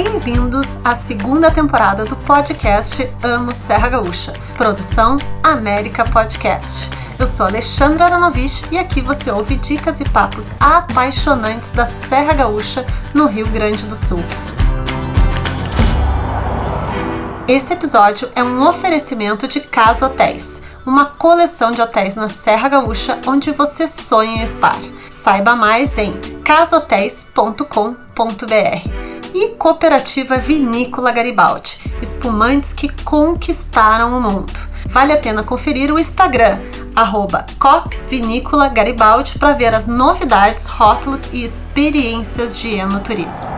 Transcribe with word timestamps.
Bem-vindos 0.00 0.78
à 0.84 0.94
segunda 0.94 1.50
temporada 1.50 2.04
do 2.04 2.14
podcast 2.14 3.12
Amo 3.20 3.50
Serra 3.50 3.88
Gaúcha, 3.88 4.32
produção 4.56 5.16
América 5.42 6.04
Podcast. 6.04 6.88
Eu 7.18 7.26
sou 7.26 7.46
Alexandra 7.46 8.04
Aranovich 8.04 8.62
e 8.70 8.78
aqui 8.78 9.00
você 9.00 9.28
ouve 9.28 9.56
dicas 9.56 10.00
e 10.00 10.08
papos 10.08 10.52
apaixonantes 10.60 11.72
da 11.72 11.84
Serra 11.84 12.32
Gaúcha, 12.32 12.86
no 13.12 13.26
Rio 13.26 13.48
Grande 13.48 13.86
do 13.86 13.96
Sul. 13.96 14.22
Esse 17.48 17.72
episódio 17.72 18.30
é 18.36 18.44
um 18.44 18.68
oferecimento 18.68 19.48
de 19.48 19.58
Casa 19.58 20.06
Hotéis, 20.06 20.62
uma 20.86 21.06
coleção 21.06 21.72
de 21.72 21.82
hotéis 21.82 22.14
na 22.14 22.28
Serra 22.28 22.68
Gaúcha 22.68 23.20
onde 23.26 23.50
você 23.50 23.88
sonha 23.88 24.44
estar. 24.44 24.78
Saiba 25.08 25.56
mais 25.56 25.98
em 25.98 26.20
casotéis.com.br 26.44 29.17
e 29.34 29.48
Cooperativa 29.50 30.36
Vinícola 30.36 31.10
Garibaldi, 31.10 31.78
espumantes 32.00 32.72
que 32.72 32.88
conquistaram 33.04 34.16
o 34.16 34.20
mundo. 34.20 34.52
Vale 34.86 35.12
a 35.12 35.18
pena 35.18 35.42
conferir 35.42 35.92
o 35.92 35.98
Instagram, 35.98 36.58
arroba 36.96 37.44
para 39.38 39.52
ver 39.52 39.74
as 39.74 39.86
novidades, 39.86 40.66
rótulos 40.66 41.32
e 41.32 41.44
experiências 41.44 42.56
de 42.56 42.74
enoturismo. 42.74 43.50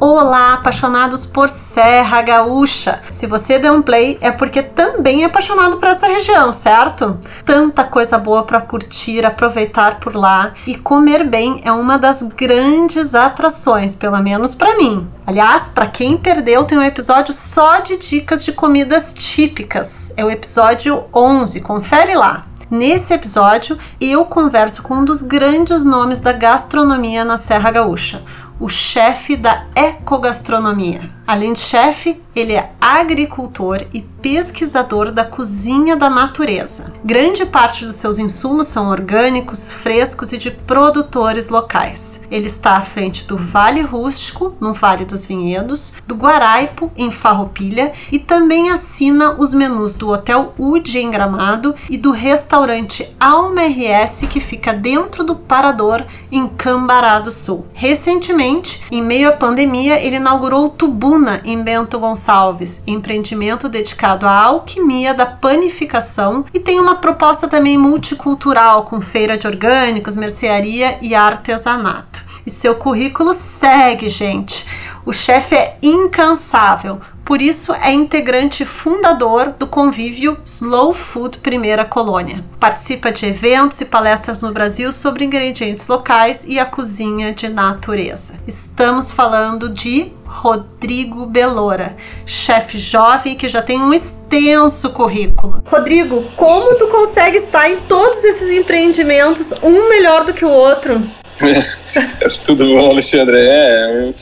Olá, 0.00 0.54
apaixonados 0.54 1.24
por 1.24 1.48
Serra 1.48 2.20
Gaúcha! 2.20 3.00
Se 3.12 3.28
você 3.28 3.60
deu 3.60 3.74
um 3.74 3.80
play, 3.80 4.18
é 4.20 4.32
porque 4.32 4.60
também 4.60 5.22
é 5.22 5.26
apaixonado 5.26 5.76
por 5.76 5.88
essa 5.88 6.08
região, 6.08 6.52
certo? 6.52 7.16
Tanta 7.44 7.84
coisa 7.84 8.18
boa 8.18 8.42
para 8.42 8.60
curtir, 8.60 9.24
aproveitar 9.24 10.00
por 10.00 10.16
lá 10.16 10.52
e 10.66 10.74
comer 10.74 11.24
bem 11.24 11.62
é 11.64 11.70
uma 11.70 11.96
das 11.96 12.22
grandes 12.22 13.14
atrações, 13.14 13.94
pelo 13.94 14.20
menos 14.20 14.52
para 14.52 14.76
mim. 14.76 15.08
Aliás, 15.24 15.68
para 15.68 15.86
quem 15.86 16.16
perdeu, 16.16 16.64
tem 16.64 16.76
um 16.76 16.82
episódio 16.82 17.32
só 17.32 17.78
de 17.78 17.96
dicas 17.96 18.44
de 18.44 18.52
comidas 18.52 19.14
típicas. 19.14 20.12
É 20.16 20.24
o 20.24 20.30
episódio 20.30 21.04
11, 21.14 21.60
confere 21.60 22.16
lá. 22.16 22.46
Nesse 22.70 23.12
episódio, 23.12 23.78
eu 24.00 24.24
converso 24.24 24.82
com 24.82 24.94
um 24.94 25.04
dos 25.04 25.22
grandes 25.22 25.84
nomes 25.84 26.20
da 26.20 26.32
gastronomia 26.32 27.24
na 27.24 27.36
Serra 27.36 27.70
Gaúcha, 27.70 28.22
o 28.58 28.68
chefe 28.68 29.36
da 29.36 29.66
ecogastronomia. 29.74 31.10
Além 31.26 31.54
de 31.54 31.60
chefe, 31.60 32.20
ele 32.36 32.52
é 32.52 32.72
agricultor 32.80 33.82
e 33.94 34.00
pesquisador 34.00 35.12
da 35.12 35.24
cozinha 35.24 35.96
da 35.96 36.10
natureza. 36.10 36.92
Grande 37.04 37.46
parte 37.46 37.84
dos 37.84 37.94
seus 37.94 38.18
insumos 38.18 38.66
são 38.66 38.90
orgânicos, 38.90 39.70
frescos 39.70 40.32
e 40.32 40.38
de 40.38 40.50
produtores 40.50 41.48
locais. 41.48 42.24
Ele 42.30 42.46
está 42.46 42.76
à 42.76 42.82
frente 42.82 43.26
do 43.26 43.36
Vale 43.36 43.80
Rústico, 43.82 44.54
no 44.60 44.72
Vale 44.72 45.04
dos 45.04 45.24
Vinhedos, 45.24 45.94
do 46.06 46.14
Guaraipo, 46.14 46.90
em 46.96 47.10
Farroupilha, 47.10 47.92
e 48.10 48.18
também 48.18 48.70
assina 48.70 49.36
os 49.38 49.54
menus 49.54 49.94
do 49.94 50.10
Hotel 50.10 50.52
UD 50.58 50.98
em 50.98 51.10
Gramado 51.10 51.74
e 51.88 51.96
do 51.96 52.10
restaurante 52.10 53.14
Alma 53.18 53.62
RS, 53.62 54.26
que 54.28 54.40
fica 54.40 54.72
dentro 54.72 55.22
do 55.22 55.36
Parador, 55.36 56.04
em 56.30 56.48
Cambará 56.48 57.18
do 57.18 57.30
Sul. 57.30 57.66
Recentemente, 57.72 58.82
em 58.90 59.02
meio 59.02 59.28
à 59.28 59.32
pandemia, 59.32 60.00
ele 60.00 60.16
inaugurou 60.16 60.66
o 60.66 60.70
Tubuna, 61.14 61.40
em 61.44 61.62
Bento 61.62 62.00
Gonçalves, 62.00 62.82
empreendimento 62.88 63.68
dedicado 63.68 64.26
à 64.26 64.32
alquimia 64.32 65.14
da 65.14 65.24
panificação 65.24 66.44
e 66.52 66.58
tem 66.58 66.80
uma 66.80 66.96
proposta 66.96 67.46
também 67.46 67.78
multicultural, 67.78 68.86
com 68.86 69.00
feira 69.00 69.38
de 69.38 69.46
orgânicos, 69.46 70.16
mercearia 70.16 70.98
e 71.00 71.14
artesanato. 71.14 72.24
E 72.46 72.50
seu 72.50 72.74
currículo 72.74 73.32
segue, 73.32 74.08
gente. 74.08 74.66
O 75.06 75.12
chefe 75.12 75.54
é 75.54 75.76
incansável, 75.82 77.00
por 77.24 77.40
isso 77.40 77.72
é 77.74 77.92
integrante 77.92 78.66
fundador 78.66 79.52
do 79.58 79.66
convívio 79.66 80.38
Slow 80.44 80.92
Food 80.92 81.38
Primeira 81.38 81.84
Colônia. 81.84 82.44
Participa 82.60 83.10
de 83.10 83.26
eventos 83.26 83.80
e 83.80 83.86
palestras 83.86 84.42
no 84.42 84.52
Brasil 84.52 84.92
sobre 84.92 85.24
ingredientes 85.24 85.88
locais 85.88 86.44
e 86.46 86.58
a 86.58 86.66
cozinha 86.66 87.32
de 87.32 87.48
natureza. 87.48 88.40
Estamos 88.46 89.10
falando 89.10 89.70
de 89.70 90.12
Rodrigo 90.26 91.24
Belora, 91.26 91.96
chefe 92.26 92.78
jovem 92.78 93.36
que 93.36 93.48
já 93.48 93.62
tem 93.62 93.80
um 93.80 93.94
extenso 93.94 94.90
currículo. 94.90 95.62
Rodrigo, 95.66 96.24
como 96.36 96.78
tu 96.78 96.88
consegue 96.88 97.38
estar 97.38 97.70
em 97.70 97.78
todos 97.80 98.22
esses 98.24 98.50
empreendimentos, 98.50 99.52
um 99.62 99.88
melhor 99.88 100.24
do 100.24 100.34
que 100.34 100.44
o 100.44 100.50
outro? 100.50 101.02
Tudo 102.44 102.66
bom, 102.74 102.90
Alexandre? 102.90 103.36
É, 103.36 104.12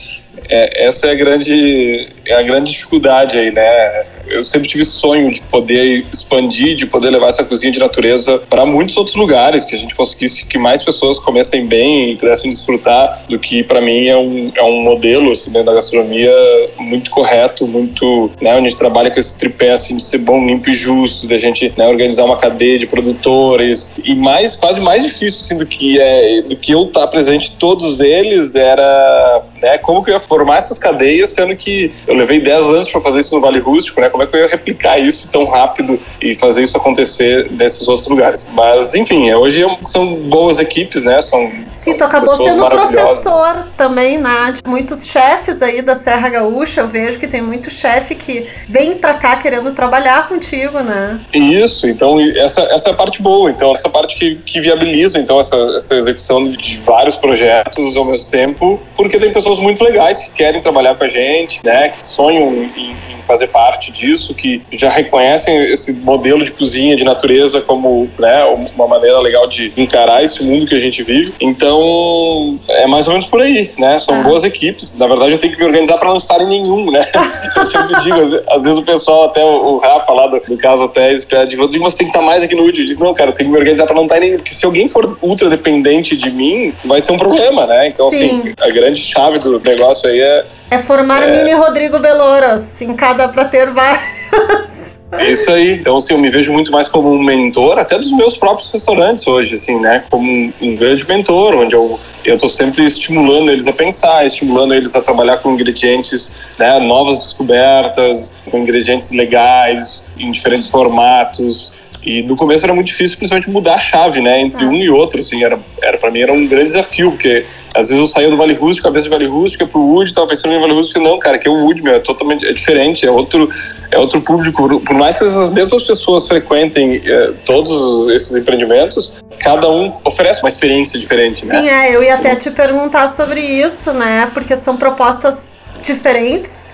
é, 0.49 0.85
essa 0.85 1.07
é 1.07 1.11
a 1.11 1.15
grande, 1.15 2.09
é 2.25 2.33
a 2.33 2.43
grande 2.43 2.71
dificuldade 2.71 3.37
aí, 3.37 3.51
né? 3.51 4.05
Eu 4.27 4.43
sempre 4.43 4.67
tive 4.67 4.85
sonho 4.85 5.31
de 5.31 5.41
poder 5.41 6.05
expandir, 6.11 6.75
de 6.75 6.85
poder 6.85 7.09
levar 7.09 7.27
essa 7.27 7.43
cozinha 7.43 7.71
de 7.71 7.79
natureza 7.79 8.39
para 8.49 8.65
muitos 8.65 8.97
outros 8.97 9.15
lugares, 9.15 9.65
que 9.65 9.75
a 9.75 9.77
gente 9.77 9.95
conseguisse 9.95 10.45
que 10.45 10.57
mais 10.57 10.83
pessoas 10.83 11.19
comessem 11.19 11.65
bem 11.65 12.11
e 12.11 12.15
pudessem 12.15 12.49
desfrutar 12.49 13.25
do 13.29 13.37
que 13.37 13.63
para 13.63 13.81
mim 13.81 14.07
é 14.07 14.17
um, 14.17 14.51
é 14.55 14.63
um 14.63 14.81
modelo 14.81 15.31
assim, 15.31 15.51
dentro 15.51 15.67
da 15.67 15.73
gastronomia 15.73 16.33
muito 16.79 17.11
correto, 17.11 17.67
muito, 17.67 18.31
né, 18.41 18.51
onde 18.51 18.67
a 18.67 18.69
gente 18.69 18.77
trabalha 18.77 19.11
com 19.11 19.19
esse 19.19 19.37
tripé 19.37 19.71
assim, 19.71 19.97
de 19.97 20.03
ser 20.03 20.19
bom, 20.19 20.45
limpo 20.45 20.69
e 20.69 20.73
justo, 20.73 21.27
da 21.27 21.37
gente 21.37 21.73
né, 21.77 21.87
organizar 21.87 22.23
uma 22.23 22.37
cadeia 22.37 22.77
de 22.77 22.87
produtores. 22.87 23.91
E 24.03 24.15
mais, 24.15 24.55
quase 24.55 24.79
mais 24.79 25.03
difícil 25.03 25.41
assim, 25.41 25.57
do 25.57 25.65
que 25.65 25.99
é, 25.99 26.41
do 26.41 26.55
que 26.55 26.71
eu 26.71 26.85
estar 26.85 27.01
tá 27.01 27.07
presente 27.07 27.51
todos 27.51 27.99
eles 27.99 28.55
era 28.55 29.43
né, 29.61 29.77
como 29.77 30.03
que 30.03 30.09
eu 30.09 30.13
ia 30.13 30.19
formar 30.19 30.57
essas 30.57 30.77
cadeias, 30.77 31.29
sendo 31.29 31.55
que 31.55 31.91
eu 32.07 32.13
levei 32.13 32.39
10 32.39 32.61
anos 32.63 32.89
para 32.89 33.01
fazer 33.01 33.19
isso 33.19 33.35
no 33.35 33.41
Vale 33.41 33.59
Rústico, 33.59 34.01
né, 34.01 34.09
como 34.13 34.23
é 34.23 34.27
que 34.27 34.35
eu 34.35 34.41
ia 34.41 34.47
replicar 34.47 34.99
isso 34.99 35.27
tão 35.31 35.45
rápido 35.45 35.99
e 36.21 36.35
fazer 36.35 36.61
isso 36.61 36.77
acontecer 36.77 37.47
nesses 37.49 37.87
outros 37.87 38.07
lugares. 38.07 38.47
Mas, 38.53 38.93
enfim, 38.93 39.27
é, 39.27 39.35
hoje 39.35 39.65
são 39.81 40.15
boas 40.15 40.59
equipes, 40.59 41.03
né? 41.03 41.19
São, 41.19 41.51
Sim, 41.71 41.95
tu 41.95 42.03
acabou 42.03 42.37
sendo 42.37 42.69
professor 42.69 43.67
também, 43.75 44.19
né? 44.19 44.53
Muitos 44.67 45.07
chefes 45.07 45.63
aí 45.63 45.81
da 45.81 45.95
Serra 45.95 46.29
Gaúcha, 46.29 46.81
eu 46.81 46.87
vejo 46.87 47.17
que 47.17 47.27
tem 47.27 47.41
muito 47.41 47.71
chefe 47.71 48.13
que 48.13 48.47
vem 48.69 48.95
pra 48.95 49.15
cá 49.15 49.35
querendo 49.37 49.73
trabalhar 49.73 50.29
contigo, 50.29 50.79
né? 50.81 51.19
Isso, 51.33 51.89
então 51.89 52.19
essa, 52.37 52.61
essa 52.71 52.89
é 52.89 52.91
a 52.91 52.95
parte 52.95 53.19
boa, 53.19 53.49
então 53.49 53.73
essa 53.73 53.89
parte 53.89 54.15
que, 54.15 54.35
que 54.35 54.59
viabiliza 54.59 55.17
então 55.17 55.39
essa, 55.39 55.55
essa 55.75 55.95
execução 55.95 56.51
de 56.51 56.77
vários 56.77 57.15
projetos 57.15 57.97
ao 57.97 58.05
mesmo 58.05 58.29
tempo, 58.29 58.79
porque 58.95 59.17
tem 59.17 59.33
pessoas 59.33 59.57
muito 59.57 59.83
legais 59.83 60.19
que 60.19 60.31
querem 60.31 60.61
trabalhar 60.61 60.95
com 60.95 61.03
a 61.03 61.09
gente, 61.09 61.59
né? 61.63 61.89
Que 61.89 62.03
sonham 62.03 62.53
em, 62.53 62.91
em 62.91 63.23
fazer 63.23 63.47
parte 63.47 63.91
disso, 64.03 64.33
que 64.33 64.61
já 64.73 64.89
reconhecem 64.89 65.71
esse 65.71 65.93
modelo 65.93 66.43
de 66.43 66.51
cozinha 66.51 66.95
de 66.95 67.03
natureza 67.03 67.61
como 67.61 68.09
né, 68.19 68.43
uma 68.75 68.87
maneira 68.87 69.19
legal 69.19 69.47
de 69.47 69.71
encarar 69.77 70.21
esse 70.21 70.43
mundo 70.43 70.67
que 70.67 70.75
a 70.75 70.79
gente 70.79 71.01
vive. 71.03 71.33
Então, 71.39 72.59
é 72.67 72.85
mais 72.85 73.07
ou 73.07 73.13
menos 73.13 73.27
por 73.27 73.41
aí, 73.41 73.71
né? 73.77 73.97
São 73.99 74.15
ah. 74.15 74.23
boas 74.23 74.43
equipes. 74.43 74.97
Na 74.97 75.07
verdade, 75.07 75.31
eu 75.31 75.37
tenho 75.37 75.53
que 75.53 75.59
me 75.59 75.65
organizar 75.65 75.97
para 75.97 76.09
não 76.09 76.17
estar 76.17 76.41
em 76.41 76.47
nenhum, 76.47 76.91
né? 76.91 77.05
Eu 77.55 77.65
sempre 77.65 77.99
digo, 78.01 78.19
às 78.49 78.63
vezes 78.63 78.77
o 78.77 78.83
pessoal, 78.83 79.25
até 79.25 79.43
o 79.43 79.77
Rafa 79.77 80.11
lá 80.11 80.27
do, 80.27 80.39
do 80.39 80.57
caso 80.57 80.89
pede, 80.89 81.25
eu 81.55 81.67
digo, 81.67 81.83
você 81.83 81.97
tem 81.97 82.07
que 82.07 82.15
estar 82.15 82.25
mais 82.25 82.43
aqui 82.43 82.55
no 82.55 82.63
UD. 82.63 82.85
Diz, 82.85 82.97
não, 82.97 83.13
cara, 83.13 83.29
eu 83.29 83.33
tenho 83.33 83.49
que 83.49 83.53
me 83.53 83.59
organizar 83.59 83.85
para 83.85 83.95
não 83.95 84.03
estar 84.03 84.17
em 84.17 84.21
nenhum, 84.21 84.37
porque 84.37 84.53
se 84.53 84.65
alguém 84.65 84.87
for 84.87 85.17
ultra 85.21 85.49
dependente 85.49 86.15
de 86.15 86.29
mim, 86.31 86.73
vai 86.83 86.99
ser 86.99 87.11
um 87.11 87.17
problema, 87.17 87.65
né? 87.65 87.87
Então, 87.87 88.09
Sim. 88.09 88.39
assim, 88.39 88.53
a 88.59 88.69
grande 88.69 88.99
chave 88.99 89.39
do 89.39 89.59
negócio 89.59 90.09
aí 90.09 90.19
é 90.19 90.45
é 90.73 90.79
formar 90.79 91.23
é... 91.23 91.31
mini 91.31 91.53
Rodrigo 91.53 91.99
Beloras, 91.99 92.81
em 92.81 92.93
cada 92.95 93.27
para 93.27 93.45
ter 93.45 93.69
vários. 93.69 94.99
É 95.11 95.29
isso 95.29 95.51
aí. 95.51 95.73
Então, 95.73 95.97
assim, 95.97 96.13
eu 96.13 96.19
me 96.19 96.29
vejo 96.29 96.51
muito 96.51 96.71
mais 96.71 96.87
como 96.87 97.11
um 97.11 97.21
mentor, 97.21 97.77
até 97.77 97.97
dos 97.97 98.11
meus 98.11 98.35
próprios 98.35 98.71
restaurantes 98.71 99.27
hoje, 99.27 99.53
assim, 99.53 99.79
né? 99.79 99.99
Como 100.09 100.27
um, 100.27 100.51
um 100.59 100.75
grande 100.75 101.07
mentor, 101.07 101.55
onde 101.55 101.75
eu 101.75 101.99
eu 102.25 102.35
estou 102.35 102.49
sempre 102.49 102.85
estimulando 102.85 103.51
eles 103.51 103.67
a 103.67 103.73
pensar, 103.73 104.25
estimulando 104.25 104.73
eles 104.73 104.95
a 104.95 105.01
trabalhar 105.01 105.37
com 105.37 105.51
ingredientes, 105.51 106.31
né, 106.57 106.79
novas 106.79 107.17
descobertas, 107.17 108.31
com 108.49 108.57
ingredientes 108.57 109.11
legais, 109.11 110.05
em 110.17 110.31
diferentes 110.31 110.67
formatos, 110.67 111.73
e 112.05 112.21
no 112.23 112.35
começo 112.35 112.65
era 112.65 112.73
muito 112.73 112.87
difícil, 112.87 113.17
principalmente 113.17 113.49
mudar 113.49 113.75
a 113.75 113.79
chave, 113.79 114.21
né, 114.21 114.41
entre 114.41 114.63
é. 114.63 114.67
um 114.67 114.75
e 114.75 114.89
outro, 114.89 115.21
assim, 115.21 115.43
era, 115.43 115.57
era 115.81 115.97
para 115.97 116.11
mim 116.11 116.21
era 116.21 116.33
um 116.33 116.45
grande 116.47 116.65
desafio, 116.65 117.11
porque 117.11 117.45
às 117.75 117.87
vezes 117.87 117.97
eu 117.97 118.05
saía 118.05 118.29
do 118.29 118.35
Vale 118.35 118.53
Rústico, 118.53 118.87
cabeça 118.87 119.05
de 119.05 119.09
Vale 119.09 119.25
Rústico, 119.25 119.65
pro 119.67 119.79
Wood, 119.79 120.13
tava 120.13 120.27
pensando 120.27 120.53
em 120.53 120.59
Vale 120.59 120.73
Rústico, 120.73 120.99
não, 120.99 121.17
cara, 121.17 121.37
que 121.37 121.47
é 121.47 121.51
o 121.51 121.65
Wood, 121.65 121.81
meu, 121.81 121.95
é 121.95 121.99
totalmente 121.99 122.45
é 122.45 122.51
diferente, 122.51 123.05
é 123.05 123.11
outro, 123.11 123.49
é 123.89 123.97
outro 123.97 124.21
público, 124.21 124.79
por 124.81 124.93
mais 124.93 125.17
que 125.17 125.23
as 125.23 125.49
mesmas 125.53 125.85
pessoas 125.85 126.27
frequentem 126.27 127.01
é, 127.05 127.33
todos 127.45 128.09
esses 128.09 128.35
empreendimentos, 128.35 129.13
cada 129.39 129.69
um 129.69 129.93
oferece 130.03 130.41
uma 130.41 130.49
experiência 130.49 130.99
diferente, 130.99 131.45
né? 131.45 131.61
Sim, 131.61 131.69
é, 131.69 131.95
eu 131.95 132.03
ia 132.03 132.15
até 132.15 132.35
te 132.35 132.51
perguntar 132.51 133.07
sobre 133.07 133.39
isso, 133.39 133.93
né, 133.93 134.29
porque 134.33 134.55
são 134.55 134.75
propostas 134.75 135.55
diferentes, 135.83 136.72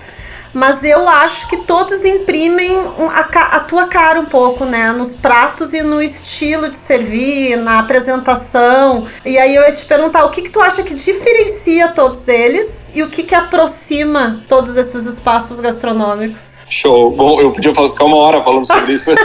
mas 0.52 0.82
eu 0.84 1.08
acho 1.08 1.48
que 1.48 1.58
todos 1.58 2.04
imprimem 2.04 2.76
a, 3.12 3.20
a, 3.56 3.60
tua 3.60 3.86
cara 3.86 4.20
um 4.20 4.24
pouco, 4.24 4.64
né? 4.64 4.92
Nos 4.92 5.12
pratos 5.12 5.72
e 5.72 5.82
no 5.82 6.02
estilo 6.02 6.68
de 6.68 6.76
servir, 6.76 7.56
na 7.56 7.78
apresentação. 7.78 9.06
E 9.24 9.38
aí 9.38 9.54
eu 9.54 9.62
ia 9.62 9.72
te 9.72 9.84
perguntar, 9.84 10.24
o 10.24 10.30
que, 10.30 10.42
que 10.42 10.50
tu 10.50 10.60
acha 10.60 10.82
que 10.82 10.94
diferencia 10.94 11.88
todos 11.88 12.28
eles 12.28 12.90
e 12.94 13.02
o 13.02 13.08
que, 13.08 13.22
que 13.22 13.34
aproxima 13.34 14.42
todos 14.48 14.76
esses 14.76 15.06
espaços 15.06 15.60
gastronômicos? 15.60 16.64
Show. 16.68 17.10
Bom, 17.12 17.40
eu 17.40 17.52
podia 17.52 17.72
ficar 17.72 18.04
uma 18.04 18.16
hora 18.16 18.42
falando 18.42 18.66
sobre 18.66 18.92
isso. 18.92 19.10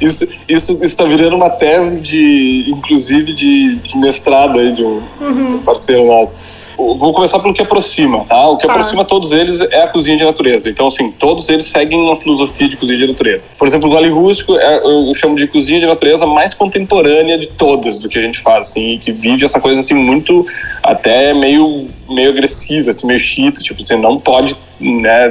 isso 0.00 0.26
isso 0.48 0.84
está 0.84 1.04
virando 1.04 1.36
uma 1.36 1.50
tese 1.50 2.00
de, 2.00 2.64
inclusive, 2.68 3.32
de, 3.32 3.76
de 3.76 3.98
mestrado 3.98 4.58
aí 4.58 4.72
de 4.72 4.82
um, 4.82 5.02
uhum. 5.20 5.62
parceiro 5.62 6.06
nosso. 6.06 6.36
Vou 6.76 7.12
começar 7.12 7.38
pelo 7.38 7.54
que 7.54 7.62
aproxima, 7.62 8.24
tá? 8.24 8.48
O 8.48 8.58
que 8.58 8.66
tá. 8.66 8.72
aproxima 8.72 9.04
todos 9.04 9.32
eles 9.32 9.60
é 9.60 9.82
a 9.82 9.88
cozinha 9.88 10.16
de 10.16 10.24
natureza. 10.24 10.68
Então, 10.68 10.86
assim, 10.86 11.10
todos 11.10 11.48
eles 11.48 11.64
seguem 11.64 12.00
uma 12.00 12.16
filosofia 12.16 12.68
de 12.68 12.76
cozinha 12.76 12.98
de 12.98 13.06
natureza. 13.06 13.46
Por 13.58 13.66
exemplo, 13.66 13.88
o 13.88 13.92
Vale 13.92 14.10
Rústico 14.10 14.56
é, 14.56 14.78
eu 14.78 15.12
chamo 15.14 15.36
de 15.36 15.46
cozinha 15.46 15.80
de 15.80 15.86
natureza 15.86 16.26
mais 16.26 16.52
contemporânea 16.52 17.38
de 17.38 17.48
todas 17.48 17.98
do 17.98 18.08
que 18.08 18.18
a 18.18 18.22
gente 18.22 18.38
faz, 18.40 18.68
assim, 18.68 18.98
que 18.98 19.10
vive 19.10 19.44
essa 19.44 19.60
coisa, 19.60 19.80
assim, 19.80 19.94
muito 19.94 20.46
até 20.82 21.32
meio, 21.32 21.88
meio 22.08 22.30
agressiva, 22.30 22.90
assim, 22.90 23.06
meio 23.06 23.18
chita, 23.18 23.60
tipo, 23.62 23.84
você 23.84 23.96
não 23.96 24.18
pode, 24.18 24.56
né 24.78 25.30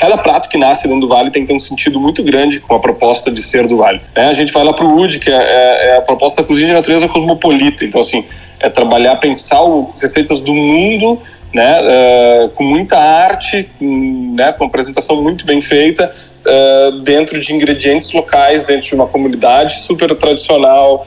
cada 0.00 0.16
prato 0.16 0.48
que 0.48 0.56
nasce 0.56 0.88
dentro 0.88 1.02
do 1.02 1.08
Vale 1.08 1.30
tem 1.30 1.42
que 1.42 1.48
ter 1.48 1.54
um 1.54 1.58
sentido 1.58 2.00
muito 2.00 2.22
grande 2.22 2.58
com 2.58 2.74
a 2.74 2.80
proposta 2.80 3.30
de 3.30 3.42
ser 3.42 3.66
do 3.66 3.76
Vale. 3.76 4.00
É, 4.14 4.24
a 4.24 4.32
gente 4.32 4.50
vai 4.50 4.64
lá 4.64 4.72
para 4.72 4.86
o 4.86 4.98
UD, 4.98 5.18
que 5.18 5.30
é, 5.30 5.34
é, 5.34 5.88
é, 5.88 5.96
a 5.98 6.00
proposta 6.00 6.40
da 6.40 6.48
cozinha 6.48 6.68
de 6.68 6.72
natureza 6.72 7.06
cosmopolita. 7.06 7.84
Então, 7.84 8.00
assim, 8.00 8.24
é 8.58 8.70
trabalhar, 8.70 9.16
pensar 9.16 9.62
o, 9.62 9.94
receitas 10.00 10.40
do 10.40 10.54
mundo, 10.54 11.20
né, 11.52 11.80
uh, 11.82 12.48
com 12.50 12.64
muita 12.64 12.96
arte, 12.96 13.68
com, 13.78 14.34
né, 14.34 14.52
com 14.52 14.64
uma 14.64 14.68
apresentação 14.68 15.20
muito 15.20 15.44
bem 15.44 15.60
feita, 15.60 16.10
uh, 16.46 17.00
dentro 17.00 17.38
de 17.38 17.52
ingredientes 17.52 18.10
locais, 18.12 18.64
dentro 18.64 18.86
de 18.86 18.94
uma 18.94 19.06
comunidade 19.06 19.80
super 19.80 20.16
tradicional, 20.16 21.06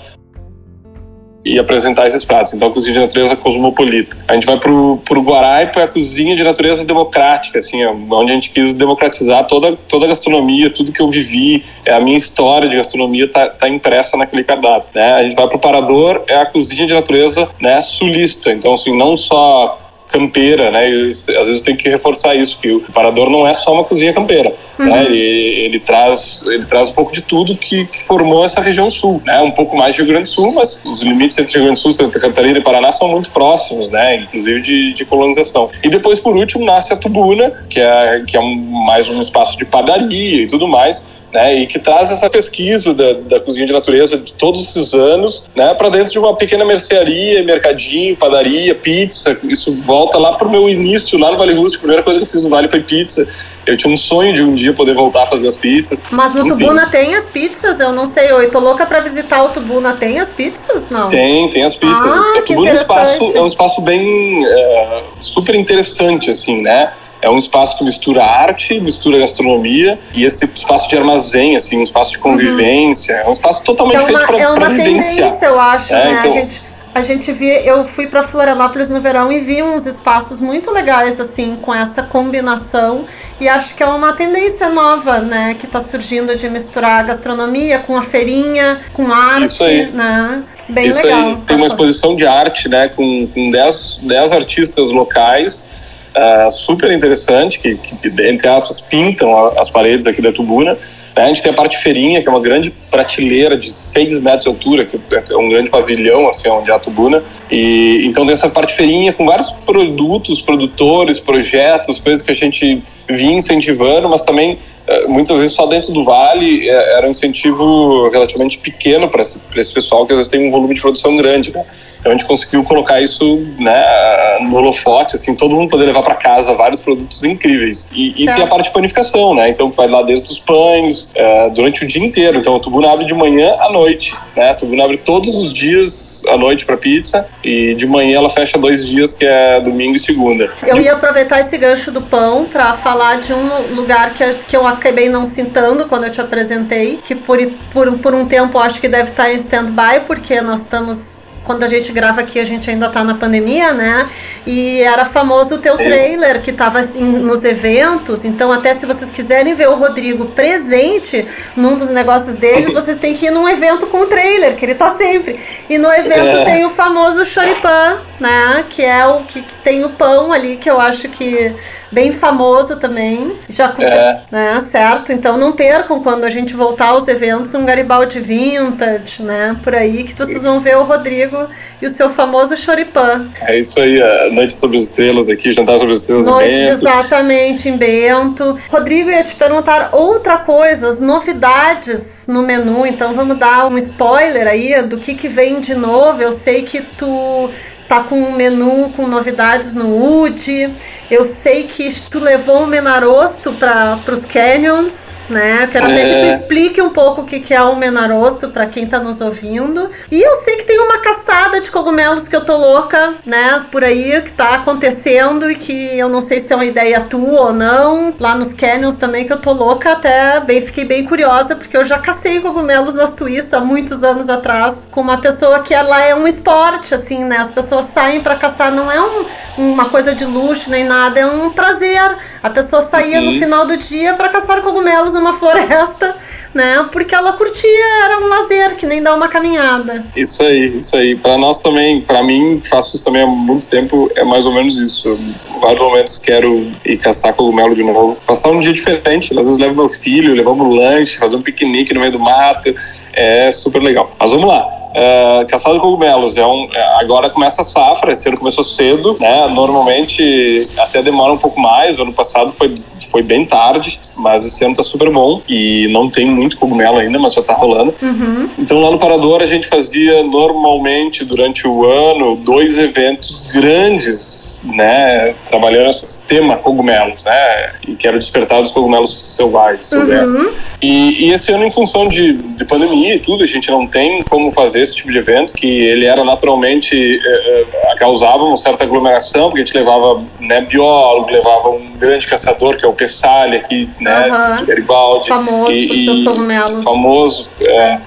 e 1.45 1.59
apresentar 1.59 2.07
esses 2.07 2.23
pratos. 2.23 2.53
Então, 2.53 2.69
a 2.69 2.71
cozinha 2.71 2.93
de 2.93 2.99
natureza 2.99 3.35
cosmopolita. 3.35 4.17
A 4.27 4.33
gente 4.33 4.45
vai 4.45 4.57
para 4.57 4.71
o 4.71 5.21
Guaraipo, 5.21 5.79
é 5.79 5.83
a 5.83 5.87
cozinha 5.87 6.35
de 6.35 6.43
natureza 6.43 6.85
democrática, 6.85 7.57
assim, 7.57 7.81
é 7.81 7.89
onde 7.89 8.31
a 8.31 8.35
gente 8.35 8.49
quis 8.51 8.73
democratizar 8.73 9.45
toda, 9.47 9.75
toda 9.75 10.05
a 10.05 10.07
gastronomia, 10.09 10.69
tudo 10.69 10.91
que 10.91 11.01
eu 11.01 11.09
vivi, 11.09 11.63
é 11.85 11.93
a 11.93 11.99
minha 11.99 12.17
história 12.17 12.69
de 12.69 12.75
gastronomia 12.75 13.25
está 13.25 13.47
tá 13.49 13.67
impressa 13.67 14.15
naquele 14.15 14.43
cardápio. 14.43 14.91
Né? 14.95 15.13
A 15.13 15.23
gente 15.23 15.35
vai 15.35 15.47
para 15.47 15.57
o 15.57 15.59
Parador, 15.59 16.23
é 16.27 16.35
a 16.35 16.45
cozinha 16.45 16.87
de 16.87 16.93
natureza 16.93 17.49
né, 17.59 17.81
sulista. 17.81 18.51
Então, 18.51 18.73
assim, 18.73 18.95
não 18.95 19.17
só 19.17 19.82
campeira, 20.13 20.69
né? 20.69 20.87
E, 20.87 21.09
às 21.09 21.47
vezes 21.47 21.61
tem 21.63 21.75
que 21.75 21.89
reforçar 21.89 22.35
isso, 22.35 22.59
que 22.61 22.71
o 22.71 22.81
Parador 22.93 23.31
não 23.31 23.47
é 23.47 23.53
só 23.55 23.73
uma 23.73 23.83
cozinha 23.83 24.13
campeira, 24.13 24.53
uhum. 24.77 24.85
né? 24.85 25.05
Ele, 25.05 25.19
ele, 25.19 25.79
traz, 25.79 26.43
ele 26.45 26.65
traz 26.65 26.89
um 26.89 26.93
pouco 26.93 27.11
de 27.11 27.21
tudo 27.21 27.57
que, 27.57 27.85
que, 27.87 28.03
formou 28.03 28.45
essa 28.45 28.61
região 28.61 28.89
sul, 28.91 29.21
né? 29.25 29.41
Um 29.41 29.49
pouco 29.49 29.75
mais 29.75 29.95
de 29.95 30.01
Rio 30.01 30.11
Grande 30.11 30.29
do 30.29 30.33
Sul, 30.33 30.53
mas 30.53 30.79
os 30.85 31.01
limites 31.01 31.37
entre 31.39 31.53
Rio 31.53 31.63
Grande 31.63 31.79
do 31.79 31.81
Sul, 31.81 31.91
Santa 31.91 32.19
Catarina 32.19 32.59
e 32.59 32.61
Paraná 32.61 32.91
são 32.91 33.07
muito 33.07 33.31
próximos, 33.31 33.89
né? 33.89 34.17
Inclusive 34.17 34.61
de, 34.61 34.93
de 34.93 35.05
colonização. 35.05 35.69
E 35.83 35.89
depois, 35.89 36.19
por 36.19 36.37
último, 36.37 36.63
nasce 36.63 36.93
a 36.93 36.95
Tubuna, 36.95 37.51
que 37.67 37.79
é, 37.79 38.23
que 38.27 38.37
é 38.37 38.39
um, 38.39 38.55
mais 38.85 39.09
um 39.09 39.19
espaço 39.19 39.57
de 39.57 39.65
padaria 39.65 40.43
e 40.43 40.47
tudo 40.47 40.67
mais, 40.67 41.03
né, 41.33 41.55
e 41.55 41.67
que 41.67 41.79
traz 41.79 42.11
essa 42.11 42.29
pesquisa 42.29 42.93
da, 42.93 43.13
da 43.13 43.39
cozinha 43.39 43.65
de 43.65 43.73
natureza 43.73 44.17
de 44.17 44.33
todos 44.33 44.61
esses 44.61 44.93
anos 44.93 45.45
né, 45.55 45.73
para 45.73 45.89
dentro 45.89 46.13
de 46.13 46.19
uma 46.19 46.35
pequena 46.35 46.63
mercearia, 46.63 47.43
mercadinho, 47.43 48.15
padaria, 48.15 48.75
pizza. 48.75 49.35
Isso 49.43 49.81
volta 49.81 50.17
lá 50.19 50.33
para 50.33 50.47
o 50.47 50.51
meu 50.51 50.69
início, 50.69 51.17
lá 51.17 51.31
no 51.31 51.37
Vale 51.37 51.55
Rústico. 51.55 51.77
A 51.77 51.87
primeira 51.87 52.03
coisa 52.03 52.19
que 52.19 52.23
eu 52.23 52.29
fiz 52.29 52.43
no 52.43 52.49
Vale 52.49 52.67
foi 52.67 52.81
pizza. 52.81 53.27
Eu 53.65 53.77
tinha 53.77 53.91
um 53.91 53.95
sonho 53.95 54.33
de 54.33 54.43
um 54.43 54.53
dia 54.53 54.73
poder 54.73 54.93
voltar 54.93 55.23
a 55.23 55.27
fazer 55.27 55.47
as 55.47 55.55
pizzas. 55.55 56.03
Mas 56.11 56.35
no 56.35 56.45
Enfim. 56.45 56.59
Tubuna 56.59 56.87
tem 56.87 57.15
as 57.15 57.29
pizzas? 57.29 57.79
Eu 57.79 57.93
não 57.93 58.05
sei. 58.05 58.29
Eu 58.29 58.51
tô 58.51 58.59
louca 58.59 58.85
para 58.85 58.99
visitar 58.99 59.41
o 59.43 59.49
Tubuna. 59.49 59.93
Tem 59.93 60.19
as 60.19 60.33
pizzas? 60.33 60.89
Não. 60.89 61.09
Tem, 61.09 61.49
tem 61.49 61.63
as 61.63 61.73
pizzas. 61.73 62.11
Ah, 62.11 62.39
o 62.39 62.41
Tubuna 62.43 62.69
é 62.69 62.73
um 62.73 62.75
espaço, 62.75 63.37
é 63.37 63.41
um 63.41 63.45
espaço 63.45 63.81
bem 63.81 64.45
é, 64.45 65.03
super 65.19 65.55
interessante, 65.55 66.29
assim, 66.29 66.61
né? 66.61 66.91
É 67.23 67.29
um 67.29 67.37
espaço 67.37 67.77
que 67.77 67.85
mistura 67.85 68.21
arte, 68.21 68.79
mistura 68.81 69.17
gastronomia 69.17 69.97
e 70.13 70.25
esse 70.25 70.43
espaço 70.43 70.89
de 70.89 70.97
armazém, 70.97 71.55
assim, 71.55 71.77
um 71.77 71.81
espaço 71.81 72.11
de 72.11 72.19
convivência, 72.19 73.15
uhum. 73.15 73.21
é 73.21 73.27
um 73.29 73.31
espaço 73.31 73.63
totalmente 73.63 73.95
é 73.95 73.99
uma, 73.99 74.07
feito 74.07 74.27
para 74.27 74.39
É 74.39 74.49
uma 74.49 74.67
tendência, 74.67 75.45
eu 75.45 75.59
acho, 75.59 75.93
é, 75.93 76.03
né? 76.03 76.19
Então, 76.19 76.31
a 76.31 76.33
gente 76.33 76.73
a 76.93 77.01
gente 77.01 77.31
via, 77.31 77.59
eu 77.61 77.83
fui 77.85 78.05
para 78.05 78.21
Florianópolis 78.21 78.91
no 78.91 79.01
verão 79.01 79.31
e 79.31 79.39
vi 79.39 79.63
uns 79.63 79.87
espaços 79.87 80.39
muito 80.39 80.69
legais 80.69 81.19
assim 81.19 81.57
com 81.59 81.73
essa 81.73 82.03
combinação 82.03 83.05
e 83.41 83.49
acho 83.49 83.73
que 83.73 83.81
é 83.81 83.87
uma 83.87 84.13
tendência 84.13 84.69
nova, 84.69 85.19
né, 85.19 85.55
que 85.59 85.65
está 85.65 85.79
surgindo 85.79 86.35
de 86.35 86.47
misturar 86.49 86.99
a 86.99 87.03
gastronomia 87.03 87.79
com 87.79 87.97
a 87.97 88.03
feirinha, 88.03 88.79
com 88.93 89.11
arte, 89.11 89.45
Isso 89.45 89.63
aí. 89.63 89.87
né? 89.87 90.43
Bem 90.69 90.85
Isso 90.85 91.01
legal. 91.01 91.29
Aí. 91.29 91.37
Tem 91.47 91.57
uma 91.57 91.65
exposição 91.65 92.15
de 92.15 92.27
arte, 92.27 92.69
né, 92.69 92.87
com 92.89 93.25
10 93.25 93.33
com 93.33 93.49
dez, 93.49 93.99
dez 94.03 94.31
artistas 94.31 94.91
locais 94.91 95.67
uh, 96.15 96.51
super 96.51 96.91
interessante, 96.91 97.59
que, 97.59 97.75
que, 97.75 97.95
entre 98.27 98.47
aspas, 98.47 98.81
pintam 98.81 99.57
as 99.57 99.69
paredes 99.69 100.07
aqui 100.07 100.21
da 100.21 100.31
Tubuna. 100.31 100.77
A 101.15 101.27
gente 101.27 101.43
tem 101.43 101.51
a 101.51 101.55
parte 101.55 101.77
feirinha, 101.77 102.23
que 102.23 102.27
é 102.27 102.31
uma 102.31 102.39
grande 102.39 102.71
prateleira 102.89 103.55
de 103.55 103.71
6 103.71 104.19
metros 104.19 104.43
de 104.43 104.49
altura, 104.49 104.85
que 104.85 104.99
é 105.29 105.37
um 105.37 105.47
grande 105.47 105.69
pavilhão, 105.69 106.27
assim, 106.27 106.49
onde 106.49 106.71
é 106.71 106.73
a 106.73 106.79
Tubuna. 106.79 107.23
E, 107.51 108.03
então 108.07 108.25
tem 108.25 108.33
essa 108.33 108.49
parte 108.49 108.73
feirinha 108.73 109.13
com 109.13 109.25
vários 109.25 109.51
produtos, 109.51 110.41
produtores, 110.41 111.19
projetos, 111.19 111.99
coisas 111.99 112.23
que 112.23 112.31
a 112.31 112.35
gente 112.35 112.81
vinha 113.07 113.37
incentivando, 113.37 114.09
mas 114.09 114.23
também 114.23 114.57
eh, 114.85 115.07
muitas 115.07 115.37
vezes 115.37 115.53
só 115.53 115.65
dentro 115.65 115.93
do 115.93 116.03
vale 116.03 116.67
era 116.67 117.07
um 117.07 117.11
incentivo 117.11 118.09
relativamente 118.09 118.57
pequeno 118.57 119.07
para 119.07 119.21
esse, 119.21 119.39
esse 119.55 119.73
pessoal 119.73 120.05
que 120.05 120.11
às 120.11 120.17
vezes 120.17 120.31
tem 120.31 120.47
um 120.47 120.51
volume 120.51 120.73
de 120.73 120.81
produção 120.81 121.15
grande, 121.15 121.53
né? 121.53 121.63
Então 121.99 122.11
a 122.11 122.17
gente 122.17 122.27
conseguiu 122.27 122.65
colocar 122.65 122.99
isso 123.01 123.37
né, 123.59 124.32
no 124.43 124.55
holofote, 124.57 125.15
assim, 125.15 125.35
todo 125.35 125.55
mundo 125.55 125.69
poder 125.69 125.85
levar 125.85 126.03
para 126.03 126.15
casa 126.15 126.53
vários 126.53 126.81
produtos 126.81 127.23
incríveis. 127.23 127.87
E, 127.93 128.23
e, 128.23 128.25
tem 128.25 128.43
a 128.43 128.47
parte 128.47 128.65
de 128.65 128.71
panificação, 128.71 129.33
né? 129.35 129.49
Então 129.49 129.71
vai 129.71 129.87
lá 129.87 130.01
desde 130.01 130.29
os 130.31 130.39
pães, 130.39 131.11
é, 131.15 131.49
durante 131.49 131.83
o 131.83 131.87
dia 131.87 132.03
inteiro. 132.03 132.37
Então 132.37 132.55
o 132.55 132.59
Tubuna 132.59 132.91
abre 132.91 133.05
de 133.05 133.13
manhã 133.13 133.55
à 133.59 133.71
noite, 133.71 134.15
né? 134.35 134.51
A 134.51 134.55
Tubuna 134.55 134.83
abre 134.83 134.97
todos 134.97 135.35
os 135.35 135.53
dias 135.53 136.23
à 136.27 136.37
noite 136.37 136.65
para 136.65 136.77
pizza 136.77 137.27
e 137.43 137.73
de 137.75 137.85
manhã 137.85 138.17
ela 138.17 138.29
fecha 138.29 138.57
dois 138.57 138.87
dias, 138.87 139.13
que 139.13 139.25
é 139.25 139.59
domingo 139.61 139.95
e 139.95 139.99
segunda. 139.99 140.49
Eu 140.63 140.81
ia 140.81 140.93
aproveitar 140.93 141.39
esse 141.39 141.57
gancho 141.57 141.91
do 141.91 142.01
pão 142.01 142.45
para 142.45 142.73
falar 142.73 143.19
de 143.19 143.33
um 143.33 143.75
lugar 143.75 144.13
que, 144.13 144.23
que 144.47 144.55
eu 144.55 144.65
acabei 144.67 145.09
não 145.09 145.25
citando 145.25 145.85
quando 145.87 146.05
eu 146.05 146.11
te 146.11 146.21
apresentei, 146.21 146.99
que 147.03 147.15
por, 147.15 147.37
por, 147.71 147.97
por 147.99 148.13
um 148.13 148.25
tempo 148.25 148.57
acho 148.59 148.79
que 148.79 148.87
deve 148.87 149.09
estar 149.09 149.31
em 149.31 149.35
stand-by, 149.35 150.01
porque 150.07 150.41
nós 150.41 150.61
estamos 150.61 151.32
quando 151.43 151.63
a 151.63 151.67
gente 151.67 151.91
grava 151.91 152.21
aqui, 152.21 152.39
a 152.39 152.45
gente 152.45 152.69
ainda 152.69 152.89
tá 152.89 153.03
na 153.03 153.15
pandemia, 153.15 153.73
né? 153.73 154.09
E 154.45 154.81
era 154.81 155.05
famoso 155.05 155.55
o 155.55 155.57
teu 155.57 155.75
Isso. 155.75 155.83
trailer 155.83 156.41
que 156.41 156.51
tava 156.51 156.79
assim, 156.79 157.03
nos 157.03 157.43
eventos. 157.43 158.23
Então, 158.23 158.51
até 158.51 158.73
se 158.73 158.85
vocês 158.85 159.11
quiserem 159.11 159.53
ver 159.53 159.69
o 159.69 159.75
Rodrigo 159.75 160.25
presente 160.27 161.27
num 161.55 161.77
dos 161.77 161.89
negócios 161.89 162.35
deles, 162.35 162.71
vocês 162.73 162.97
têm 162.97 163.13
que 163.13 163.25
ir 163.25 163.31
num 163.31 163.47
evento 163.47 163.87
com 163.87 164.01
o 164.01 164.05
trailer, 164.05 164.55
que 164.55 164.65
ele 164.65 164.75
tá 164.75 164.91
sempre. 164.91 165.39
E 165.69 165.77
no 165.77 165.91
evento 165.91 166.37
é. 166.37 166.45
tem 166.45 166.65
o 166.65 166.69
famoso 166.69 167.25
choripan, 167.25 167.99
né? 168.19 168.65
Que 168.69 168.83
é 168.83 169.05
o 169.05 169.23
que, 169.23 169.41
que 169.41 169.55
tem 169.55 169.83
o 169.83 169.89
pão 169.89 170.31
ali, 170.31 170.57
que 170.57 170.69
eu 170.69 170.79
acho 170.79 171.09
que 171.09 171.53
bem 171.93 172.11
famoso 172.11 172.77
também. 172.77 173.37
Já 173.47 173.73
é. 173.79 174.21
né, 174.31 174.59
certo? 174.59 175.11
Então 175.11 175.37
não 175.37 175.51
percam 175.51 176.01
quando 176.01 176.23
a 176.23 176.29
gente 176.29 176.53
voltar 176.53 176.87
aos 176.87 177.07
eventos 177.07 177.53
um 177.53 177.65
Garibaldi 177.65 178.19
Vintage, 178.19 179.21
né? 179.21 179.55
Por 179.63 179.75
aí 179.75 180.03
que 180.03 180.13
vocês 180.13 180.41
vão 180.41 180.59
ver 180.59 180.77
o 180.77 180.83
Rodrigo 180.83 181.47
e 181.81 181.85
o 181.85 181.89
seu 181.89 182.09
famoso 182.09 182.55
choripan. 182.55 183.29
É 183.41 183.59
isso 183.59 183.79
aí, 183.79 184.01
a 184.01 184.29
Noite 184.31 184.53
sobre 184.53 184.77
as 184.77 184.83
Estrelas 184.83 185.29
aqui, 185.29 185.51
Jantar 185.51 185.77
sobre 185.77 185.91
as 185.93 186.01
Estrelas 186.01 186.25
Noite, 186.25 186.49
em 186.49 186.69
Bento. 186.69 186.73
Exatamente, 186.73 187.69
em 187.69 187.77
Bento. 187.77 188.59
Rodrigo, 188.69 189.09
ia 189.09 189.23
te 189.23 189.35
perguntar 189.35 189.89
outra 189.91 190.37
coisa, 190.37 190.89
as 190.89 191.01
novidades 191.01 192.25
no 192.27 192.41
menu, 192.41 192.85
então 192.85 193.13
vamos 193.13 193.37
dar 193.37 193.67
um 193.67 193.77
spoiler 193.77 194.47
aí 194.47 194.81
do 194.83 194.97
que, 194.97 195.13
que 195.13 195.27
vem 195.27 195.59
de 195.59 195.75
novo. 195.75 196.21
Eu 196.21 196.31
sei 196.31 196.63
que 196.63 196.81
tu 196.81 197.49
tá 197.93 198.03
com 198.03 198.19
um 198.19 198.31
menu 198.31 198.91
com 198.95 199.07
novidades 199.07 199.75
no 199.75 199.87
Wood. 199.87 200.73
Eu 201.11 201.23
sei 201.23 201.67
que 201.67 201.93
tu 202.09 202.19
levou 202.19 202.63
um 202.63 202.65
menarosto 202.65 203.53
para 203.53 203.99
os 204.11 204.25
canyons 204.25 205.13
né? 205.29 205.67
Quero 205.71 205.85
até 205.85 206.03
que 206.03 206.19
tu 206.21 206.25
é. 206.25 206.35
explique 206.35 206.81
um 206.81 206.89
pouco 206.89 207.21
o 207.21 207.25
que 207.25 207.53
é 207.53 207.61
o 207.61 207.75
menarosto 207.75 208.49
para 208.49 208.65
quem 208.65 208.85
tá 208.85 208.99
nos 208.99 209.21
ouvindo. 209.21 209.89
E 210.11 210.21
eu 210.21 210.35
sei 210.35 210.57
que 210.57 210.63
tem 210.63 210.79
uma 210.79 210.99
caçada 210.99 211.61
de 211.61 211.69
cogumelos 211.71 212.27
que 212.27 212.35
eu 212.35 212.45
tô 212.45 212.57
louca, 212.57 213.15
né? 213.25 213.65
Por 213.71 213.83
aí, 213.83 214.21
que 214.21 214.31
tá 214.31 214.55
acontecendo 214.55 215.49
e 215.49 215.55
que 215.55 215.97
eu 215.97 216.09
não 216.09 216.21
sei 216.21 216.39
se 216.39 216.51
é 216.51 216.55
uma 216.55 216.65
ideia 216.65 217.01
tua 217.01 217.47
ou 217.47 217.53
não. 217.53 218.13
Lá 218.19 218.35
nos 218.35 218.53
canyons 218.53 218.97
também, 218.97 219.25
que 219.25 219.33
eu 219.33 219.39
tô 219.39 219.51
louca, 219.51 219.93
até 219.93 220.39
bem, 220.39 220.61
fiquei 220.61 220.85
bem 220.85 221.05
curiosa, 221.05 221.55
porque 221.55 221.75
eu 221.75 221.85
já 221.85 221.99
cacei 221.99 222.39
cogumelos 222.39 222.95
na 222.95 223.07
Suíça 223.07 223.57
há 223.57 223.61
muitos 223.61 224.03
anos 224.03 224.29
atrás, 224.29 224.87
com 224.91 225.01
uma 225.01 225.19
pessoa 225.19 225.61
que 225.61 225.73
ela 225.73 226.01
é 226.01 226.15
um 226.15 226.27
esporte, 226.27 226.93
assim, 226.93 227.23
né? 227.23 227.37
As 227.37 227.51
pessoas 227.51 227.82
pessoas 227.83 227.85
saem 227.85 228.21
para 228.21 228.35
caçar, 228.35 228.71
não 228.71 228.91
é 228.91 229.01
um, 229.01 229.25
uma 229.57 229.89
coisa 229.89 230.15
de 230.15 230.25
luxo 230.25 230.69
nem 230.69 230.83
nada, 230.83 231.19
é 231.19 231.25
um 231.25 231.51
prazer. 231.51 232.17
A 232.41 232.49
pessoa 232.49 232.81
saía 232.81 233.19
uhum. 233.19 233.33
no 233.33 233.39
final 233.39 233.65
do 233.65 233.77
dia 233.77 234.13
para 234.13 234.29
caçar 234.29 234.61
cogumelos 234.61 235.13
numa 235.13 235.33
floresta 235.37 236.15
né? 236.53 236.87
Porque 236.91 237.15
ela 237.15 237.33
curtia, 237.33 238.05
era 238.05 238.23
um 238.23 238.27
lazer, 238.27 238.75
que 238.75 238.85
nem 238.85 239.01
dar 239.01 239.15
uma 239.15 239.27
caminhada. 239.27 240.05
Isso 240.15 240.43
aí, 240.43 240.77
isso 240.77 240.95
aí. 240.95 241.15
Para 241.15 241.35
nós 241.35 241.57
também, 241.57 241.99
para 241.99 242.21
mim, 242.21 242.61
faço 242.63 242.95
isso 242.95 243.05
também 243.05 243.23
há 243.23 243.25
muito 243.25 243.67
tempo, 243.67 244.07
é 244.15 244.23
mais 244.23 244.45
ou 244.45 244.53
menos 244.53 244.77
isso. 244.77 245.09
Eu, 245.09 245.19
vários 245.59 245.81
momentos 245.81 246.19
quero 246.19 246.71
ir 246.85 246.97
caçar 246.97 247.33
cogumelo 247.33 247.73
de 247.73 247.83
novo. 247.83 248.17
Passar 248.27 248.51
um 248.51 248.59
dia 248.59 248.71
diferente, 248.71 249.33
às 249.37 249.47
vezes 249.47 249.59
levo 249.59 249.75
meu 249.75 249.89
filho, 249.89 250.35
levamos 250.35 250.75
lanche, 250.75 251.17
fazer 251.17 251.35
um 251.35 251.41
piquenique 251.41 251.91
no 251.91 251.99
meio 251.99 252.11
do 252.11 252.19
mato, 252.19 252.73
é 253.13 253.51
super 253.51 253.81
legal. 253.81 254.15
Mas 254.19 254.29
vamos 254.29 254.47
lá. 254.47 254.82
É, 254.93 255.45
caçada 255.45 255.75
de 255.75 255.81
cogumelos 255.81 256.37
é 256.37 256.45
um, 256.45 256.69
é, 256.73 256.99
agora 256.99 257.29
começa 257.29 257.61
a 257.61 257.65
safra, 257.65 258.11
esse 258.11 258.27
ano 258.27 258.37
começou 258.37 258.63
cedo, 258.63 259.17
né? 259.19 259.47
Normalmente 259.47 260.61
até 260.77 261.01
demora 261.01 261.33
um 261.33 261.37
pouco 261.37 261.59
mais. 261.59 261.97
O 261.97 262.03
ano 262.03 262.13
passado 262.13 262.51
foi, 262.51 262.73
foi 263.09 263.21
bem 263.21 263.45
tarde, 263.45 263.99
mas 264.15 264.45
esse 264.45 264.63
ano 264.63 264.75
tá 264.75 264.83
super 264.83 265.09
bom 265.09 265.41
e 265.47 265.87
não 265.91 266.09
tem 266.09 266.25
muito 266.25 266.57
cogumelo 266.57 266.97
ainda, 266.97 267.17
mas 267.19 267.33
já 267.33 267.41
tá 267.41 267.53
rolando. 267.53 267.93
Uhum. 268.01 268.49
Então 268.57 268.79
lá 268.79 268.91
no 268.91 268.99
Parador 268.99 269.41
a 269.41 269.45
gente 269.45 269.67
fazia 269.67 270.23
normalmente 270.23 271.25
durante 271.25 271.67
o 271.67 271.85
ano 271.85 272.35
dois 272.35 272.77
eventos 272.77 273.43
grandes 273.51 274.52
né, 274.63 275.35
trabalhando 275.45 275.89
esse 275.89 276.05
sistema 276.05 276.57
cogumelos, 276.57 277.23
né, 277.25 277.73
e 277.87 277.95
quero 277.95 278.17
despertar 278.17 278.61
os 278.61 278.71
cogumelos 278.71 279.35
selvagens, 279.35 279.91
uhum. 279.91 280.51
E, 280.81 281.27
e, 281.27 281.31
esse 281.31 281.51
ano, 281.51 281.65
em 281.65 281.69
função 281.69 282.07
de, 282.07 282.33
de, 282.33 282.65
pandemia 282.65 283.15
e 283.15 283.19
tudo, 283.19 283.43
a 283.43 283.47
gente 283.47 283.69
não 283.69 283.87
tem 283.87 284.23
como 284.23 284.51
fazer 284.51 284.81
esse 284.81 284.95
tipo 284.95 285.11
de 285.11 285.17
evento, 285.17 285.53
que 285.53 285.67
ele 285.67 286.05
era 286.05 286.23
naturalmente, 286.23 286.95
eh, 286.95 287.65
eh, 287.73 287.95
causava 287.97 288.43
uma 288.43 288.57
certa 288.57 288.83
aglomeração, 288.83 289.49
porque 289.49 289.61
a 289.61 289.65
gente 289.65 289.77
levava 289.77 290.21
né, 290.39 290.61
biólogo, 290.61 291.31
levava 291.31 291.69
um 291.69 291.93
grande 291.97 292.27
caçador, 292.27 292.77
que 292.77 292.85
é 292.85 292.87
o 292.87 292.93
Pessalha, 292.93 293.59
aqui, 293.59 293.89
né, 293.99 294.27
uhum. 294.27 294.57
de 294.57 294.65
Garibaldi. 294.65 295.29
Famoso 295.29 295.71
e, 295.71 295.87
por 295.87 295.97
seus 295.97 296.23
cogumelos. 296.23 296.83
Famoso, 296.83 297.49
é. 297.61 297.97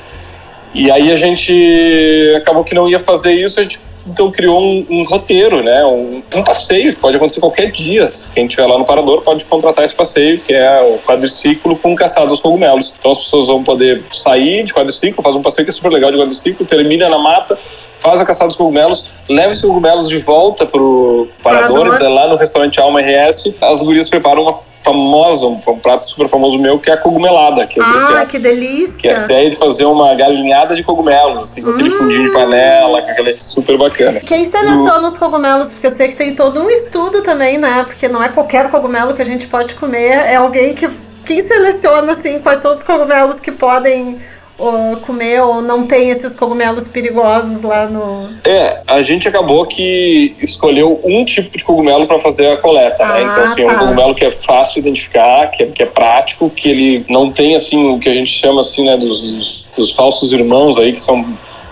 E 0.74 0.90
aí 0.90 1.10
a 1.10 1.16
gente 1.16 2.34
acabou 2.36 2.62
que 2.62 2.74
não 2.74 2.86
ia 2.86 3.00
fazer 3.00 3.32
isso, 3.32 3.58
a 3.58 3.62
gente 3.62 3.80
então 4.06 4.30
criou 4.30 4.60
um, 4.60 4.86
um 4.88 5.04
roteiro, 5.04 5.62
né? 5.62 5.84
Um, 5.84 6.22
um, 6.34 6.44
passeio 6.44 6.94
que 6.94 7.00
pode 7.00 7.16
acontecer 7.16 7.40
qualquer 7.40 7.70
dia. 7.72 8.10
Quem 8.34 8.46
estiver 8.46 8.66
lá 8.66 8.78
no 8.78 8.84
Parador 8.84 9.22
pode 9.22 9.44
contratar 9.44 9.84
esse 9.84 9.94
passeio, 9.94 10.40
que 10.40 10.54
é 10.54 10.80
o 10.82 10.98
quadriciclo 10.98 11.76
com 11.76 11.94
caçada 11.94 12.26
dos 12.26 12.40
cogumelos. 12.40 12.94
Então 12.98 13.10
as 13.10 13.18
pessoas 13.18 13.46
vão 13.46 13.62
poder 13.64 14.02
sair 14.12 14.64
de 14.64 14.72
quadriciclo, 14.72 15.22
fazer 15.22 15.38
um 15.38 15.42
passeio 15.42 15.64
que 15.64 15.70
é 15.70 15.74
super 15.74 15.90
legal 15.90 16.10
de 16.10 16.18
quadriciclo, 16.18 16.64
termina 16.64 17.08
na 17.08 17.18
mata, 17.18 17.58
faz 18.00 18.20
a 18.20 18.24
caçada 18.24 18.48
dos 18.48 18.56
cogumelos, 18.56 19.08
leva 19.28 19.52
os 19.52 19.60
cogumelos 19.60 20.08
de 20.08 20.18
volta 20.18 20.64
pro 20.64 21.28
Parador, 21.42 21.88
Parador. 21.88 22.08
Lá 22.08 22.28
no 22.28 22.36
restaurante 22.36 22.80
Alma 22.80 23.00
RS, 23.00 23.52
as 23.60 23.82
gurias 23.82 24.08
preparam 24.08 24.42
uma 24.42 24.54
famosa, 24.86 25.46
um, 25.46 25.56
um 25.56 25.78
prato 25.80 26.06
super 26.06 26.28
famoso 26.28 26.56
meu, 26.58 26.78
que 26.78 26.88
é 26.88 26.94
a 26.94 26.96
cogumelada. 26.96 27.66
Que 27.66 27.80
ah, 27.80 28.20
que, 28.20 28.32
que 28.32 28.38
delícia! 28.38 29.00
Que 29.00 29.08
é 29.08 29.16
a 29.16 29.24
ideia 29.24 29.50
de 29.50 29.58
fazer 29.58 29.84
uma 29.84 30.14
galinhada 30.14 30.76
de 30.76 30.84
cogumelos, 30.84 31.38
assim, 31.38 31.62
com 31.62 31.70
hum. 31.70 31.74
aquele 31.74 31.90
fundinho 31.90 32.26
de 32.28 32.32
panela, 32.32 33.02
com 33.02 33.10
aquele 33.10 33.40
super 33.40 33.76
bacana. 33.76 34.20
Quem 34.20 34.44
seleciona 34.44 35.06
os 35.08 35.18
cogumelos? 35.18 35.72
Porque 35.72 35.88
eu 35.88 35.90
sei 35.90 36.08
que 36.08 36.16
tem 36.16 36.36
todo 36.36 36.62
um 36.62 36.70
estudo 36.70 37.22
também, 37.22 37.58
né? 37.58 37.84
Porque 37.84 38.06
não 38.06 38.22
é 38.22 38.28
qualquer 38.28 38.70
cogumelo 38.70 39.14
que 39.14 39.22
a 39.22 39.26
gente 39.26 39.48
pode 39.48 39.74
comer, 39.74 40.12
é 40.12 40.36
alguém 40.36 40.74
que... 40.74 40.88
Quem 41.24 41.42
seleciona, 41.42 42.12
assim, 42.12 42.38
quais 42.38 42.62
são 42.62 42.70
os 42.70 42.84
cogumelos 42.84 43.40
que 43.40 43.50
podem 43.50 44.20
ou 44.58 44.96
comer 44.98 45.40
ou 45.42 45.60
não 45.60 45.86
tem 45.86 46.10
esses 46.10 46.34
cogumelos 46.34 46.88
perigosos 46.88 47.62
lá 47.62 47.86
no. 47.86 48.30
É, 48.44 48.82
a 48.86 49.02
gente 49.02 49.28
acabou 49.28 49.66
que 49.66 50.34
escolheu 50.40 51.00
um 51.04 51.24
tipo 51.24 51.56
de 51.56 51.64
cogumelo 51.64 52.06
para 52.06 52.18
fazer 52.18 52.48
a 52.48 52.56
coleta, 52.56 53.04
né? 53.04 53.12
ah, 53.12 53.14
né? 53.14 53.22
Então, 53.32 53.44
assim, 53.44 53.56
tá. 53.56 53.62
é 53.62 53.66
um 53.66 53.68
tá. 53.68 53.78
cogumelo 53.80 54.14
que 54.14 54.24
é 54.24 54.32
fácil 54.32 54.74
de 54.82 54.88
identificar, 54.88 55.50
que 55.50 55.62
é, 55.62 55.66
que 55.66 55.82
é 55.82 55.86
prático, 55.86 56.48
que 56.50 56.68
ele 56.68 57.06
não 57.08 57.30
tem, 57.30 57.54
assim, 57.54 57.90
o 57.90 57.98
que 57.98 58.08
a 58.08 58.14
gente 58.14 58.30
chama, 58.30 58.60
assim, 58.60 58.84
né, 58.84 58.96
dos, 58.96 59.66
dos 59.76 59.92
falsos 59.92 60.32
irmãos 60.32 60.78
aí, 60.78 60.92
que 60.92 61.00
são 61.00 61.24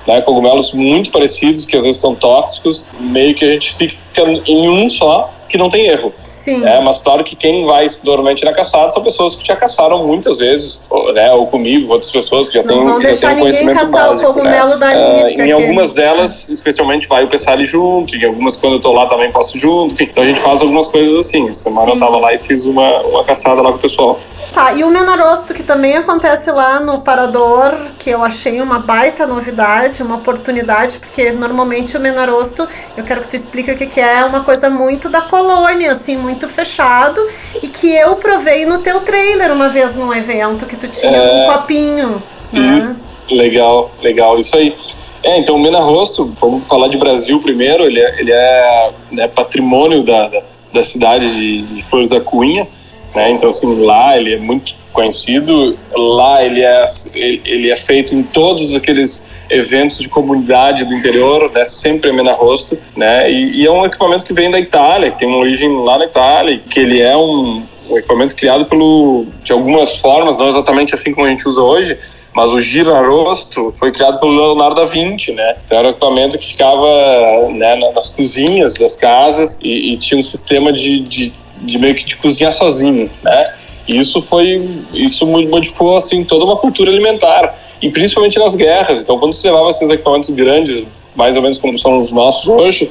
né, 0.07 0.21
cogumelos 0.21 0.73
muito 0.73 1.11
parecidos, 1.11 1.64
que 1.64 1.76
às 1.76 1.85
vezes 1.85 2.00
são 2.00 2.14
tóxicos, 2.14 2.85
meio 3.00 3.35
que 3.35 3.45
a 3.45 3.49
gente 3.49 3.75
fica 3.75 4.23
em 4.47 4.69
um 4.69 4.88
só 4.88 5.33
que 5.54 5.58
não 5.58 5.68
tem 5.68 5.87
erro. 5.87 6.12
Sim. 6.25 6.66
É, 6.66 6.80
mas 6.80 6.99
claro 6.99 7.23
que 7.23 7.37
quem 7.37 7.64
vai 7.64 7.87
normalmente 8.02 8.44
na 8.44 8.52
caçada 8.52 8.90
são 8.90 9.00
pessoas 9.04 9.37
que 9.37 9.46
já 9.46 9.54
caçaram 9.54 10.04
muitas 10.04 10.38
vezes, 10.38 10.84
né, 11.14 11.32
ou 11.32 11.46
comigo, 11.46 11.92
outras 11.92 12.11
pessoas 12.11 12.49
que 12.49 12.54
já 12.54 12.64
têm, 12.64 12.84
não 12.84 13.00
já 13.00 13.16
têm 13.16 13.37
um 13.37 13.38
conhecimento 13.38 13.90
básico. 13.92 14.30
O 14.32 14.34
cogumelo 14.34 14.76
né? 14.76 14.76
da 14.76 14.88
uh, 14.88 15.40
em 15.40 15.52
algumas 15.52 15.92
delas, 15.92 16.49
especialmente, 16.49 17.06
vai 17.06 17.23
o 17.23 17.28
Pessali 17.28 17.64
junto, 17.64 18.16
em 18.16 18.25
algumas 18.25 18.56
quando 18.56 18.75
eu 18.75 18.80
tô 18.80 18.90
lá 18.90 19.06
também 19.06 19.30
posso 19.30 19.56
junto, 19.56 19.94
enfim, 19.94 20.08
então 20.11 20.25
a 20.25 20.26
gente 20.26 20.40
faz 20.40 20.61
algumas 20.61 20.88
coisas 20.88 21.14
assim. 21.14 21.52
Semana 21.52 21.87
Sim. 21.87 21.92
eu 21.92 22.00
tava 22.00 22.16
lá 22.16 22.34
e 22.34 22.38
fiz 22.38 22.66
uma, 22.66 23.02
uma 23.02 23.23
caçada 23.23 23.62
lá 23.62 23.70
com 23.70 23.78
o 23.78 23.80
pessoal. 23.80 24.18
Tá, 24.52 24.73
e 24.73 24.82
o 24.82 24.90
Menarosto, 24.90 25.54
que 25.54 25.62
também 25.62 25.96
acontece 25.96 26.50
lá 26.50 26.80
no 26.80 27.02
Parador, 27.02 27.76
que 27.96 28.11
eu 28.11 28.25
achei 28.25 28.61
uma 28.61 28.80
baita 28.80 29.25
novidade, 29.25 30.02
uma 30.02 30.16
oportunidade, 30.16 30.99
porque 30.99 31.30
normalmente 31.30 31.96
o 31.96 32.00
Menarosto, 32.00 32.66
eu 32.96 33.04
quero 33.04 33.20
que 33.20 33.28
tu 33.28 33.37
explique 33.37 33.70
o 33.70 33.78
que, 33.78 33.87
que 33.87 34.00
é, 34.00 34.25
uma 34.25 34.42
coisa 34.42 34.68
muito 34.68 35.08
da 35.08 35.20
colônia 35.20 35.44
colônia, 35.45 35.93
assim, 35.93 36.17
muito 36.17 36.49
fechado. 36.49 37.21
E 37.63 37.69
que 37.69 37.95
eu 37.95 38.15
provei 38.17 38.65
no 38.65 38.79
teu 38.79 39.01
trailer 39.01 39.53
uma 39.53 39.69
vez 39.69 39.97
num 39.97 40.13
evento 40.13 40.67
que 40.67 40.77
tu 40.77 40.89
tinha 40.89 41.17
é... 41.17 41.49
um 41.49 41.53
copinho. 41.53 42.23
Né? 42.53 42.79
Isso, 42.79 43.09
legal, 43.31 43.91
legal, 44.03 44.39
isso 44.39 44.57
aí. 44.57 44.75
É, 45.23 45.39
então 45.39 45.57
o 45.57 45.59
Mena 45.59 45.81
Rosto, 45.81 46.33
vamos 46.39 46.69
falar 46.69 46.89
de 46.89 46.99
Brasil 46.99 47.41
primeiro, 47.41 47.85
ele 47.85 47.99
é, 47.99 48.21
ele 48.21 48.31
é 48.31 48.91
né, 49.11 49.27
patrimônio 49.27 50.03
da, 50.03 50.29
da, 50.29 50.43
da 50.73 50.83
cidade 50.83 51.33
de, 51.35 51.59
de, 51.59 51.83
Flores 51.83 52.09
da 52.09 52.21
Cunha, 52.21 52.69
né? 53.15 53.31
Então, 53.31 53.49
assim, 53.49 53.75
lá 53.83 54.19
ele 54.19 54.35
é 54.35 54.39
muito 54.39 54.75
conhecido, 54.95 55.77
lá 55.95 56.43
ele 56.43 56.63
é, 56.63 56.87
ele, 57.15 57.71
é 57.71 57.77
feito 57.77 58.15
em 58.15 58.23
todos 58.23 58.75
aqueles 58.75 59.27
eventos 59.51 59.99
de 59.99 60.09
comunidade 60.09 60.85
do 60.87 60.95
interior, 60.95 61.51
né, 61.53 61.67
sempre 61.67 62.11
Mena 62.13 62.33
Rosto, 62.33 62.79
né, 62.97 63.31
e, 63.31 63.61
e, 63.61 63.67
é 63.67 63.71
um 63.71 63.85
equipamento 63.85 64.25
que 64.25 64.33
vem 64.33 64.51
da 64.51 64.59
Itália, 64.59 65.11
que 65.11 65.19
tem 65.19 65.29
uma 65.29 65.39
origem 65.39 65.69
lá 65.85 65.99
na 65.99 66.07
Itália, 66.07 66.61
que 66.71 66.81
ele 66.81 67.03
é 67.03 67.15
um, 67.15 67.63
um 67.91 67.99
equipamento 67.99 68.35
criado 68.35 68.65
pelo, 68.65 69.27
de 69.43 69.53
algumas 69.53 69.97
formas, 69.97 70.37
não 70.37 70.49
exatamente 70.49 70.95
assim 70.95 71.13
como 71.13 71.27
a 71.27 71.31
gente 71.31 71.47
usa 71.47 71.61
hoje, 71.61 71.99
mas 72.33 72.51
o 72.51 72.61
girarosto 72.61 73.75
foi 73.77 73.93
criado 73.93 74.19
pelo 74.19 74.33
Leonardo 74.33 74.77
da 74.77 74.85
Vinci, 74.85 75.33
né? 75.33 75.57
Então 75.67 75.79
era 75.79 75.89
um 75.89 75.91
equipamento 75.91 76.39
que 76.39 76.47
ficava 76.47 77.49
né, 77.51 77.77
nas 77.95 78.09
cozinhas 78.09 78.75
das 78.75 78.97
casas 78.97 79.59
e, 79.63 79.93
e 79.93 79.99
tinha 79.99 80.19
um 80.19 80.23
sistema 80.23 80.73
de, 80.73 81.01
de, 81.01 81.33
de, 81.63 81.79
meio 81.79 81.95
que 81.95 82.05
de 82.05 82.17
cozinhar 82.17 82.53
sozinho, 82.53 83.11
né? 83.23 83.55
Isso 83.87 84.21
foi, 84.21 84.85
isso 84.95 85.26
modificou 85.26 85.97
assim 85.97 86.25
toda 86.25 86.45
uma 86.45 86.57
cultura 86.57 86.91
alimentar 86.91 87.55
e 87.83 87.91
principalmente 87.91 88.38
nas 88.38 88.55
guerras. 88.55 89.03
Então, 89.03 89.19
quando 89.19 89.35
se 89.35 89.47
levava 89.47 89.69
esses 89.69 89.88
equipamentos 89.91 90.31
grandes, 90.31 90.87
mais 91.14 91.37
ou 91.37 91.43
menos 91.43 91.59
como 91.59 91.76
são 91.76 91.99
os 91.99 92.11
nossos 92.11 92.49
hoje, 92.49 92.91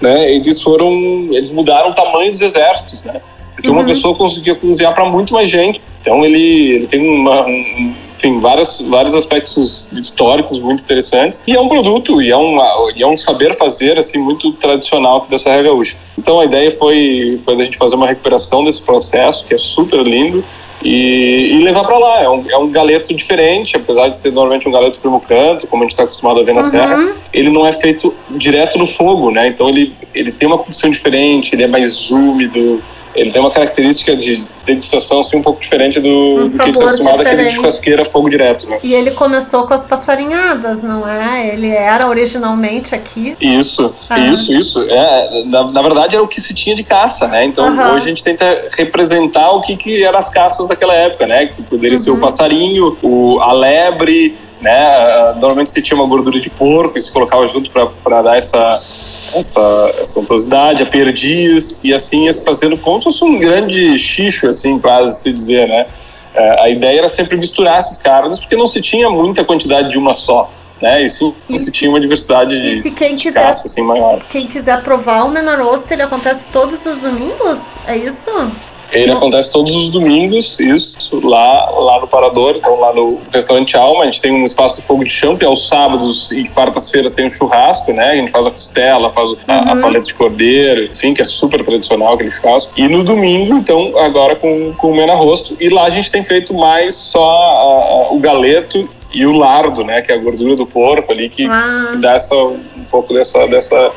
né, 0.00 0.32
eles 0.32 0.60
foram, 0.60 0.92
eles 1.30 1.50
mudaram 1.50 1.90
o 1.90 1.94
tamanho 1.94 2.32
dos 2.32 2.40
exércitos, 2.40 3.04
né? 3.04 3.20
Porque 3.54 3.68
uhum. 3.68 3.74
uma 3.74 3.84
pessoa 3.84 4.14
conseguia 4.14 4.54
cozinhar 4.54 4.94
para 4.94 5.04
muito 5.04 5.32
mais 5.32 5.50
gente. 5.50 5.80
Então, 6.00 6.24
ele, 6.24 6.70
ele 6.72 6.86
tem 6.86 7.00
uma, 7.06 7.46
um, 7.46 7.94
enfim, 8.14 8.40
vários, 8.40 8.80
vários 8.80 9.14
aspectos 9.14 9.88
históricos 9.92 10.58
muito 10.58 10.82
interessantes. 10.82 11.42
E 11.46 11.54
é 11.54 11.60
um 11.60 11.68
produto, 11.68 12.20
e 12.20 12.30
é, 12.30 12.36
uma, 12.36 12.92
e 12.96 13.02
é 13.02 13.06
um 13.06 13.16
saber 13.16 13.54
fazer, 13.54 13.98
assim, 13.98 14.18
muito 14.18 14.52
tradicional 14.52 15.26
da 15.28 15.38
Serra 15.38 15.62
Gaúcha. 15.62 15.96
Então, 16.18 16.40
a 16.40 16.44
ideia 16.44 16.70
foi, 16.72 17.36
foi 17.44 17.54
a 17.54 17.64
gente 17.64 17.76
fazer 17.76 17.94
uma 17.94 18.06
recuperação 18.06 18.64
desse 18.64 18.82
processo, 18.82 19.46
que 19.46 19.54
é 19.54 19.58
super 19.58 20.02
lindo, 20.02 20.44
e, 20.84 21.52
e 21.52 21.64
levar 21.64 21.84
para 21.84 21.98
lá. 21.98 22.20
É 22.22 22.28
um, 22.28 22.50
é 22.50 22.58
um 22.58 22.68
galeto 22.70 23.14
diferente, 23.14 23.76
apesar 23.76 24.08
de 24.08 24.18
ser 24.18 24.32
normalmente 24.32 24.68
um 24.68 24.72
galeto 24.72 24.98
primo 24.98 25.20
canto, 25.20 25.66
como 25.66 25.82
a 25.82 25.84
gente 25.84 25.92
está 25.92 26.04
acostumado 26.04 26.40
a 26.40 26.42
ver 26.42 26.54
na 26.54 26.62
uhum. 26.62 26.68
serra. 26.68 27.12
Ele 27.32 27.50
não 27.50 27.66
é 27.66 27.72
feito 27.72 28.14
direto 28.30 28.78
no 28.78 28.86
fogo, 28.86 29.30
né? 29.30 29.48
Então 29.48 29.68
ele, 29.68 29.94
ele 30.14 30.32
tem 30.32 30.48
uma 30.48 30.58
condição 30.58 30.90
diferente, 30.90 31.54
ele 31.54 31.62
é 31.62 31.68
mais 31.68 32.10
úmido, 32.10 32.82
ele 33.14 33.30
tem 33.30 33.40
uma 33.40 33.50
característica 33.50 34.16
de 34.16 34.44
degustação 34.64 35.20
assim, 35.20 35.36
um 35.36 35.42
pouco 35.42 35.60
diferente 35.60 36.00
do, 36.00 36.08
um 36.08 36.44
do 36.44 36.50
que 36.50 36.62
a 36.62 36.66
gente 36.66 36.74
está 36.74 36.86
acostumado 36.86 37.20
aquele 37.20 37.44
de 37.44 37.54
churrasqueira 37.54 38.04
fogo 38.04 38.30
direto. 38.30 38.68
Né? 38.68 38.78
E 38.82 38.94
ele 38.94 39.10
começou 39.10 39.66
com 39.66 39.74
as 39.74 39.84
passarinhadas, 39.84 40.82
não 40.82 41.06
é? 41.08 41.48
Ele 41.48 41.68
era 41.68 42.08
originalmente 42.08 42.94
aqui. 42.94 43.36
Isso, 43.40 43.94
ah. 44.08 44.18
isso, 44.18 44.54
isso. 44.54 44.80
É, 44.88 45.44
na, 45.44 45.64
na 45.70 45.82
verdade 45.82 46.14
era 46.14 46.24
o 46.24 46.28
que 46.28 46.40
se 46.40 46.54
tinha 46.54 46.74
de 46.74 46.84
caça, 46.84 47.26
né? 47.28 47.44
Então 47.44 47.66
uhum. 47.66 47.94
hoje 47.94 48.04
a 48.04 48.08
gente 48.08 48.22
tenta 48.22 48.68
representar 48.76 49.50
o 49.50 49.60
que, 49.60 49.76
que 49.76 50.04
eram 50.04 50.18
as 50.18 50.28
caças 50.28 50.68
daquela 50.68 50.94
época, 50.94 51.26
né? 51.26 51.46
Que 51.46 51.62
poderia 51.62 51.96
uhum. 51.96 52.02
ser 52.02 52.10
o 52.10 52.18
passarinho, 52.18 52.96
o, 53.02 53.40
a 53.40 53.52
lebre, 53.52 54.36
né? 54.62 55.32
Normalmente 55.34 55.72
se 55.72 55.82
tinha 55.82 55.98
uma 55.98 56.06
gordura 56.06 56.40
de 56.40 56.48
porco 56.48 56.96
e 56.96 57.00
se 57.00 57.10
colocava 57.10 57.46
junto 57.48 57.70
para 57.70 58.22
dar 58.22 58.38
essa 58.38 58.72
essa, 59.34 59.94
essa 59.98 60.20
untuosidade, 60.20 60.82
a 60.82 60.86
perdiz, 60.86 61.80
e 61.82 61.92
assim 61.92 62.30
fazendo 62.44 62.76
como 62.78 62.98
se 62.98 63.04
fosse 63.04 63.24
um 63.24 63.38
grande 63.38 63.96
xixo, 63.98 64.48
assim, 64.48 64.78
quase 64.78 65.20
se 65.20 65.32
dizer, 65.32 65.66
né? 65.68 65.86
É, 66.34 66.62
a 66.62 66.70
ideia 66.70 67.00
era 67.00 67.08
sempre 67.08 67.36
misturar 67.36 67.80
esses 67.80 67.96
carnes, 67.98 68.38
porque 68.38 68.56
não 68.56 68.66
se 68.66 68.80
tinha 68.80 69.10
muita 69.10 69.44
quantidade 69.44 69.90
de 69.90 69.98
uma 69.98 70.14
só. 70.14 70.50
Né? 70.82 71.00
E 71.00 71.04
e 71.04 71.58
se, 71.58 71.70
tinha 71.70 71.88
uma 71.88 72.00
diversidade 72.00 72.60
de, 72.60 72.82
se 72.82 72.90
quem 72.90 73.16
quiser, 73.16 73.40
caça, 73.40 73.68
assim, 73.68 73.82
maior. 73.82 74.24
Quem 74.28 74.48
quiser 74.48 74.82
provar 74.82 75.24
o 75.24 75.30
Menarosto, 75.30 75.92
ele 75.94 76.02
acontece 76.02 76.48
todos 76.52 76.84
os 76.84 76.98
domingos? 76.98 77.60
É 77.86 77.96
isso? 77.96 78.30
Ele 78.92 79.06
Não. 79.06 79.16
acontece 79.16 79.50
todos 79.50 79.74
os 79.74 79.90
domingos, 79.90 80.60
isso, 80.60 81.26
lá, 81.26 81.70
lá 81.70 82.00
no 82.00 82.06
Parador, 82.06 82.54
então 82.58 82.78
lá 82.78 82.92
no 82.92 83.20
restaurante 83.32 83.74
Alma, 83.74 84.02
a 84.02 84.04
gente 84.04 84.20
tem 84.20 84.30
um 84.30 84.44
espaço 84.44 84.76
de 84.76 84.86
fogo 84.86 85.02
de 85.02 85.10
chão, 85.10 85.34
que 85.34 85.44
aos 85.44 85.66
sábados 85.66 86.30
e 86.30 86.46
quartas-feiras 86.50 87.12
tem 87.12 87.24
um 87.24 87.30
churrasco, 87.30 87.90
né? 87.92 88.10
A 88.10 88.16
gente 88.16 88.30
faz 88.30 88.46
a 88.46 88.50
costela, 88.50 89.10
faz 89.10 89.30
a, 89.48 89.52
uhum. 89.52 89.70
a 89.70 89.76
paleta 89.76 90.06
de 90.06 90.14
cordeiro, 90.14 90.84
enfim, 90.84 91.14
que 91.14 91.22
é 91.22 91.24
super 91.24 91.64
tradicional 91.64 92.14
aquele 92.14 92.30
churrasco. 92.30 92.72
E 92.76 92.86
no 92.86 93.02
domingo, 93.02 93.56
então, 93.56 93.96
agora 93.98 94.36
com, 94.36 94.74
com 94.74 94.90
o 94.90 94.94
Mena 94.96 95.14
Rosto. 95.14 95.56
E 95.58 95.70
lá 95.70 95.84
a 95.84 95.90
gente 95.90 96.10
tem 96.10 96.22
feito 96.22 96.52
mais 96.52 96.94
só 96.94 97.24
a, 97.24 98.08
a, 98.08 98.12
o 98.12 98.18
galeto 98.18 98.88
e 99.12 99.26
o 99.26 99.32
lardo, 99.32 99.84
né, 99.84 100.02
que 100.02 100.10
é 100.10 100.14
a 100.14 100.18
gordura 100.18 100.56
do 100.56 100.66
porco 100.66 101.12
ali, 101.12 101.28
que, 101.28 101.46
ah. 101.46 101.88
que 101.90 101.96
dá 101.98 102.14
essa, 102.14 102.34
pouco 102.92 103.14
dessa, 103.14 103.46
dessa 103.48 103.90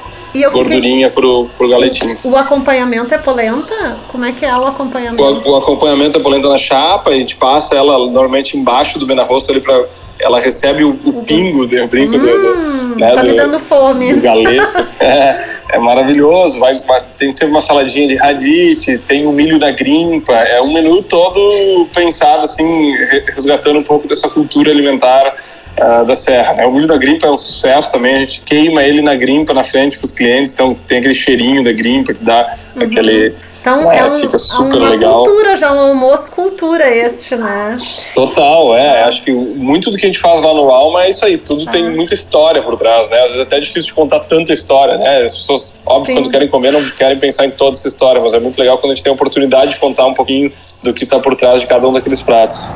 gordurinha 0.51 1.09
fiquei... 1.09 1.21
pro, 1.21 1.49
pro 1.57 1.69
galetinho. 1.69 2.17
O 2.23 2.35
acompanhamento 2.35 3.13
é 3.13 3.17
polenta? 3.17 3.97
Como 4.07 4.25
é 4.25 4.31
que 4.31 4.45
é 4.45 4.55
o 4.55 4.65
acompanhamento? 4.65 5.21
O, 5.21 5.51
o 5.51 5.55
acompanhamento 5.57 6.17
é 6.17 6.19
polenta 6.19 6.49
na 6.49 6.57
chapa, 6.57 7.11
a 7.11 7.13
gente 7.13 7.35
passa 7.35 7.75
ela 7.75 7.99
normalmente 7.99 8.57
embaixo 8.57 8.97
do 8.97 9.05
benarrosto 9.05 9.51
ali 9.51 9.61
para 9.61 9.85
ela 10.19 10.39
recebe 10.39 10.83
o, 10.83 10.91
o 10.91 11.23
pingo 11.23 11.67
de 11.67 11.85
brinco 11.87 12.15
hum, 12.15 12.91
do, 12.91 12.95
né, 12.95 13.13
tá 13.13 13.21
do, 13.21 13.27
me 13.27 13.35
dando 13.35 13.59
fome. 13.59 14.13
do 14.13 14.21
galeto. 14.21 14.87
é, 14.99 15.59
é 15.69 15.79
maravilhoso. 15.79 16.57
Vai, 16.57 16.77
vai, 16.87 17.03
tem 17.19 17.31
sempre 17.33 17.49
uma 17.53 17.61
saladinha 17.61 18.07
de 18.07 18.15
radite, 18.15 18.97
tem 18.99 19.27
o 19.27 19.31
milho 19.33 19.59
da 19.59 19.71
grimpa. 19.71 20.33
É 20.33 20.61
um 20.61 20.71
menu 20.71 21.03
todo 21.03 21.87
pensado 21.93 22.43
assim, 22.43 22.93
resgatando 23.27 23.79
um 23.79 23.83
pouco 23.83 24.07
dessa 24.07 24.29
cultura 24.29 24.71
alimentar 24.71 25.35
uh, 25.79 26.05
da 26.05 26.15
serra. 26.15 26.53
Né? 26.53 26.65
O 26.65 26.71
milho 26.71 26.87
da 26.87 26.97
grimpa 26.97 27.27
é 27.27 27.31
um 27.31 27.37
sucesso 27.37 27.91
também. 27.91 28.15
A 28.15 28.19
gente 28.19 28.41
queima 28.41 28.83
ele 28.83 29.01
na 29.01 29.15
grimpa 29.15 29.53
na 29.53 29.63
frente 29.63 29.97
para 29.97 30.05
os 30.05 30.11
clientes, 30.11 30.53
então 30.53 30.75
tem 30.87 30.99
aquele 30.99 31.13
cheirinho 31.13 31.63
da 31.63 31.71
grimpa 31.71 32.13
que 32.13 32.23
dá 32.23 32.57
uhum. 32.75 32.83
aquele 32.83 33.35
então 33.65 33.91
é, 33.91 33.97
é 33.97 34.05
um, 34.05 34.19
fica 34.19 34.37
super 34.37 34.77
uma 34.77 34.89
legal. 34.89 35.23
cultura, 35.23 35.57
já 35.57 35.73
um 35.73 35.79
almoço 35.79 36.29
cultura 36.29 36.87
este, 36.87 37.35
né? 37.35 37.79
Total, 38.13 38.77
é. 38.77 39.05
Acho 39.05 39.23
que 39.23 39.31
muito 39.31 39.89
do 39.89 39.97
que 39.97 40.05
a 40.05 40.07
gente 40.07 40.19
faz 40.19 40.39
lá 40.39 40.53
no 40.53 40.69
Alma 40.69 41.05
é 41.05 41.09
isso 41.09 41.25
aí. 41.25 41.39
Tudo 41.39 41.63
ah. 41.67 41.71
tem 41.71 41.89
muita 41.89 42.13
história 42.13 42.61
por 42.61 42.75
trás, 42.75 43.09
né? 43.09 43.17
Às 43.21 43.31
vezes 43.31 43.39
é 43.39 43.41
até 43.41 43.59
difícil 43.59 43.87
de 43.87 43.93
contar 43.95 44.19
tanta 44.19 44.53
história, 44.53 44.99
né? 44.99 45.23
As 45.23 45.35
pessoas, 45.35 45.73
óbvio, 45.83 46.05
Sim. 46.05 46.21
quando 46.21 46.31
querem 46.31 46.47
comer, 46.47 46.73
não 46.73 46.91
querem 46.91 47.17
pensar 47.17 47.47
em 47.47 47.51
toda 47.51 47.75
essa 47.75 47.87
história, 47.87 48.21
mas 48.21 48.35
é 48.35 48.39
muito 48.39 48.55
legal 48.59 48.77
quando 48.77 48.91
a 48.91 48.95
gente 48.95 49.03
tem 49.03 49.09
a 49.09 49.15
oportunidade 49.15 49.71
de 49.71 49.77
contar 49.77 50.05
um 50.05 50.13
pouquinho 50.13 50.53
do 50.83 50.93
que 50.93 51.03
está 51.03 51.17
por 51.17 51.35
trás 51.35 51.59
de 51.59 51.65
cada 51.65 51.87
um 51.87 51.91
daqueles 51.93 52.21
pratos 52.21 52.71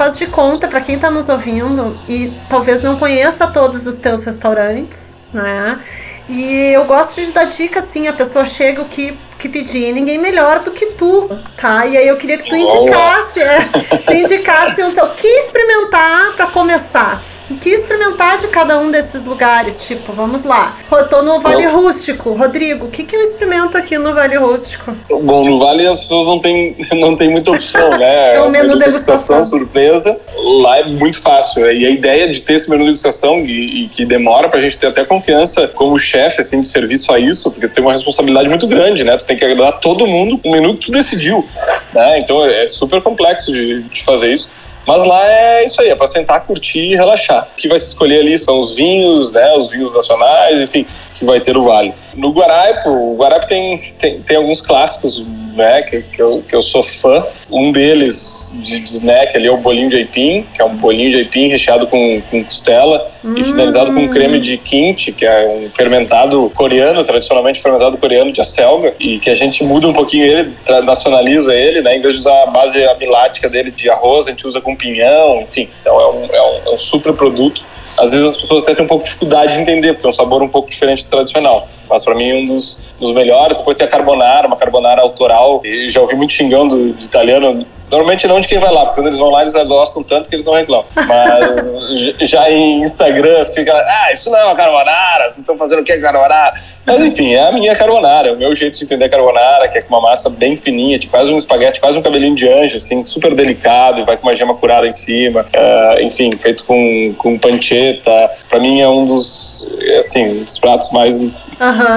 faz 0.00 0.16
de 0.16 0.26
conta 0.28 0.66
para 0.66 0.80
quem 0.80 0.94
está 0.94 1.10
nos 1.10 1.28
ouvindo 1.28 1.94
e 2.08 2.32
talvez 2.48 2.80
não 2.80 2.96
conheça 2.98 3.46
todos 3.46 3.86
os 3.86 3.98
teus 3.98 4.24
restaurantes, 4.24 5.18
né? 5.30 5.78
E 6.26 6.72
eu 6.72 6.86
gosto 6.86 7.20
de 7.20 7.30
dar 7.32 7.44
dica 7.44 7.80
assim, 7.80 8.08
a 8.08 8.12
pessoa 8.14 8.46
chega 8.46 8.80
o 8.80 8.86
que, 8.86 9.14
que 9.38 9.46
pedir, 9.46 9.92
ninguém 9.92 10.16
melhor 10.16 10.60
do 10.60 10.70
que 10.70 10.92
tu, 10.92 11.28
tá? 11.54 11.84
E 11.84 11.98
aí 11.98 12.08
eu 12.08 12.16
queria 12.16 12.38
que 12.38 12.48
tu 12.48 12.56
indicasse, 12.56 13.42
é, 13.42 13.68
tu 14.06 14.14
indicasse 14.14 14.82
o 14.82 15.08
que 15.10 15.28
experimentar 15.28 16.32
para 16.34 16.46
começar 16.46 17.22
que 17.56 17.70
experimentar 17.70 18.38
de 18.38 18.48
cada 18.48 18.78
um 18.78 18.90
desses 18.90 19.26
lugares. 19.26 19.82
Tipo, 19.86 20.12
vamos 20.12 20.44
lá. 20.44 20.78
Eu 20.90 21.08
tô 21.08 21.22
no 21.22 21.40
Vale 21.40 21.64
eu... 21.64 21.72
Rústico. 21.72 22.32
Rodrigo, 22.32 22.86
o 22.86 22.90
que, 22.90 23.04
que 23.04 23.16
eu 23.16 23.22
experimento 23.22 23.76
aqui 23.76 23.98
no 23.98 24.14
Vale 24.14 24.36
Rústico? 24.36 24.96
Bom, 25.08 25.44
no 25.44 25.58
Vale 25.58 25.86
as 25.86 26.00
pessoas 26.00 26.26
não 26.26 26.38
têm, 26.40 26.76
não 26.94 27.16
tem 27.16 27.30
muita 27.30 27.50
opção, 27.50 27.98
né? 27.98 28.36
é 28.36 28.40
o 28.40 28.50
menu 28.50 28.78
degustação. 28.78 29.44
surpresa. 29.44 30.18
Lá 30.62 30.78
é 30.78 30.84
muito 30.84 31.20
fácil. 31.20 31.70
E 31.70 31.86
a 31.86 31.90
ideia 31.90 32.30
de 32.30 32.42
ter 32.42 32.54
esse 32.54 32.68
menu 32.70 32.84
degustação 32.84 33.38
e, 33.40 33.84
e 33.84 33.88
que 33.88 34.04
demora 34.04 34.48
pra 34.48 34.60
gente 34.60 34.78
ter 34.78 34.88
até 34.88 35.04
confiança 35.04 35.68
como 35.68 35.98
chefe, 35.98 36.40
assim, 36.40 36.60
de 36.60 36.68
serviço 36.68 37.12
a 37.12 37.18
isso, 37.18 37.50
porque 37.50 37.68
tem 37.68 37.82
uma 37.82 37.92
responsabilidade 37.92 38.48
muito 38.48 38.66
grande, 38.66 39.04
né? 39.04 39.16
Tu 39.16 39.26
tem 39.26 39.36
que 39.36 39.44
agradar 39.44 39.78
todo 39.80 40.06
mundo 40.06 40.40
o 40.44 40.50
menu 40.50 40.76
que 40.76 40.86
tu 40.86 40.92
decidiu, 40.92 41.44
né? 41.92 42.18
Então 42.18 42.44
é 42.44 42.68
super 42.68 43.02
complexo 43.02 43.52
de, 43.52 43.82
de 43.82 44.04
fazer 44.04 44.32
isso. 44.32 44.48
Mas 44.86 45.04
lá 45.04 45.26
é 45.30 45.64
isso 45.64 45.80
aí, 45.80 45.88
é 45.88 45.94
para 45.94 46.06
sentar, 46.06 46.44
curtir 46.44 46.92
e 46.92 46.96
relaxar. 46.96 47.46
O 47.52 47.56
que 47.56 47.68
vai 47.68 47.78
se 47.78 47.86
escolher 47.86 48.20
ali 48.20 48.36
são 48.38 48.58
os 48.58 48.74
vinhos, 48.74 49.32
né, 49.32 49.52
os 49.54 49.70
vinhos 49.70 49.94
nacionais, 49.94 50.60
enfim, 50.60 50.86
que 51.20 51.24
vai 51.26 51.38
ter 51.38 51.56
o 51.56 51.62
Vale. 51.62 51.92
No 52.16 52.32
Guaraipo, 52.32 52.88
o 52.88 53.16
Guaraipo 53.16 53.46
tem, 53.46 53.78
tem, 54.00 54.20
tem 54.22 54.36
alguns 54.38 54.62
clássicos, 54.62 55.22
né, 55.54 55.82
que, 55.82 56.02
que, 56.02 56.22
eu, 56.22 56.42
que 56.48 56.54
eu 56.54 56.62
sou 56.62 56.82
fã. 56.82 57.24
Um 57.50 57.70
deles 57.72 58.52
de, 58.54 58.80
de 58.80 58.86
snack 58.86 59.36
ali 59.36 59.46
é 59.46 59.52
o 59.52 59.58
bolinho 59.58 59.90
de 59.90 59.96
aipim, 59.96 60.46
que 60.54 60.62
é 60.62 60.64
um 60.64 60.76
bolinho 60.76 61.10
de 61.10 61.18
aipim 61.18 61.48
recheado 61.48 61.86
com, 61.86 62.22
com 62.30 62.42
costela 62.42 63.10
hum. 63.22 63.34
e 63.36 63.44
finalizado 63.44 63.92
com 63.92 64.08
creme 64.08 64.40
de 64.40 64.56
kimchi, 64.56 65.12
que 65.12 65.26
é 65.26 65.46
um 65.46 65.70
fermentado 65.70 66.50
coreano, 66.54 67.04
tradicionalmente 67.04 67.60
fermentado 67.60 67.98
coreano 67.98 68.32
de 68.32 68.40
acelga, 68.40 68.94
e 68.98 69.18
que 69.18 69.28
a 69.28 69.34
gente 69.34 69.62
muda 69.62 69.86
um 69.86 69.92
pouquinho 69.92 70.24
ele, 70.24 70.54
nacionaliza 70.84 71.54
ele, 71.54 71.82
né, 71.82 71.96
em 71.96 72.00
vez 72.00 72.14
de 72.14 72.20
usar 72.20 72.44
a 72.44 72.46
base 72.46 72.82
amilática 72.84 73.48
dele 73.48 73.70
de 73.70 73.90
arroz, 73.90 74.26
a 74.26 74.30
gente 74.30 74.46
usa 74.46 74.60
com 74.60 74.74
pinhão, 74.74 75.42
enfim. 75.42 75.68
Então 75.82 76.00
é 76.00 76.08
um, 76.08 76.24
é 76.24 76.42
um, 76.42 76.70
é 76.70 76.70
um 76.70 76.78
super 76.78 77.12
produto 77.12 77.62
às 78.00 78.12
vezes 78.12 78.28
as 78.28 78.36
pessoas 78.38 78.62
até 78.62 78.74
têm 78.74 78.84
um 78.84 78.88
pouco 78.88 79.04
de 79.04 79.10
dificuldade 79.10 79.52
de 79.52 79.60
entender, 79.60 79.92
porque 79.92 80.06
é 80.06 80.08
um 80.08 80.12
sabor 80.12 80.42
um 80.42 80.48
pouco 80.48 80.70
diferente 80.70 81.04
do 81.04 81.10
tradicional. 81.10 81.68
Mas 81.88 82.02
para 82.02 82.14
mim, 82.14 82.32
um 82.32 82.46
dos, 82.46 82.82
dos 82.98 83.12
melhores. 83.12 83.58
Depois 83.58 83.76
tem 83.76 83.86
a 83.86 83.90
carbonara, 83.90 84.46
uma 84.46 84.56
carbonara 84.56 85.02
autoral. 85.02 85.60
E 85.64 85.90
já 85.90 86.00
ouvi 86.00 86.14
muito 86.14 86.32
xingando 86.32 86.94
de 86.94 87.04
italiano. 87.04 87.66
Normalmente 87.90 88.26
não 88.26 88.40
de 88.40 88.48
quem 88.48 88.58
vai 88.58 88.72
lá, 88.72 88.86
porque 88.86 89.00
quando 89.00 89.06
eles 89.08 89.18
vão 89.18 89.30
lá 89.30 89.42
eles 89.42 89.52
gostam 89.66 90.02
tanto 90.02 90.28
que 90.28 90.36
eles 90.36 90.44
não 90.44 90.54
reclamam. 90.54 90.86
Mas 90.94 91.78
já 92.28 92.50
em 92.50 92.82
Instagram, 92.82 93.40
assim, 93.40 93.64
ah, 93.68 94.12
isso 94.12 94.30
não 94.30 94.38
é 94.38 94.44
uma 94.44 94.54
carbonara, 94.54 95.24
vocês 95.24 95.38
estão 95.38 95.56
fazendo 95.56 95.80
o 95.80 95.84
que 95.84 95.92
é 95.92 96.00
carbonara? 96.00 96.54
Mas 96.86 97.02
enfim, 97.02 97.34
é 97.34 97.46
a 97.46 97.52
minha 97.52 97.76
carbonara, 97.76 98.28
é 98.28 98.32
o 98.32 98.36
meu 98.36 98.54
jeito 98.56 98.78
de 98.78 98.84
entender 98.84 99.08
carbonara, 99.08 99.68
que 99.68 99.78
é 99.78 99.82
com 99.82 99.94
uma 99.94 100.00
massa 100.00 100.30
bem 100.30 100.56
fininha, 100.56 100.98
tipo, 100.98 101.10
quase 101.10 101.30
um 101.30 101.36
espaguete, 101.36 101.80
quase 101.80 101.98
um 101.98 102.02
cabelinho 102.02 102.34
de 102.34 102.48
anjo, 102.48 102.76
assim, 102.76 103.02
super 103.02 103.34
delicado, 103.34 104.00
e 104.00 104.04
vai 104.04 104.16
com 104.16 104.26
uma 104.26 104.34
gema 104.34 104.54
curada 104.54 104.86
em 104.86 104.92
cima, 104.92 105.42
uh, 105.42 106.02
enfim, 106.02 106.30
feito 106.38 106.64
com, 106.64 107.14
com 107.18 107.38
panceta. 107.38 108.30
Pra 108.48 108.58
mim 108.58 108.80
é 108.80 108.88
um 108.88 109.06
dos, 109.06 109.68
assim, 109.98 110.42
dos 110.42 110.58
pratos 110.58 110.90
mais 110.90 111.20
uhum. 111.20 111.30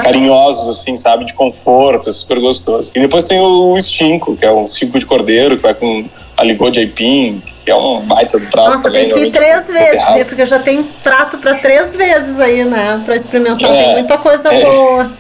carinhosos, 0.04 0.80
assim, 0.80 0.98
sabe, 0.98 1.26
de 1.26 1.34
conforto, 1.34 2.10
é 2.10 2.12
super 2.12 2.40
gostoso. 2.40 2.92
E 2.94 3.00
depois 3.00 3.24
tem 3.24 3.40
o 3.40 3.78
estinco, 3.78 4.36
que 4.36 4.46
é 4.46 4.52
um 4.52 4.68
cinco 4.68 5.00
de 5.00 5.06
cordeiro, 5.06 5.56
que 5.56 5.64
vai 5.64 5.74
com 5.74 5.83
aligô 6.38 6.70
de 6.70 6.80
aipim, 6.80 7.42
que 7.64 7.72
é 7.72 7.76
um 7.76 8.02
baita 8.02 8.38
do 8.40 8.46
prato 8.48 8.70
Nossa, 8.70 8.84
também. 8.84 9.10
tem 9.10 9.14
que 9.14 9.28
ir 9.28 9.32
três 9.32 9.68
vezes, 9.68 10.10
né? 10.10 10.24
Porque 10.24 10.46
já 10.46 10.60
tem 10.60 10.84
prato 10.84 11.38
para 11.38 11.56
três 11.60 11.96
vezes 11.96 12.40
aí, 12.40 12.66
né? 12.66 13.02
Para 13.06 13.16
experimentar, 13.16 13.72
é, 13.72 13.84
tem 13.84 13.94
muita 13.94 14.18
coisa 14.18 14.54
é, 14.54 14.62
boa. 14.62 15.12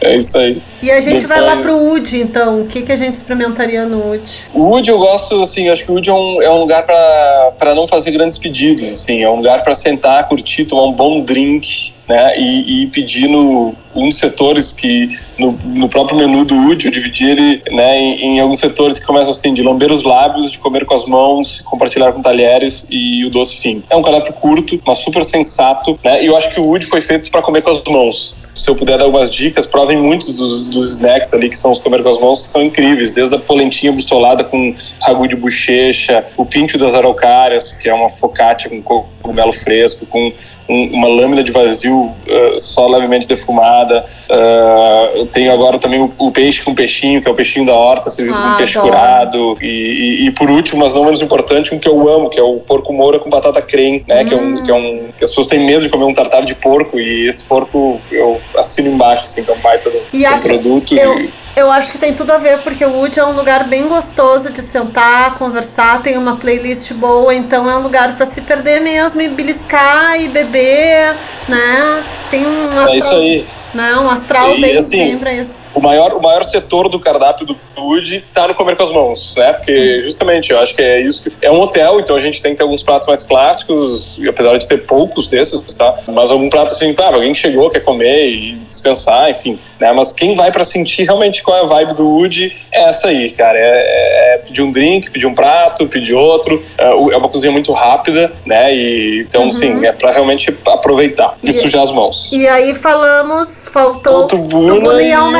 É 0.00 0.16
isso 0.16 0.36
aí. 0.38 0.60
E 0.84 0.90
a 0.90 1.00
gente 1.00 1.24
vai 1.24 1.40
lá 1.40 1.56
pro 1.56 1.94
UD, 1.94 2.20
então. 2.20 2.60
O 2.60 2.66
que, 2.66 2.82
que 2.82 2.92
a 2.92 2.96
gente 2.96 3.14
experimentaria 3.14 3.86
no 3.86 4.12
UD? 4.12 4.30
O 4.52 4.76
UD 4.76 4.90
eu 4.90 4.98
gosto, 4.98 5.40
assim, 5.40 5.70
acho 5.70 5.82
que 5.82 5.90
o 5.90 5.94
UD 5.94 6.10
é 6.10 6.12
um, 6.12 6.42
é 6.42 6.50
um 6.50 6.58
lugar 6.58 6.84
para 6.84 7.74
não 7.74 7.86
fazer 7.86 8.10
grandes 8.10 8.36
pedidos, 8.36 8.84
assim. 8.84 9.22
É 9.22 9.30
um 9.30 9.36
lugar 9.36 9.62
para 9.62 9.74
sentar, 9.74 10.28
curtir, 10.28 10.66
tomar 10.66 10.84
um 10.84 10.92
bom 10.92 11.22
drink, 11.22 11.94
né? 12.06 12.38
E, 12.38 12.82
e 12.82 12.86
pedir 12.88 13.28
no 13.28 13.74
um 13.94 14.08
dos 14.08 14.18
setores 14.18 14.72
que 14.72 15.16
no, 15.38 15.52
no 15.52 15.88
próprio 15.88 16.18
menu 16.18 16.44
do 16.44 16.54
UD 16.54 16.86
eu 16.86 16.90
dividi 16.90 17.30
ele 17.30 17.62
né, 17.70 17.96
em, 17.96 18.36
em, 18.36 18.40
alguns 18.40 18.58
setores 18.58 18.98
que 18.98 19.06
começam 19.06 19.32
assim 19.32 19.54
de 19.54 19.62
lamber 19.62 19.90
os 19.92 20.02
lábios, 20.02 20.50
de 20.50 20.58
comer 20.58 20.84
com 20.84 20.94
as 20.94 21.04
mãos, 21.04 21.60
compartilhar 21.60 22.12
com 22.12 22.20
talheres 22.20 22.86
e 22.90 23.24
o 23.24 23.30
doce 23.30 23.56
fim. 23.56 23.82
É 23.88 23.96
um 23.96 24.02
cardápio 24.02 24.32
curto, 24.32 24.80
mas 24.84 24.98
super 24.98 25.22
sensato, 25.22 25.98
né? 26.04 26.22
E 26.22 26.26
eu 26.26 26.36
acho 26.36 26.50
que 26.50 26.60
o 26.60 26.70
UD 26.70 26.84
foi 26.86 27.00
feito 27.00 27.30
para 27.30 27.40
comer 27.40 27.62
com 27.62 27.70
as 27.70 27.82
mãos. 27.84 28.44
Se 28.56 28.68
eu 28.68 28.74
puder 28.74 28.98
dar 28.98 29.04
algumas 29.04 29.30
dicas, 29.30 29.66
provem 29.66 29.96
muitos 29.96 30.32
dos, 30.36 30.64
dos 30.74 30.90
snacks 30.90 31.32
ali 31.32 31.48
que 31.48 31.56
são 31.56 31.70
os 31.70 31.78
comer 31.78 32.02
com 32.02 32.08
as 32.10 32.18
mãos 32.18 32.42
que 32.42 32.48
são 32.48 32.62
incríveis, 32.62 33.10
desde 33.10 33.34
a 33.34 33.38
polentinha 33.38 33.92
brustolada 33.92 34.44
com 34.44 34.74
ragu 35.00 35.26
de 35.26 35.36
bochecha, 35.36 36.24
o 36.36 36.44
pincho 36.44 36.76
das 36.76 36.94
araucárias, 36.94 37.72
que 37.72 37.88
é 37.88 37.94
uma 37.94 38.10
focaccia 38.10 38.68
com 38.68 38.82
cogumelo 38.82 39.52
fresco, 39.52 40.04
com 40.04 40.32
um, 40.68 40.84
uma 40.94 41.08
lâmina 41.08 41.42
de 41.42 41.52
vazio 41.52 41.96
uh, 41.96 42.58
só 42.58 42.86
levemente 42.86 43.26
defumada. 43.26 44.04
Uh, 44.28 45.18
eu 45.18 45.26
tenho 45.26 45.52
agora 45.52 45.78
também 45.78 46.00
o, 46.00 46.12
o, 46.18 46.30
peixe 46.30 46.62
com 46.62 46.74
peixinho, 46.74 47.20
que 47.20 47.28
é 47.28 47.30
o 47.30 47.34
peixinho 47.34 47.66
da 47.66 47.74
horta, 47.74 48.10
servido 48.10 48.36
ah, 48.38 48.52
com 48.52 48.56
peixe 48.56 48.78
curado. 48.78 49.56
E, 49.60 49.66
e, 49.66 50.26
e, 50.26 50.30
por 50.32 50.50
último, 50.50 50.80
mas 50.80 50.94
não 50.94 51.04
menos 51.04 51.20
importante, 51.20 51.74
um 51.74 51.78
que 51.78 51.88
eu 51.88 52.08
amo, 52.08 52.30
que 52.30 52.38
é 52.38 52.42
o 52.42 52.56
porco 52.60 52.92
moura 52.92 53.18
com 53.18 53.28
batata 53.28 53.60
creme, 53.60 54.04
né? 54.08 54.22
Hum. 54.22 54.28
Que, 54.28 54.34
é 54.34 54.36
um, 54.36 54.62
que 54.62 54.70
é 54.70 54.74
um 54.74 55.04
que 55.16 55.24
as 55.24 55.30
pessoas 55.30 55.46
têm 55.46 55.64
medo 55.64 55.82
de 55.82 55.88
comer 55.88 56.04
um 56.04 56.14
tartar 56.14 56.44
de 56.44 56.54
porco 56.54 56.98
e 56.98 57.28
esse 57.28 57.44
porco 57.44 58.00
eu 58.10 58.40
assino 58.56 58.88
embaixo, 58.88 59.24
assim, 59.24 59.42
que 59.42 59.50
é 59.50 59.54
um 59.54 59.58
baita 59.58 59.90
do, 59.90 59.98
e 60.12 60.26
do 60.26 60.42
produto. 60.42 60.96
Eu... 60.96 61.20
E, 61.20 61.43
eu 61.56 61.70
acho 61.70 61.92
que 61.92 61.98
tem 61.98 62.14
tudo 62.14 62.32
a 62.32 62.38
ver, 62.38 62.58
porque 62.62 62.84
o 62.84 62.90
Wood 62.90 63.18
é 63.18 63.24
um 63.24 63.32
lugar 63.32 63.64
bem 63.64 63.86
gostoso 63.86 64.50
de 64.50 64.60
sentar, 64.60 65.36
conversar, 65.36 66.02
tem 66.02 66.18
uma 66.18 66.36
playlist 66.36 66.92
boa, 66.92 67.34
então 67.34 67.70
é 67.70 67.76
um 67.76 67.82
lugar 67.82 68.16
para 68.16 68.26
se 68.26 68.40
perder 68.40 68.80
mesmo 68.80 69.20
e 69.20 69.28
beliscar 69.28 70.20
e 70.20 70.28
beber, 70.28 71.14
né? 71.48 72.02
Tem 72.30 72.44
umas 72.44 72.90
É 72.90 72.96
isso 72.96 73.14
aí. 73.14 73.46
Não, 73.74 74.08
astral 74.08 74.56
e, 74.56 74.60
bem, 74.60 74.76
assim, 74.76 74.98
bem 74.98 75.18
pra 75.18 75.32
isso. 75.32 75.68
O 75.74 75.80
maior, 75.80 76.12
o 76.14 76.22
maior 76.22 76.44
setor 76.44 76.88
do 76.88 77.00
cardápio 77.00 77.46
do 77.46 77.56
Wood 77.76 78.24
tá 78.32 78.48
no 78.48 78.54
comer 78.54 78.76
com 78.76 78.82
as 78.82 78.90
mãos, 78.90 79.34
né? 79.36 79.52
Porque 79.52 80.02
justamente 80.02 80.50
eu 80.50 80.58
acho 80.58 80.74
que 80.74 80.82
é 80.82 81.00
isso. 81.00 81.22
Que, 81.22 81.32
é 81.42 81.50
um 81.50 81.60
hotel, 81.60 82.00
então 82.00 82.16
a 82.16 82.20
gente 82.20 82.40
tem 82.40 82.52
que 82.52 82.58
ter 82.58 82.62
alguns 82.62 82.82
pratos 82.82 83.06
mais 83.08 83.22
clássicos, 83.22 84.18
apesar 84.28 84.56
de 84.56 84.66
ter 84.68 84.78
poucos 84.78 85.28
desses, 85.28 85.62
tá? 85.74 85.98
Mas 86.08 86.30
algum 86.30 86.48
prato 86.48 86.72
assim, 86.72 86.92
claro, 86.94 87.16
alguém 87.16 87.32
que 87.32 87.38
chegou, 87.38 87.70
quer 87.70 87.80
comer 87.80 88.28
e 88.28 88.52
descansar, 88.68 89.30
enfim, 89.30 89.58
né? 89.80 89.92
Mas 89.92 90.12
quem 90.12 90.34
vai 90.34 90.50
para 90.50 90.64
sentir 90.64 91.04
realmente 91.04 91.42
qual 91.42 91.58
é 91.58 91.60
a 91.62 91.64
vibe 91.64 91.94
do 91.94 92.08
Wood 92.08 92.56
é 92.72 92.84
essa 92.84 93.08
aí, 93.08 93.30
cara. 93.30 93.58
É, 93.58 94.34
é 94.34 94.38
pedir 94.38 94.62
um 94.62 94.70
drink, 94.70 95.10
pedir 95.10 95.26
um 95.26 95.34
prato, 95.34 95.86
pedir 95.86 96.14
outro. 96.14 96.62
É, 96.78 96.84
é 96.86 97.16
uma 97.16 97.28
cozinha 97.28 97.52
muito 97.52 97.72
rápida, 97.72 98.32
né? 98.44 98.74
E 98.74 99.20
então, 99.20 99.44
uhum. 99.44 99.52
sim, 99.52 99.86
é 99.86 99.92
para 99.92 100.12
realmente 100.12 100.54
aproveitar 100.66 101.36
e 101.42 101.52
sujar 101.52 101.82
as 101.82 101.90
mãos. 101.90 102.32
E 102.32 102.46
aí 102.46 102.74
falamos, 102.74 103.63
faltou 103.70 104.26
Tubuna, 104.26 104.74
tubuna 104.74 105.02
e 105.02 105.12
alma 105.12 105.38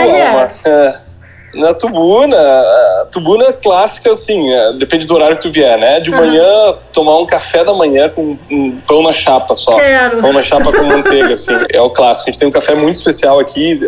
É. 0.69 1.04
Na 1.55 1.73
tubuna, 1.73 2.37
a 2.37 3.07
tubuna 3.11 3.53
clássica, 3.53 4.11
assim, 4.11 4.53
é, 4.53 4.73
depende 4.73 5.07
do 5.07 5.15
horário 5.15 5.37
que 5.37 5.43
tu 5.43 5.53
vier, 5.53 5.79
né? 5.79 6.01
De 6.01 6.11
uhum. 6.11 6.17
manhã, 6.17 6.75
tomar 6.93 7.19
um 7.19 7.27
café 7.27 7.65
da 7.65 7.73
manhã 7.73 8.09
com 8.09 8.37
um 8.51 8.79
pão 8.87 9.03
na 9.03 9.13
chapa 9.13 9.55
só. 9.55 9.77
Quero. 9.77 10.21
Pão 10.21 10.33
na 10.33 10.43
chapa 10.43 10.73
com 10.73 10.83
manteiga, 10.83 11.31
assim, 11.31 11.53
é 11.73 11.81
o 11.81 11.91
clássico. 11.91 12.29
A 12.29 12.33
gente 12.33 12.41
tem 12.41 12.49
um 12.49 12.53
café 12.53 12.75
muito 12.75 12.97
especial 12.97 13.39
aqui, 13.39 13.81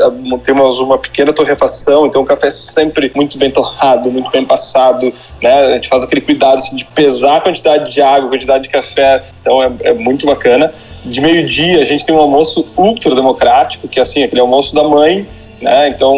temos 0.44 0.78
uma 0.78 0.98
pequena 0.98 1.32
torrefação, 1.32 2.06
então 2.06 2.22
o 2.22 2.26
café 2.26 2.48
é 2.48 2.50
sempre 2.50 3.10
muito 3.14 3.36
bem 3.36 3.50
torrado, 3.50 4.10
muito 4.10 4.30
bem 4.30 4.44
passado, 4.44 5.12
né? 5.42 5.66
A 5.66 5.74
gente 5.74 5.88
faz 5.88 6.02
aquele 6.02 6.20
cuidado, 6.20 6.54
assim, 6.54 6.76
de 6.76 6.84
pesar 6.84 7.38
a 7.38 7.40
quantidade 7.40 7.90
de 7.90 8.00
água, 8.00 8.28
a 8.28 8.30
quantidade 8.30 8.64
de 8.64 8.70
café, 8.70 9.22
então 9.40 9.62
é, 9.62 9.70
é 9.82 9.92
muito 9.92 10.24
bacana. 10.26 10.72
De 11.04 11.20
meio-dia, 11.20 11.80
a 11.80 11.84
gente 11.84 12.04
tem 12.04 12.14
um 12.14 12.18
almoço 12.18 12.66
ultra 12.76 13.14
democrático, 13.14 13.86
que 13.86 13.98
é 13.98 14.02
assim, 14.02 14.24
aquele 14.24 14.40
almoço 14.40 14.74
da 14.74 14.82
mãe, 14.82 15.26
né? 15.60 15.88
Então 15.88 16.14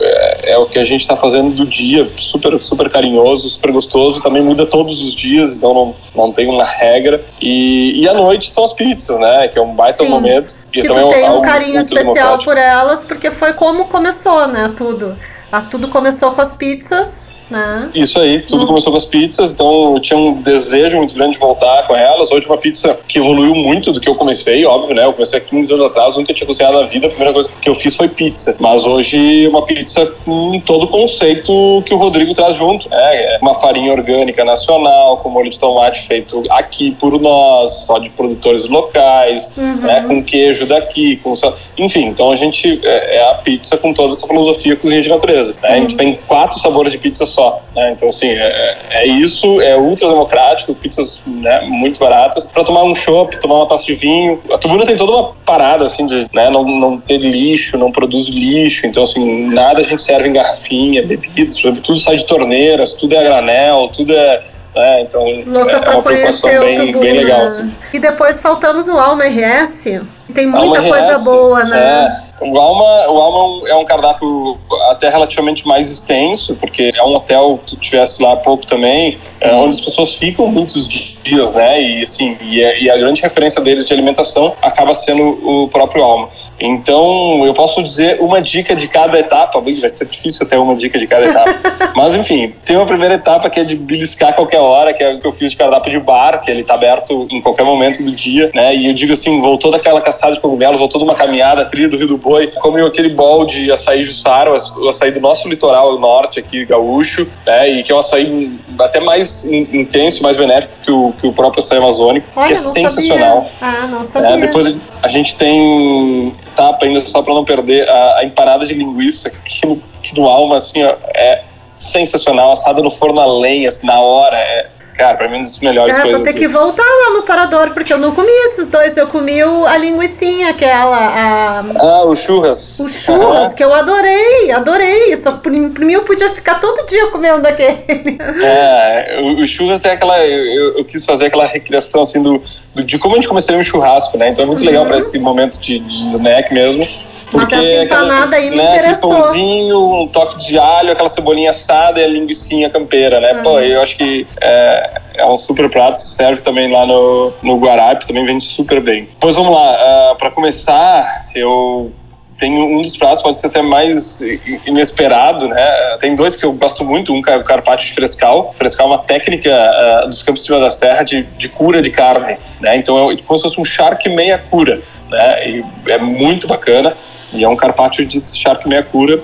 é, 0.00 0.52
é, 0.52 0.58
o 0.58 0.66
que 0.66 0.78
a 0.78 0.84
gente 0.84 1.02
está 1.02 1.16
fazendo 1.16 1.54
do 1.54 1.66
dia, 1.66 2.08
super 2.16 2.58
super 2.60 2.90
carinhoso, 2.90 3.48
super 3.48 3.72
gostoso. 3.72 4.20
Também 4.20 4.42
muda 4.42 4.66
todos 4.66 5.02
os 5.02 5.14
dias, 5.14 5.56
então 5.56 5.72
não, 5.72 5.94
não 6.14 6.32
tem 6.32 6.48
uma 6.48 6.64
regra. 6.64 7.24
E, 7.40 8.00
e 8.00 8.08
à 8.08 8.14
noite 8.14 8.50
são 8.50 8.64
as 8.64 8.72
pizzas, 8.72 9.18
né? 9.18 9.48
Que 9.48 9.58
é 9.58 9.62
um 9.62 9.74
baita 9.74 10.04
Sim, 10.04 10.10
momento. 10.10 10.56
E 10.72 10.82
que 10.82 10.88
também 10.88 11.04
tu 11.04 11.10
tem 11.10 11.30
um 11.30 11.42
carinho 11.42 11.80
especial 11.80 12.38
por 12.38 12.56
elas, 12.56 13.04
porque 13.04 13.30
foi 13.30 13.52
como 13.52 13.86
começou, 13.86 14.48
né? 14.48 14.72
Tudo. 14.76 15.16
A 15.50 15.60
tudo 15.62 15.88
começou 15.88 16.32
com 16.32 16.42
as 16.42 16.54
pizzas 16.56 17.37
né? 17.50 17.90
Isso 17.94 18.18
aí, 18.18 18.40
tudo 18.42 18.62
uhum. 18.62 18.66
começou 18.66 18.92
com 18.92 18.96
as 18.96 19.04
pizzas, 19.04 19.52
então 19.52 19.94
eu 19.94 20.00
tinha 20.00 20.18
um 20.18 20.40
desejo 20.42 20.98
muito 20.98 21.14
grande 21.14 21.32
de 21.32 21.38
voltar 21.38 21.86
com 21.86 21.96
elas. 21.96 22.30
Hoje 22.30 22.46
uma 22.46 22.58
pizza 22.58 22.98
que 23.08 23.18
evoluiu 23.18 23.54
muito 23.54 23.92
do 23.92 24.00
que 24.00 24.08
eu 24.08 24.14
comecei, 24.14 24.64
óbvio, 24.64 24.94
né? 24.94 25.04
Eu 25.04 25.12
comecei 25.12 25.38
há 25.38 25.42
15 25.42 25.74
anos 25.74 25.86
atrás, 25.86 26.16
nunca 26.16 26.32
tinha 26.34 26.46
cozinhado 26.46 26.80
na 26.80 26.86
vida, 26.86 27.06
a 27.06 27.10
primeira 27.10 27.32
coisa 27.32 27.48
que 27.60 27.68
eu 27.68 27.74
fiz 27.74 27.96
foi 27.96 28.08
pizza. 28.08 28.56
Mas 28.58 28.84
hoje 28.84 29.46
uma 29.48 29.64
pizza 29.64 30.06
com 30.24 30.60
todo 30.60 30.84
o 30.84 30.88
conceito 30.88 31.82
que 31.86 31.94
o 31.94 31.96
Rodrigo 31.96 32.34
traz 32.34 32.56
junto, 32.56 32.88
né? 32.88 33.34
É 33.34 33.38
uma 33.40 33.54
farinha 33.54 33.92
orgânica 33.92 34.44
nacional, 34.44 35.18
com 35.18 35.28
molho 35.28 35.50
de 35.50 35.58
tomate 35.58 36.06
feito 36.06 36.42
aqui 36.50 36.92
por 36.92 37.20
nós, 37.20 37.86
só 37.86 37.98
de 37.98 38.10
produtores 38.10 38.68
locais, 38.68 39.56
uhum. 39.56 39.76
né? 39.76 40.04
Com 40.06 40.22
queijo 40.22 40.66
daqui, 40.66 41.16
com 41.16 41.34
enfim, 41.76 42.06
então 42.06 42.30
a 42.30 42.36
gente 42.36 42.80
é, 42.84 43.16
é, 43.16 43.30
a 43.30 43.34
pizza 43.34 43.76
com 43.76 43.92
toda 43.92 44.12
essa 44.12 44.26
filosofia 44.26 44.76
cozinha 44.76 45.00
de 45.00 45.08
natureza. 45.08 45.54
Né? 45.62 45.68
A 45.68 45.80
gente 45.80 45.96
tem 45.96 46.18
quatro 46.26 46.58
sabores 46.58 46.92
de 46.92 46.98
pizza 46.98 47.24
só. 47.38 47.62
Né? 47.76 47.92
Então, 47.92 48.08
assim, 48.08 48.28
é, 48.28 48.78
é, 48.90 49.06
isso, 49.06 49.60
é 49.60 49.76
ultra 49.76 50.08
democrático, 50.08 50.74
pizzas 50.74 51.22
né, 51.24 51.60
muito 51.62 52.00
baratas, 52.00 52.46
para 52.46 52.64
tomar 52.64 52.82
um 52.82 52.94
chopp, 52.96 53.38
tomar 53.38 53.56
uma 53.56 53.68
taça 53.68 53.84
de 53.84 53.94
vinho. 53.94 54.42
A 54.52 54.58
Tubuna 54.58 54.84
tem 54.84 54.96
toda 54.96 55.12
uma 55.12 55.32
parada, 55.46 55.84
assim, 55.84 56.04
de 56.04 56.26
né, 56.34 56.50
não, 56.50 56.64
não 56.64 56.98
ter 56.98 57.18
lixo, 57.18 57.78
não 57.78 57.92
produz 57.92 58.26
lixo, 58.26 58.86
então, 58.86 59.04
assim, 59.04 59.46
nada 59.46 59.80
a 59.80 59.84
gente 59.84 60.02
serve 60.02 60.28
em 60.28 60.32
garrafinha, 60.32 61.06
bebidas, 61.06 61.56
tudo 61.56 61.96
sai 61.96 62.16
de 62.16 62.24
torneiras, 62.24 62.92
tudo 62.92 63.14
é 63.14 63.18
a 63.18 63.22
granel, 63.22 63.88
tudo 63.94 64.12
é 64.12 64.42
é, 64.76 65.00
então 65.02 65.24
Louca 65.44 65.72
é 65.72 65.90
uma 65.90 66.02
preocupação 66.02 66.50
bem, 66.50 66.92
bem 66.92 67.12
legal. 67.14 67.40
Assim. 67.40 67.74
E 67.92 67.98
depois 67.98 68.40
faltamos 68.40 68.86
o 68.86 68.96
Alma 68.96 69.24
RS. 69.24 69.84
Tem 70.32 70.46
muita 70.46 70.58
Alma 70.58 70.88
coisa 70.88 71.16
RS, 71.16 71.24
boa, 71.24 71.64
né? 71.64 72.22
É. 72.24 72.27
O 72.40 72.58
Alma, 72.58 73.10
o 73.10 73.18
Alma 73.18 73.68
é 73.68 73.74
um 73.74 73.84
cardápio 73.84 74.58
até 74.90 75.08
relativamente 75.08 75.66
mais 75.66 75.90
extenso, 75.90 76.54
porque 76.56 76.92
é 76.94 77.02
um 77.02 77.14
hotel 77.14 77.58
que 77.64 77.74
tu 77.74 77.80
tivesse 77.80 78.22
lá 78.22 78.32
há 78.32 78.36
pouco 78.36 78.66
também, 78.66 79.18
é, 79.40 79.52
onde 79.52 79.78
as 79.78 79.84
pessoas 79.84 80.14
ficam 80.14 80.46
muitos 80.46 80.86
dias, 80.88 81.52
né? 81.52 81.80
E 81.82 82.02
assim, 82.02 82.36
e, 82.40 82.62
é, 82.62 82.80
e 82.80 82.90
a 82.90 82.96
grande 82.96 83.20
referência 83.22 83.60
deles 83.60 83.84
de 83.84 83.92
alimentação 83.92 84.54
acaba 84.62 84.94
sendo 84.94 85.38
o 85.42 85.68
próprio 85.68 86.04
Alma. 86.04 86.28
Então, 86.60 87.44
eu 87.44 87.54
posso 87.54 87.82
dizer 87.82 88.18
uma 88.20 88.40
dica 88.40 88.74
de 88.74 88.88
cada 88.88 89.18
etapa. 89.18 89.60
Vai 89.60 89.74
ser 89.74 90.06
difícil 90.06 90.46
até 90.46 90.58
uma 90.58 90.74
dica 90.74 90.98
de 90.98 91.06
cada 91.06 91.26
etapa. 91.26 91.58
Mas, 91.94 92.14
enfim, 92.14 92.54
tem 92.64 92.76
uma 92.76 92.86
primeira 92.86 93.14
etapa 93.14 93.48
que 93.48 93.60
é 93.60 93.64
de 93.64 93.76
beliscar 93.76 94.34
qualquer 94.34 94.60
hora, 94.60 94.92
que 94.92 95.02
é 95.02 95.14
o 95.14 95.20
que 95.20 95.26
eu 95.26 95.32
fiz 95.32 95.50
de 95.50 95.56
cardápio 95.56 95.92
de 95.92 96.00
bar, 96.00 96.40
que 96.42 96.50
ele 96.50 96.64
tá 96.64 96.74
aberto 96.74 97.26
em 97.30 97.40
qualquer 97.40 97.64
momento 97.64 98.02
do 98.02 98.12
dia, 98.12 98.50
né? 98.54 98.74
E 98.74 98.86
eu 98.86 98.94
digo 98.94 99.12
assim, 99.12 99.40
voltou 99.40 99.70
daquela 99.70 100.00
caçada 100.00 100.34
de 100.34 100.40
cogumelos, 100.40 100.78
voltou 100.78 101.00
de 101.00 101.04
uma 101.04 101.14
caminhada, 101.14 101.64
trilha 101.64 101.88
do 101.88 101.96
Rio 101.96 102.08
do 102.08 102.18
Boi, 102.18 102.48
comeu 102.48 102.86
aquele 102.86 103.10
bol 103.10 103.44
de 103.44 103.70
açaí 103.70 104.02
Jussara, 104.02 104.50
o 104.50 104.88
açaí 104.88 105.12
do 105.12 105.20
nosso 105.20 105.48
litoral 105.48 105.98
norte 105.98 106.40
aqui, 106.40 106.64
gaúcho, 106.64 107.28
né? 107.46 107.70
E 107.70 107.82
que 107.82 107.92
é 107.92 107.94
um 107.94 107.98
açaí 107.98 108.58
até 108.78 109.00
mais 109.00 109.44
intenso, 109.44 110.22
mais 110.22 110.36
benéfico 110.36 110.74
que 110.84 110.90
o, 110.90 111.12
que 111.20 111.26
o 111.26 111.32
próprio 111.32 111.62
açaí 111.62 111.78
amazônico, 111.78 112.26
Olha, 112.34 112.48
que 112.48 112.54
é 112.54 112.56
sensacional. 112.56 113.50
Sabia. 113.60 113.82
Ah, 113.82 113.86
não 113.86 114.04
sabia. 114.04 114.28
É, 114.30 114.38
depois 114.38 114.74
a 115.02 115.08
gente 115.08 115.36
tem 115.36 116.34
etapa 116.58 116.84
ainda 116.84 117.04
só 117.06 117.22
para 117.22 117.32
não 117.32 117.44
perder 117.44 117.88
a, 117.88 118.18
a, 118.18 118.24
empanada 118.24 118.66
de 118.66 118.74
linguiça 118.74 119.30
que 119.30 119.66
no, 119.66 119.76
que 120.02 120.18
no 120.18 120.28
Alma 120.28 120.56
assim 120.56 120.82
ó, 120.82 120.96
é 121.14 121.44
sensacional 121.76 122.50
assada 122.50 122.82
no 122.82 122.90
forno 122.90 123.20
a 123.20 123.38
lenha 123.38 123.68
assim, 123.68 123.86
na 123.86 124.00
hora 124.00 124.36
é 124.36 124.66
Cara, 124.98 125.16
pra 125.16 125.28
mim, 125.28 125.36
uma 125.36 125.44
das 125.44 125.58
melhores 125.60 125.94
Cara, 125.94 126.06
coisas. 126.06 126.24
Vou 126.24 126.32
ter 126.32 126.36
que 126.36 126.48
voltar 126.48 126.82
lá 126.82 127.14
no 127.14 127.22
Parador, 127.22 127.70
porque 127.70 127.92
eu 127.92 127.98
não 127.98 128.12
comi 128.12 128.32
esses 128.46 128.66
dois. 128.66 128.96
Eu 128.96 129.06
comi 129.06 129.40
o, 129.44 129.64
a 129.64 129.76
linguiçinha, 129.76 130.50
aquela. 130.50 130.96
A... 130.96 131.60
Ah, 131.78 132.04
o 132.04 132.16
churras. 132.16 132.80
O 132.80 132.88
churras, 132.88 133.54
que 133.54 133.62
eu 133.62 133.72
adorei, 133.72 134.50
adorei. 134.50 135.16
Só 135.16 135.36
por, 135.36 135.52
mim 135.52 135.92
eu 135.92 136.02
podia 136.02 136.30
ficar 136.30 136.56
todo 136.56 136.84
dia 136.84 137.06
comendo 137.12 137.42
daquele. 137.42 138.18
É, 138.48 139.20
o, 139.20 139.42
o 139.42 139.46
churras 139.46 139.84
é 139.84 139.92
aquela. 139.92 140.18
Eu, 140.26 140.78
eu, 140.78 140.84
quis 140.84 141.04
fazer 141.04 141.26
aquela 141.26 141.46
recriação, 141.46 142.00
assim, 142.00 142.20
do, 142.20 142.42
do, 142.74 142.82
de 142.82 142.98
como 142.98 143.14
a 143.14 143.18
gente 143.18 143.28
começou 143.28 143.54
um 143.54 143.62
churrasco, 143.62 144.18
né? 144.18 144.30
Então 144.30 144.44
é 144.44 144.46
muito 144.46 144.60
uhum. 144.60 144.66
legal 144.66 144.86
pra 144.86 144.96
esse 144.96 145.18
momento 145.18 145.58
de, 145.58 145.78
de 145.78 145.92
snack 145.92 146.52
mesmo. 146.52 146.82
Porque 147.30 147.54
Mas 147.54 147.84
empanada 147.84 148.36
aí 148.36 148.50
me 148.50 148.56
né, 148.56 148.76
interessou. 148.76 149.12
Um 149.12 149.20
pãozinho, 149.20 150.02
um 150.02 150.08
toque 150.08 150.46
de 150.46 150.58
alho, 150.58 150.92
aquela 150.92 151.08
cebolinha 151.08 151.50
assada 151.50 152.00
e 152.00 152.04
a 152.04 152.06
linguiça 152.06 152.48
campeira, 152.70 153.20
né? 153.20 153.34
Hum. 153.34 153.42
Pô, 153.42 153.60
eu 153.60 153.82
acho 153.82 153.96
que 153.96 154.26
é, 154.40 155.00
é, 155.16 155.26
um 155.26 155.36
super 155.36 155.68
prato, 155.68 155.96
serve 155.96 156.40
também 156.40 156.70
lá 156.70 156.86
no, 156.86 157.32
no 157.42 157.58
Guarape, 157.58 158.06
também 158.06 158.24
vende 158.24 158.44
super 158.44 158.80
bem. 158.80 159.08
Pois 159.20 159.34
vamos 159.34 159.52
lá, 159.52 159.72
uh, 159.72 160.12
ah, 160.12 160.14
para 160.18 160.30
começar, 160.30 161.28
eu 161.34 161.92
tenho 162.38 162.78
um 162.78 162.80
dos 162.80 162.96
pratos 162.96 163.22
pode 163.22 163.36
ser 163.36 163.48
até 163.48 163.60
mais 163.60 164.20
inesperado, 164.64 165.48
né? 165.48 165.96
Tem 166.00 166.14
dois 166.14 166.36
que 166.36 166.44
eu 166.44 166.52
gosto 166.52 166.84
muito, 166.84 167.12
um 167.12 167.20
é 167.26 167.36
o 167.36 167.42
carpaccio 167.42 167.88
de 167.88 167.94
frescal. 167.94 168.54
Frescal 168.56 168.86
é 168.86 168.90
uma 168.90 168.98
técnica 168.98 169.50
uh, 169.50 170.06
dos 170.06 170.22
campos 170.22 170.42
de 170.42 170.46
cima 170.46 170.60
da 170.60 170.70
serra 170.70 171.02
de, 171.02 171.22
de 171.22 171.48
cura 171.48 171.82
de 171.82 171.90
carne, 171.90 172.38
né? 172.60 172.76
Então 172.76 173.10
é 173.10 173.16
como 173.16 173.38
se 173.38 173.42
fosse 173.42 173.60
um 173.60 173.64
charque 173.64 174.08
meia 174.08 174.38
cura, 174.38 174.80
né? 175.10 175.48
E 175.50 175.64
é 175.88 175.98
muito 175.98 176.46
bacana. 176.46 176.96
E 177.32 177.44
é 177.44 177.48
um 177.48 177.56
carpaccio 177.56 178.04
de 178.06 178.24
shark 178.24 178.68
meia 178.68 178.82
cura. 178.82 179.20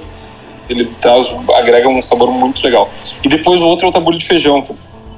Ele 0.69 0.87
traz, 1.01 1.33
agrega 1.55 1.89
um 1.89 2.01
sabor 2.01 2.31
muito 2.31 2.65
legal. 2.65 2.91
E 3.23 3.29
depois 3.29 3.61
o 3.61 3.67
outro 3.67 3.87
é 3.87 3.89
o 3.89 3.93
tabule 3.93 4.17
de 4.17 4.25
feijão, 4.25 4.67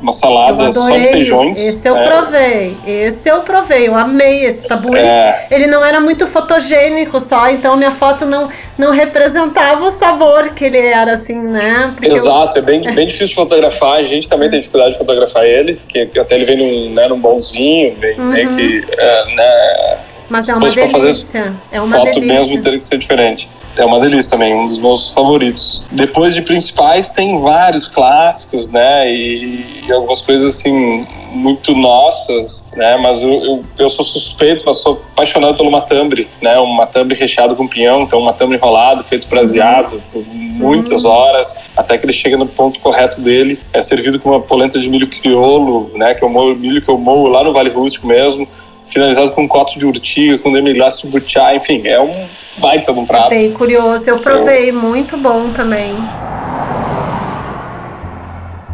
uma 0.01 0.13
salada 0.13 0.71
só 0.73 0.97
de 0.97 1.09
feijões. 1.09 1.59
Esse 1.59 1.89
eu 1.89 1.97
é. 1.97 2.07
provei. 2.07 2.77
Esse 2.87 3.29
eu 3.29 3.41
provei. 3.41 3.89
Eu 3.89 3.95
amei 3.95 4.45
esse 4.45 4.67
tabule. 4.67 4.99
É. 4.99 5.47
Ele 5.51 5.67
não 5.67 5.85
era 5.85 6.01
muito 6.01 6.27
fotogênico 6.27 7.21
só, 7.21 7.49
então 7.49 7.77
minha 7.77 7.91
foto 7.91 8.27
não, 8.27 8.49
não 8.77 8.91
representava 8.91 9.85
o 9.85 9.91
sabor 9.91 10.51
que 10.51 10.65
ele 10.65 10.79
era, 10.79 11.13
assim, 11.13 11.41
né? 11.41 11.93
Porque 11.95 12.13
Exato, 12.13 12.59
eu... 12.59 12.63
é 12.63 12.67
bem, 12.67 12.95
bem 12.95 13.07
difícil 13.07 13.29
de 13.29 13.35
fotografar. 13.35 13.99
A 13.99 14.05
gente 14.05 14.29
também 14.29 14.49
tem 14.49 14.61
dificuldade 14.61 14.93
de 14.93 14.99
fotografar 14.99 15.45
ele, 15.45 15.75
porque 15.75 16.19
até 16.19 16.35
ele 16.35 16.45
vem 16.45 16.57
num, 16.57 16.95
né, 16.95 17.09
num 17.09 17.19
bolzinho, 17.19 17.97
bem, 17.97 18.19
uhum. 18.19 18.27
meio 18.27 18.57
que. 18.57 18.85
É, 18.99 19.35
né, 19.35 19.99
mas 20.29 20.49
é 20.49 20.55
uma 20.55 20.69
delícia. 20.69 21.55
é 21.71 21.81
uma 21.81 21.97
foto 21.97 22.15
delícia. 22.15 22.35
mesmo 22.35 22.63
teria 22.63 22.79
que 22.79 22.85
ser 22.85 22.99
diferente. 22.99 23.49
É 23.77 23.85
uma 23.85 24.01
delícia 24.01 24.31
também, 24.31 24.55
um 24.55 24.67
dos 24.67 24.79
meus 24.79 25.11
favoritos. 25.13 25.85
Depois 25.93 26.35
de 26.35 26.41
principais 26.41 27.11
tem 27.11 27.41
vários 27.43 27.87
clássicos, 27.87 28.71
né? 28.71 29.13
E, 29.13 29.85
e 29.87 29.93
algumas 29.93 30.23
coisas 30.23 30.55
assim 30.55 31.07
muito 31.31 31.75
nossas, 31.75 32.67
né? 32.75 32.97
Mas 32.97 33.23
eu, 33.23 33.31
eu, 33.31 33.65
eu, 33.79 33.89
sou 33.91 34.05
suspeito, 34.05 34.63
mas 34.65 34.79
sou 34.79 35.03
apaixonado 35.13 35.57
pelo 35.57 35.71
matambre, 35.71 36.27
né? 36.41 36.59
Um 36.59 36.73
matambre 36.75 37.15
recheado 37.15 37.55
com 37.55 37.69
pinhão, 37.69 38.03
então 38.03 38.21
um 38.21 38.25
matambre 38.25 38.57
enrolado, 38.57 39.05
feito 39.05 39.27
prazeado, 39.27 40.01
por 40.11 40.25
muitas 40.27 41.05
uhum. 41.05 41.11
horas, 41.11 41.55
até 41.77 41.99
que 41.99 42.07
ele 42.07 42.15
chega 42.15 42.39
no 42.39 42.47
ponto 42.47 42.81
correto 42.81 43.21
dele. 43.21 43.59
É 43.75 43.83
servido 43.83 44.19
com 44.19 44.31
uma 44.31 44.41
polenta 44.41 44.81
de 44.81 44.89
milho 44.89 45.07
crioulo, 45.07 45.91
né? 45.95 46.15
Que 46.15 46.25
é 46.25 46.27
o 46.27 46.55
milho 46.55 46.81
que 46.81 46.89
eu 46.89 46.97
moo 46.97 47.29
lá 47.29 47.45
no 47.45 47.53
Vale 47.53 47.71
Rústico 47.71 48.07
mesmo 48.07 48.49
finalizado 48.89 49.31
com 49.33 49.47
coto 49.49 49.79
de 49.79 49.85
urtiga, 49.85 50.39
com 50.39 50.53
demi-glace 50.53 51.03
de 51.03 51.09
butiá, 51.09 51.55
enfim, 51.55 51.87
é 51.87 52.01
um 52.01 52.27
baita 52.59 52.93
de 52.93 52.99
um 52.99 53.07
prato. 53.07 53.31
Bem 53.31 53.53
curioso, 53.53 54.09
eu 54.09 54.19
provei, 54.19 54.73
muito 54.73 55.17
bom 55.17 55.51
também. 55.51 55.95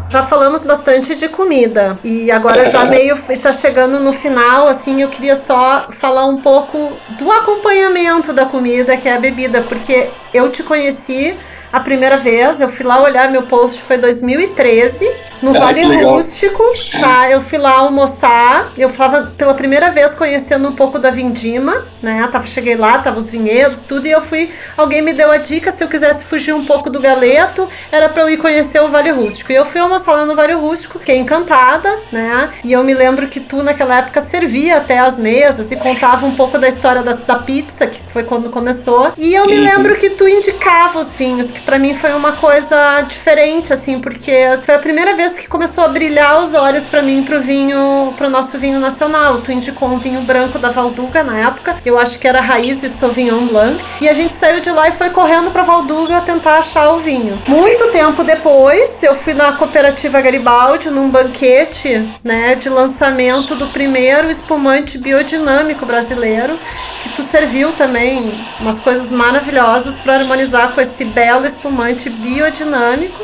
Já 0.09 0.22
falamos 0.25 0.62
bastante 0.62 1.14
de 1.14 1.27
comida 1.27 1.98
e 2.05 2.31
agora 2.31 2.68
já 2.68 2.85
meio 2.85 3.16
já 3.35 3.51
chegando 3.51 3.98
no 3.98 4.12
final, 4.12 4.68
assim, 4.68 5.01
eu 5.01 5.09
queria 5.09 5.35
só 5.35 5.87
falar 5.90 6.27
um 6.27 6.37
pouco 6.37 6.92
do 7.18 7.33
acompanhamento 7.33 8.31
da 8.31 8.44
comida, 8.44 8.94
que 8.94 9.09
é 9.09 9.14
a 9.14 9.18
bebida, 9.18 9.62
porque 9.62 10.11
eu 10.35 10.51
te 10.51 10.62
conheci 10.62 11.35
a 11.72 11.80
primeira 11.80 12.18
vez, 12.18 12.61
eu 12.61 12.68
fui 12.68 12.85
lá 12.85 13.02
olhar 13.02 13.30
meu 13.30 13.44
post, 13.44 13.80
foi 13.80 13.96
2013, 13.96 15.11
no 15.42 15.56
ah, 15.56 15.58
Vale 15.58 16.04
Rústico, 16.04 16.62
tá? 17.00 17.30
Eu 17.30 17.40
fui 17.40 17.58
lá 17.58 17.72
almoçar, 17.72 18.70
eu 18.76 18.88
falava 18.88 19.32
pela 19.37 19.54
primeira 19.54 19.90
vez 19.90 20.14
conhecendo 20.14 20.68
um 20.68 20.76
pouco 20.76 20.98
da 20.98 21.11
Vindima, 21.11 21.85
né? 22.02 22.28
Tava, 22.30 22.46
cheguei 22.46 22.76
lá, 22.76 22.98
tava 22.98 23.18
os 23.18 23.30
vinhedos, 23.30 23.82
tudo, 23.82 24.06
e 24.06 24.11
eu 24.11 24.20
fui, 24.20 24.52
alguém 24.76 25.02
me 25.02 25.12
deu 25.12 25.30
a 25.30 25.38
dica, 25.38 25.72
se 25.72 25.82
eu 25.82 25.88
quisesse 25.88 26.24
fugir 26.24 26.54
um 26.54 26.64
pouco 26.64 26.90
do 26.90 27.00
galeto, 27.00 27.68
era 27.90 28.08
para 28.08 28.22
eu 28.22 28.30
ir 28.30 28.37
conhecer 28.37 28.80
o 28.80 28.88
Vale 28.88 29.11
Rústico. 29.11 29.50
E 29.50 29.54
eu 29.54 29.64
fui 29.64 29.80
almoçar 29.80 30.12
lá 30.12 30.26
no 30.26 30.37
Vale 30.37 30.52
Rústico, 30.52 30.98
fiquei 30.98 31.16
encantada, 31.16 31.98
né? 32.12 32.50
E 32.62 32.72
eu 32.72 32.85
me 32.85 32.94
lembro 32.94 33.26
que 33.28 33.40
tu 33.40 33.62
naquela 33.62 33.98
época 33.98 34.20
servia 34.20 34.76
até 34.76 34.98
as 34.98 35.18
mesas 35.18 35.72
e 35.72 35.76
contava 35.76 36.26
um 36.26 36.37
pouco 36.37 36.58
da 36.58 36.68
história 36.68 37.02
da, 37.02 37.12
da 37.12 37.37
pizza, 37.37 37.87
que 37.87 38.00
foi 38.12 38.24
quando 38.24 38.50
começou. 38.50 39.12
E 39.16 39.35
eu 39.35 39.46
me 39.46 39.58
uhum. 39.58 39.64
lembro 39.64 39.96
que 39.96 40.11
tu 40.11 40.28
indicava 40.28 41.00
os 41.00 41.14
vinhos, 41.14 41.50
que 41.50 41.62
para 41.64 41.79
mim 41.79 41.94
foi 41.94 42.12
uma 42.12 42.33
coisa 42.33 43.03
diferente, 43.03 43.72
assim, 43.72 43.98
porque 43.98 44.33
foi 44.64 44.75
a 44.75 44.79
primeira 44.79 45.14
vez 45.14 45.38
que 45.38 45.46
começou 45.46 45.85
a 45.85 45.88
brilhar 45.88 46.40
os 46.40 46.55
olhos 46.55 46.87
para 46.88 47.03
mim 47.03 47.22
pro 47.22 47.40
vinho, 47.40 48.12
pro 48.16 48.29
nosso 48.29 48.59
vinho 48.59 48.81
nacional. 48.81 49.40
Tu 49.40 49.53
indicou 49.53 49.88
um 49.88 49.98
vinho 49.98 50.22
branco 50.22 50.59
da 50.59 50.70
Valduga 50.70 51.22
na 51.22 51.38
época, 51.38 51.77
eu 51.85 51.98
acho 51.98 52.18
que 52.18 52.27
era 52.27 52.40
Raiz 52.40 52.83
e 52.83 52.88
Sauvignon 52.88 53.46
Blanc, 53.46 53.83
e 54.01 54.09
a 54.09 54.12
gente 54.12 54.35
saiu 54.35 54.61
de 54.61 54.70
lá 54.70 54.88
e 54.88 54.92
foi 54.92 55.11
correndo 55.11 55.51
pra 55.51 55.62
Valduga 55.62 56.20
tentar 56.20 56.59
achar 56.59 56.90
o 56.90 57.01
vinho. 57.01 57.40
Muito 57.46 57.90
tempo 57.90 58.25
depois, 58.25 59.03
eu 59.03 59.14
fui 59.14 59.35
na 59.35 59.53
cooperativa 59.53 60.20
Garibaldi 60.20 60.90
num 60.90 61.09
banquete, 61.09 62.09
né, 62.22 62.55
de 62.55 62.68
lançamento 62.68 63.55
do 63.55 63.68
primeiro 63.68 64.31
espumante 64.31 64.98
biodinâmico 64.98 65.87
brasileiro, 65.87 66.59
que 67.03 67.09
tu 67.11 67.22
serviu 67.22 67.72
também 67.72 68.33
umas 68.61 68.79
coisas 68.79 69.11
maravilhosas 69.11 69.98
para 69.98 70.14
harmonizar 70.14 70.72
com 70.72 70.81
esse 70.81 71.05
belo 71.05 71.46
espumante 71.52 72.10
biodinâmico. 72.10 73.22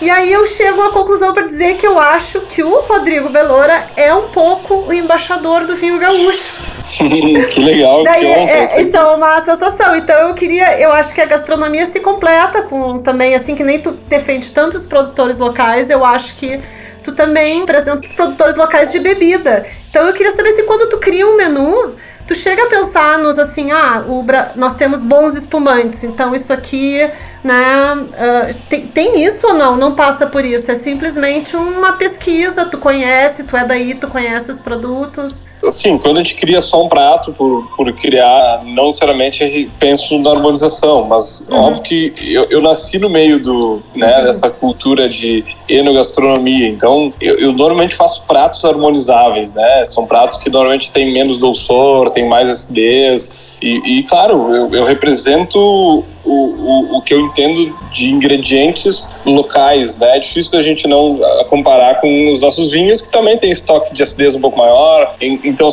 E 0.00 0.10
aí 0.10 0.32
eu 0.32 0.44
chego 0.44 0.82
à 0.82 0.90
conclusão 0.90 1.32
para 1.32 1.44
dizer 1.44 1.76
que 1.76 1.86
eu 1.86 1.98
acho 1.98 2.40
que 2.40 2.62
o 2.62 2.80
Rodrigo 2.80 3.28
Belora 3.28 3.86
é 3.96 4.12
um 4.12 4.28
pouco 4.30 4.74
o 4.88 4.92
embaixador 4.92 5.64
do 5.64 5.76
vinho 5.76 5.96
gaúcho. 5.98 6.52
que 6.92 7.60
legal, 7.60 8.02
Daí, 8.02 8.20
que 8.20 8.26
honra, 8.26 8.50
é. 8.50 8.80
Isso 8.80 8.96
é 8.96 9.04
uma 9.04 9.40
sensação. 9.42 9.94
Então 9.94 10.28
eu 10.28 10.34
queria, 10.34 10.78
eu 10.80 10.92
acho 10.92 11.14
que 11.14 11.20
a 11.20 11.26
gastronomia 11.26 11.86
se 11.86 12.00
completa 12.00 12.62
com 12.62 12.98
também, 12.98 13.36
assim, 13.36 13.54
que 13.54 13.62
nem 13.62 13.80
tu 13.80 13.92
defende 13.92 14.50
tantos 14.50 14.86
produtores 14.86 15.38
locais, 15.38 15.88
eu 15.88 16.04
acho 16.04 16.34
que 16.34 16.60
tu 17.04 17.12
também 17.12 17.62
apresenta 17.62 18.04
os 18.04 18.12
produtores 18.12 18.56
locais 18.56 18.90
de 18.90 18.98
bebida. 18.98 19.64
Então 19.88 20.06
eu 20.06 20.12
queria 20.12 20.32
saber 20.32 20.50
se 20.50 20.64
quando 20.64 20.88
tu 20.88 20.98
cria 20.98 21.26
um 21.28 21.36
menu, 21.36 21.94
tu 22.26 22.34
chega 22.34 22.64
a 22.64 22.66
pensar 22.66 23.18
nos 23.18 23.38
assim, 23.38 23.70
ah, 23.70 24.04
o, 24.06 24.24
nós 24.56 24.74
temos 24.74 25.00
bons 25.00 25.34
espumantes, 25.34 26.02
então 26.02 26.34
isso 26.34 26.52
aqui 26.52 27.08
né? 27.42 27.94
Uh, 27.94 28.58
tem, 28.68 28.86
tem 28.86 29.24
isso 29.24 29.46
ou 29.46 29.54
não? 29.54 29.76
Não 29.76 29.94
passa 29.94 30.26
por 30.26 30.44
isso. 30.44 30.70
É 30.70 30.74
simplesmente 30.74 31.56
uma 31.56 31.92
pesquisa. 31.92 32.66
Tu 32.66 32.78
conhece, 32.78 33.44
tu 33.44 33.56
é 33.56 33.64
daí, 33.64 33.94
tu 33.94 34.08
conhece 34.08 34.50
os 34.50 34.60
produtos. 34.60 35.46
Assim, 35.64 35.98
quando 35.98 36.18
a 36.18 36.22
gente 36.22 36.36
cria 36.36 36.60
só 36.60 36.84
um 36.84 36.88
prato 36.88 37.32
por, 37.32 37.68
por 37.76 37.92
criar, 37.92 38.62
não 38.64 38.86
necessariamente 38.86 39.42
a 39.42 39.48
gente 39.48 39.70
pensa 39.78 40.16
na 40.18 40.30
harmonização, 40.30 41.04
mas 41.04 41.46
uhum. 41.48 41.56
óbvio 41.56 41.82
que 41.82 42.12
eu, 42.26 42.44
eu 42.50 42.60
nasci 42.60 42.98
no 42.98 43.08
meio 43.08 43.40
do, 43.40 43.82
né, 43.94 44.18
uhum. 44.18 44.24
dessa 44.24 44.50
cultura 44.50 45.08
de 45.08 45.44
enogastronomia. 45.68 46.68
Então, 46.68 47.12
eu, 47.20 47.38
eu, 47.38 47.52
normalmente 47.52 47.94
faço 47.94 48.24
pratos 48.24 48.64
harmonizáveis, 48.64 49.52
né? 49.52 49.84
São 49.86 50.06
pratos 50.06 50.38
que 50.38 50.50
normalmente 50.50 50.90
têm 50.90 51.12
menos 51.12 51.38
dulçor, 51.38 52.10
tem 52.10 52.28
mais 52.28 52.48
acidez 52.48 53.51
e, 53.62 53.98
e 53.98 54.02
claro, 54.02 54.54
eu, 54.54 54.74
eu 54.74 54.84
represento 54.84 55.56
o, 55.58 56.04
o, 56.24 56.98
o, 56.98 57.02
que 57.02 57.14
eu 57.14 57.20
entendo 57.20 57.72
de 57.92 58.10
ingredientes 58.10 59.08
locais, 59.24 59.96
né? 59.98 60.16
É 60.16 60.20
difícil 60.20 60.52
da 60.52 60.62
gente 60.62 60.88
não 60.88 61.18
comparar 61.48 62.00
com 62.00 62.30
os 62.30 62.40
nossos 62.40 62.72
vinhos, 62.72 63.00
que 63.00 63.10
também 63.10 63.36
tem 63.36 63.50
estoque 63.50 63.94
de 63.94 64.02
acidez 64.02 64.34
um 64.34 64.40
pouco 64.40 64.58
maior. 64.58 65.14
Então, 65.20 65.68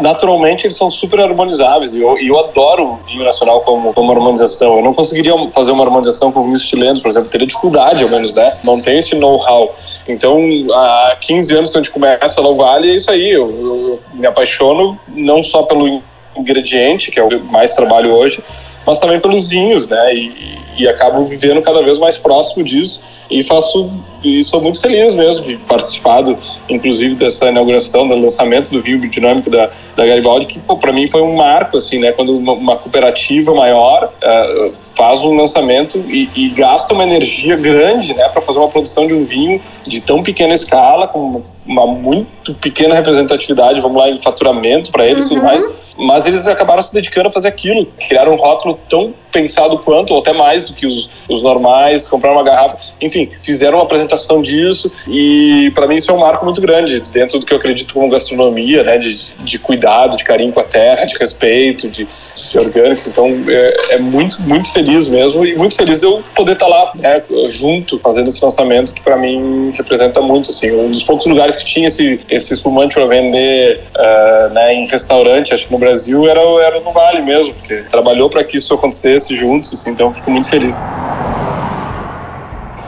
naturalmente, 0.00 0.66
eles 0.66 0.76
são 0.76 0.88
super 0.90 1.20
harmonizáveis. 1.20 1.94
E 1.94 2.00
eu, 2.00 2.16
eu 2.18 2.38
adoro 2.38 3.00
vinho 3.08 3.24
nacional 3.24 3.60
como, 3.62 3.92
como 3.92 4.12
harmonização. 4.12 4.76
Eu 4.76 4.84
não 4.84 4.92
conseguiria 4.92 5.34
fazer 5.50 5.72
uma 5.72 5.84
harmonização 5.84 6.30
com 6.30 6.44
vinhos 6.44 6.62
chilenos, 6.62 7.00
por 7.00 7.08
exemplo. 7.08 7.28
Teria 7.28 7.46
dificuldade, 7.46 8.04
ao 8.04 8.10
menos, 8.10 8.32
né? 8.34 8.56
Não 8.62 8.80
tenho 8.80 8.98
esse 8.98 9.16
know-how. 9.16 9.74
Então, 10.06 10.38
há 10.72 11.16
15 11.20 11.54
anos 11.54 11.70
que 11.70 11.78
a 11.78 11.80
gente 11.80 11.92
começa 11.92 12.40
lá 12.40 12.48
no 12.48 12.56
Vale, 12.56 12.90
é 12.90 12.94
isso 12.94 13.10
aí. 13.10 13.30
Eu, 13.30 13.48
eu 13.48 14.00
me 14.14 14.26
apaixono 14.26 14.98
não 15.08 15.42
só 15.42 15.62
pelo 15.62 16.02
ingrediente, 16.36 17.10
que 17.10 17.18
é 17.18 17.22
o 17.22 17.28
que 17.28 17.36
mais 17.36 17.74
trabalho 17.74 18.12
hoje, 18.12 18.42
mas 18.86 18.98
também 18.98 19.20
pelos 19.20 19.48
vinhos, 19.48 19.88
né? 19.88 20.14
E, 20.14 20.58
e 20.78 20.88
acabo 20.88 21.24
vivendo 21.26 21.60
cada 21.62 21.82
vez 21.82 21.98
mais 21.98 22.16
próximo 22.16 22.64
disso 22.64 23.00
e 23.30 23.42
faço 23.42 23.90
e 24.24 24.42
sou 24.42 24.60
muito 24.60 24.80
feliz 24.80 25.14
mesmo 25.14 25.44
de 25.44 25.56
participar, 25.56 26.22
do, 26.22 26.38
inclusive 26.68 27.14
dessa 27.16 27.48
inauguração, 27.48 28.06
do 28.06 28.14
lançamento 28.14 28.70
do 28.70 28.80
vinho 28.80 29.00
biodinâmico 29.00 29.50
da, 29.50 29.70
da 29.96 30.06
Garibaldi, 30.06 30.46
que 30.46 30.60
para 30.60 30.92
mim 30.92 31.08
foi 31.08 31.22
um 31.22 31.34
marco, 31.34 31.76
assim, 31.76 31.98
né? 31.98 32.12
Quando 32.12 32.36
uma, 32.36 32.52
uma 32.52 32.76
cooperativa 32.76 33.52
maior 33.52 34.12
uh, 34.22 34.72
faz 34.96 35.24
um 35.24 35.34
lançamento 35.34 35.98
e, 36.08 36.28
e, 36.36 36.50
gasta 36.50 36.94
uma 36.94 37.02
energia 37.02 37.56
grande, 37.56 38.14
né, 38.14 38.28
para 38.28 38.40
fazer 38.40 38.58
uma 38.58 38.68
produção 38.68 39.06
de 39.06 39.14
um 39.14 39.24
vinho 39.24 39.60
de 39.86 40.00
tão 40.00 40.22
pequena 40.22 40.54
escala, 40.54 41.08
com 41.08 41.42
uma 41.66 41.86
muito 41.86 42.54
pequena 42.54 42.94
representatividade, 42.94 43.80
vamos 43.80 43.96
lá, 43.96 44.08
em 44.08 44.20
faturamento 44.20 44.90
para 44.90 45.06
eles 45.06 45.24
e 45.24 45.28
tudo 45.28 45.40
uhum. 45.40 45.46
mais, 45.46 45.94
mas 45.96 46.26
eles 46.26 46.46
acabaram 46.48 46.82
se 46.82 46.92
dedicando 46.92 47.28
a 47.28 47.32
fazer 47.32 47.48
aquilo, 47.48 47.86
criaram 48.08 48.32
um 48.32 48.36
rótulo 48.36 48.78
tão 48.88 49.14
pensado 49.30 49.78
quanto, 49.78 50.12
ou 50.12 50.20
até 50.20 50.32
mais 50.32 50.68
do 50.68 50.74
que 50.74 50.86
os, 50.86 51.08
os 51.28 51.42
normais, 51.42 52.06
compraram 52.06 52.36
uma 52.36 52.44
garrafa, 52.44 52.76
enfim, 53.00 53.30
fizeram 53.40 53.78
uma 53.78 53.84
apresentação 53.84 54.42
disso 54.42 54.92
e 55.08 55.72
para 55.74 55.86
mim 55.86 55.96
isso 55.96 56.10
é 56.10 56.14
um 56.14 56.18
marco 56.18 56.44
muito 56.44 56.60
grande 56.60 57.00
dentro 57.10 57.38
do 57.38 57.46
que 57.46 57.52
eu 57.52 57.56
acredito 57.56 57.94
como 57.94 58.10
gastronomia, 58.10 58.84
né, 58.84 58.98
de, 58.98 59.16
de 59.42 59.58
cuidado, 59.58 60.16
de 60.16 60.24
carinho 60.24 60.52
com 60.52 60.60
a 60.60 60.64
terra, 60.64 61.06
de 61.06 61.16
respeito, 61.16 61.88
de, 61.88 62.06
de 62.06 62.58
orgânico, 62.58 63.08
então 63.08 63.26
é, 63.48 63.94
é, 63.94 63.98
muito, 63.98 64.40
muito 64.42 64.70
feliz 64.70 65.06
mesmo 65.06 65.46
e 65.46 65.56
muito 65.56 65.74
feliz 65.74 66.00
de 66.00 66.06
eu 66.06 66.22
poder 66.34 66.52
estar 66.52 66.66
tá 66.66 66.70
lá, 66.70 66.92
né, 66.94 67.22
junto, 67.48 67.98
fazendo 68.00 68.28
esse 68.28 68.42
lançamento 68.44 68.92
que 68.92 69.00
para 69.00 69.16
mim 69.16 69.72
representa 69.76 70.20
muito, 70.20 70.50
assim, 70.50 70.70
um 70.70 70.90
dos 70.90 71.02
poucos 71.02 71.24
lugares 71.26 71.51
que 71.58 71.64
tinha 71.64 71.88
esse, 71.88 72.20
esse 72.28 72.52
espumante 72.52 72.94
para 72.94 73.06
vender 73.06 73.80
uh, 73.96 74.52
né, 74.52 74.74
em 74.74 74.86
restaurante, 74.86 75.54
acho 75.54 75.66
que 75.66 75.72
no 75.72 75.78
Brasil 75.78 76.28
era, 76.28 76.40
era 76.64 76.80
no 76.80 76.92
Vale 76.92 77.22
mesmo, 77.22 77.54
porque 77.54 77.84
trabalhou 77.90 78.28
para 78.28 78.44
que 78.44 78.56
isso 78.56 78.74
acontecesse 78.74 79.34
juntos, 79.36 79.72
assim, 79.72 79.90
então 79.90 80.14
fico 80.14 80.30
muito 80.30 80.48
feliz. 80.48 80.78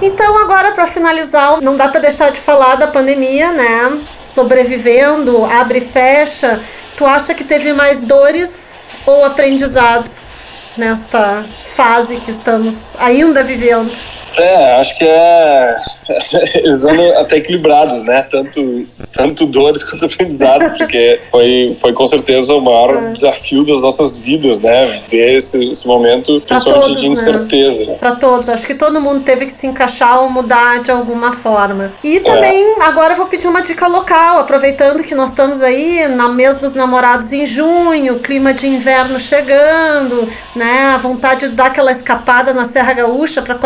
Então, 0.02 0.38
agora 0.38 0.72
para 0.72 0.86
finalizar, 0.86 1.60
não 1.62 1.76
dá 1.76 1.88
para 1.88 2.00
deixar 2.00 2.30
de 2.30 2.38
falar 2.38 2.74
da 2.74 2.88
pandemia, 2.88 3.52
né? 3.52 4.00
Sobrevivendo, 4.12 5.44
abre 5.44 5.78
e 5.78 5.80
fecha. 5.80 6.60
Tu 6.96 7.06
acha 7.06 7.32
que 7.32 7.44
teve 7.44 7.72
mais 7.72 8.02
dores 8.02 8.90
ou 9.06 9.24
aprendizados 9.24 10.42
nesta 10.76 11.44
fase 11.74 12.16
que 12.16 12.30
estamos 12.30 12.94
ainda 12.98 13.42
vivendo? 13.42 13.92
É, 14.36 14.80
acho 14.80 14.96
que 14.96 15.04
é. 15.04 15.76
Eles 16.56 16.84
andam 16.84 17.18
até 17.18 17.36
equilibrados, 17.36 18.02
né? 18.02 18.22
Tanto, 18.22 18.86
tanto 19.12 19.46
dores 19.46 19.82
quanto 19.82 20.04
aprendizados, 20.04 20.76
porque 20.76 21.20
foi, 21.30 21.74
foi 21.80 21.92
com 21.92 22.06
certeza 22.06 22.54
o 22.54 22.60
maior 22.60 22.96
é. 22.96 23.12
desafio 23.12 23.64
das 23.64 23.80
nossas 23.80 24.20
vidas, 24.20 24.60
né? 24.60 25.02
Ver 25.08 25.36
esse, 25.36 25.64
esse 25.64 25.86
momento, 25.86 26.40
principalmente 26.46 26.86
todos, 26.86 27.00
de 27.00 27.08
né? 27.08 27.12
incerteza. 27.12 27.86
Né? 27.86 27.96
Para 27.98 28.16
todos, 28.16 28.48
acho 28.48 28.66
que 28.66 28.74
todo 28.74 29.00
mundo 29.00 29.24
teve 29.24 29.46
que 29.46 29.52
se 29.52 29.66
encaixar 29.66 30.20
ou 30.22 30.30
mudar 30.30 30.82
de 30.82 30.90
alguma 30.90 31.32
forma. 31.32 31.92
E 32.02 32.20
também, 32.20 32.62
é. 32.62 32.82
agora 32.82 33.14
eu 33.14 33.16
vou 33.16 33.26
pedir 33.26 33.46
uma 33.46 33.62
dica 33.62 33.86
local, 33.86 34.38
aproveitando 34.38 35.02
que 35.02 35.14
nós 35.14 35.30
estamos 35.30 35.62
aí 35.62 36.06
na 36.08 36.28
mês 36.28 36.58
dos 36.58 36.74
namorados 36.74 37.32
em 37.32 37.46
junho, 37.46 38.18
clima 38.18 38.52
de 38.52 38.66
inverno 38.66 39.18
chegando, 39.18 40.28
né? 40.54 40.92
A 40.94 40.98
vontade 40.98 41.48
de 41.48 41.54
dar 41.54 41.66
aquela 41.66 41.92
escapada 41.92 42.52
na 42.52 42.66
Serra 42.66 42.92
Gaúcha, 42.92 43.40
para 43.40 43.58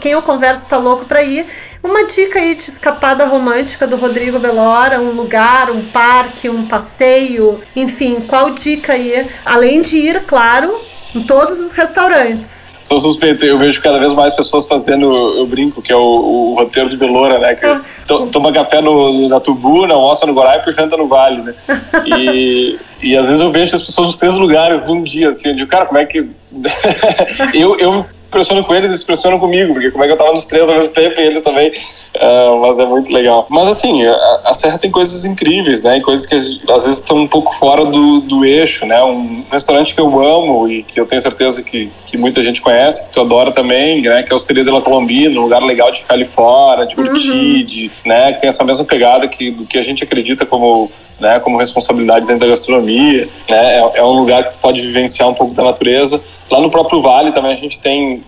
quem 0.00 0.07
quem 0.08 0.12
eu 0.12 0.22
converso 0.22 0.66
tá 0.66 0.78
louco 0.78 1.04
para 1.04 1.22
ir. 1.22 1.44
Uma 1.84 2.06
dica 2.06 2.38
aí 2.38 2.54
de 2.54 2.62
escapada 2.62 3.26
romântica 3.26 3.86
do 3.86 3.96
Rodrigo 3.96 4.38
Belora, 4.38 4.98
um 5.00 5.12
lugar, 5.12 5.70
um 5.70 5.82
parque, 5.82 6.48
um 6.48 6.66
passeio, 6.66 7.60
enfim, 7.76 8.22
qual 8.26 8.50
dica 8.50 8.94
aí? 8.94 9.26
Além 9.44 9.82
de 9.82 9.98
ir, 9.98 10.22
claro, 10.24 10.74
em 11.14 11.22
todos 11.24 11.60
os 11.60 11.72
restaurantes. 11.72 12.72
sou 12.80 12.98
suspeito. 12.98 13.44
Eu 13.44 13.58
vejo 13.58 13.82
cada 13.82 13.98
vez 13.98 14.14
mais 14.14 14.34
pessoas 14.34 14.66
fazendo, 14.66 15.12
eu 15.36 15.46
brinco, 15.46 15.82
que 15.82 15.92
é 15.92 15.96
o, 15.96 16.00
o 16.00 16.54
roteiro 16.54 16.88
de 16.88 16.96
Beloura, 16.96 17.38
né? 17.38 17.54
Que 17.54 17.66
ah. 17.66 17.82
toma 18.32 18.50
café 18.50 18.80
no, 18.80 19.28
na 19.28 19.38
Tubuna, 19.40 19.92
almoça 19.92 20.24
no 20.24 20.32
Guaraipa 20.32 20.70
e 20.70 20.72
janta 20.72 20.96
no 20.96 21.06
Vale, 21.06 21.42
né? 21.42 21.54
E, 22.06 22.78
e 23.02 23.16
às 23.16 23.26
vezes 23.26 23.40
eu 23.40 23.50
vejo 23.50 23.76
as 23.76 23.82
pessoas 23.82 24.06
nos 24.06 24.16
três 24.16 24.34
lugares 24.36 24.84
num 24.86 25.02
dia, 25.02 25.28
assim, 25.28 25.50
eu 25.50 25.54
digo, 25.54 25.70
cara, 25.70 25.84
como 25.84 25.98
é 25.98 26.06
que. 26.06 26.30
eu, 27.52 27.78
eu 27.78 28.06
impressiono 28.28 28.62
com 28.62 28.74
eles 28.74 28.90
e 28.90 28.98
se 28.98 29.02
impressionam 29.02 29.38
comigo, 29.38 29.72
porque 29.72 29.90
como 29.90 30.04
é 30.04 30.06
que 30.06 30.12
eu 30.12 30.16
tava 30.16 30.32
nos 30.32 30.44
três 30.44 30.68
ao 30.68 30.76
mesmo 30.76 30.92
tempo 30.92 31.18
e 31.18 31.24
eles 31.24 31.40
também, 31.40 31.70
uh, 31.70 32.60
mas 32.60 32.78
é 32.78 32.84
muito 32.84 33.12
legal. 33.12 33.46
Mas 33.50 33.68
assim, 33.68 34.04
a, 34.04 34.40
a, 34.44 34.54
Serra 34.54 34.78
tem 34.78 34.90
coisas 34.90 35.24
incríveis, 35.24 35.82
né, 35.82 35.98
e 35.98 36.00
coisas 36.00 36.26
que 36.26 36.34
às 36.34 36.84
vezes 36.84 36.98
estão 36.98 37.16
um 37.16 37.26
pouco 37.26 37.52
fora 37.54 37.84
do, 37.86 38.20
do 38.20 38.44
eixo, 38.44 38.86
né, 38.86 39.02
um 39.02 39.44
restaurante 39.50 39.94
que 39.94 40.00
eu 40.00 40.06
amo 40.06 40.68
e 40.68 40.82
que 40.82 41.00
eu 41.00 41.06
tenho 41.06 41.20
certeza 41.20 41.62
que, 41.62 41.90
que 42.06 42.16
muita 42.16 42.42
gente 42.44 42.60
conhece, 42.60 43.04
que 43.06 43.10
tu 43.10 43.20
adora 43.20 43.50
também, 43.50 44.02
né, 44.02 44.22
que 44.22 44.30
é 44.30 44.32
a 44.32 44.36
Osteria 44.36 44.62
de 44.62 44.70
la 44.70 44.82
Colombina, 44.82 45.38
um 45.40 45.44
lugar 45.44 45.62
legal 45.62 45.90
de 45.90 46.00
ficar 46.00 46.14
ali 46.14 46.26
fora, 46.26 46.86
de 46.86 46.94
curtir, 46.94 47.30
uhum. 47.30 47.64
de, 47.64 47.90
né, 48.04 48.32
que 48.34 48.40
tem 48.40 48.48
essa 48.48 48.64
mesma 48.64 48.84
pegada 48.84 49.26
que, 49.26 49.50
do 49.50 49.64
que 49.64 49.78
a 49.78 49.82
gente 49.82 50.04
acredita 50.04 50.44
como 50.44 50.90
né, 51.20 51.40
como 51.40 51.58
responsabilidade 51.58 52.26
dentro 52.26 52.40
da 52.40 52.48
gastronomia, 52.48 53.28
né, 53.48 53.76
é, 53.76 53.98
é 53.98 54.04
um 54.04 54.20
lugar 54.20 54.44
que 54.44 54.54
tu 54.54 54.60
pode 54.60 54.80
vivenciar 54.80 55.28
um 55.28 55.34
pouco 55.34 55.54
da 55.54 55.64
natureza. 55.64 56.20
Lá 56.50 56.60
no 56.60 56.70
próprio 56.70 57.00
Vale 57.00 57.32
também 57.32 57.52
a 57.52 57.56
gente 57.56 57.78
tem 57.78 58.24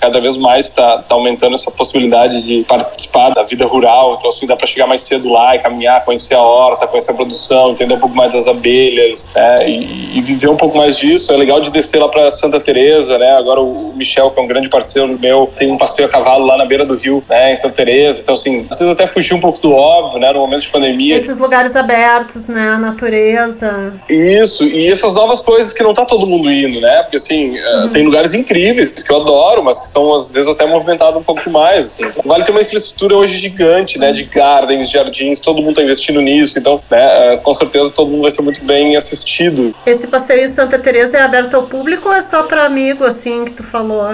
cada 0.00 0.20
vez 0.20 0.36
mais 0.36 0.66
está 0.66 0.98
tá 0.98 1.14
aumentando 1.14 1.54
essa 1.54 1.70
possibilidade 1.70 2.42
de 2.42 2.62
participar 2.64 3.30
da 3.30 3.42
vida 3.42 3.66
rural. 3.66 4.16
Então, 4.18 4.30
assim, 4.30 4.46
dá 4.46 4.56
para 4.56 4.66
chegar 4.66 4.86
mais 4.86 5.02
cedo 5.02 5.30
lá 5.30 5.56
e 5.56 5.58
caminhar, 5.58 6.04
conhecer 6.04 6.34
a 6.34 6.42
horta, 6.42 6.86
conhecer 6.86 7.12
a 7.12 7.14
produção, 7.14 7.72
entender 7.72 7.94
um 7.94 8.00
pouco 8.00 8.14
mais 8.14 8.32
das 8.32 8.46
abelhas 8.46 9.28
é, 9.34 9.68
e, 9.68 10.18
e, 10.18 10.22
viver 10.22 10.48
um 10.48 10.56
pouco 10.56 10.76
mais 10.76 10.96
disso. 10.96 11.32
É 11.32 11.36
legal 11.36 11.60
de 11.60 11.70
descer 11.70 11.98
lá 11.98 12.08
para 12.08 12.30
Santa 12.30 12.60
Teresa, 12.60 13.18
né? 13.18 13.30
Agora 13.32 13.60
o 13.60 13.92
Michel, 13.94 14.30
que 14.30 14.40
é 14.40 14.42
um 14.42 14.46
grande 14.46 14.68
parceiro 14.68 15.18
meu, 15.18 15.50
tem 15.56 15.70
um 15.70 15.78
passeio 15.78 16.08
a 16.08 16.10
cavalo 16.10 16.44
lá 16.46 16.56
na 16.56 16.64
beira 16.64 16.84
do 16.84 16.96
rio, 16.96 17.22
né, 17.28 17.52
em 17.52 17.56
Santa 17.56 17.74
Teresa. 17.74 18.20
Então, 18.20 18.34
assim, 18.34 18.66
às 18.70 18.78
vezes 18.78 18.92
até 18.92 19.06
fugir 19.06 19.34
um 19.34 19.40
pouco 19.40 19.60
do 19.60 19.72
óbvio, 19.72 20.18
né, 20.18 20.32
no 20.32 20.40
momento 20.40 20.62
de 20.62 20.68
pandemia. 20.68 21.16
Esses 21.16 21.38
lugares 21.38 21.76
abertos, 21.76 22.48
né, 22.48 22.72
a 22.74 22.78
natureza. 22.78 23.94
Isso, 24.08 24.64
e 24.64 24.90
essas 24.90 25.14
novas 25.14 25.40
coisas 25.40 25.72
que 25.72 25.82
não 25.82 25.94
tá 25.94 26.04
todo 26.04 26.26
mundo 26.26 26.50
indo, 26.50 26.80
né? 26.80 27.02
Porque, 27.02 27.16
assim, 27.16 27.58
uhum. 27.58 27.88
tem 27.90 28.04
lugares 28.04 28.34
incríveis 28.34 28.90
que 28.90 29.10
eu 29.10 29.20
adoro, 29.20 29.61
mas 29.62 29.80
que 29.80 29.86
são 29.86 30.14
às 30.14 30.32
vezes 30.32 30.50
até 30.50 30.66
movimentados 30.66 31.20
um 31.20 31.22
pouco 31.22 31.48
mais. 31.50 31.86
Assim. 31.86 32.04
O 32.24 32.28
Vale 32.28 32.44
tem 32.44 32.54
uma 32.54 32.62
infraestrutura 32.62 33.16
hoje 33.16 33.38
gigante, 33.38 33.98
né, 33.98 34.12
de 34.12 34.24
gardens, 34.24 34.90
jardins, 34.90 35.40
todo 35.40 35.58
mundo 35.58 35.70
está 35.70 35.82
investindo 35.82 36.20
nisso, 36.20 36.58
então, 36.58 36.80
né, 36.90 37.34
é, 37.34 37.36
com 37.36 37.54
certeza 37.54 37.90
todo 37.90 38.10
mundo 38.10 38.22
vai 38.22 38.30
ser 38.30 38.42
muito 38.42 38.64
bem 38.64 38.96
assistido. 38.96 39.74
Esse 39.86 40.06
passeio 40.06 40.44
em 40.44 40.48
Santa 40.48 40.78
Teresa 40.78 41.18
é 41.18 41.22
aberto 41.22 41.54
ao 41.54 41.64
público 41.64 42.08
ou 42.08 42.14
é 42.14 42.22
só 42.22 42.44
para 42.44 42.64
amigo, 42.64 43.04
assim, 43.04 43.44
que 43.44 43.52
tu 43.52 43.62
falou? 43.62 44.08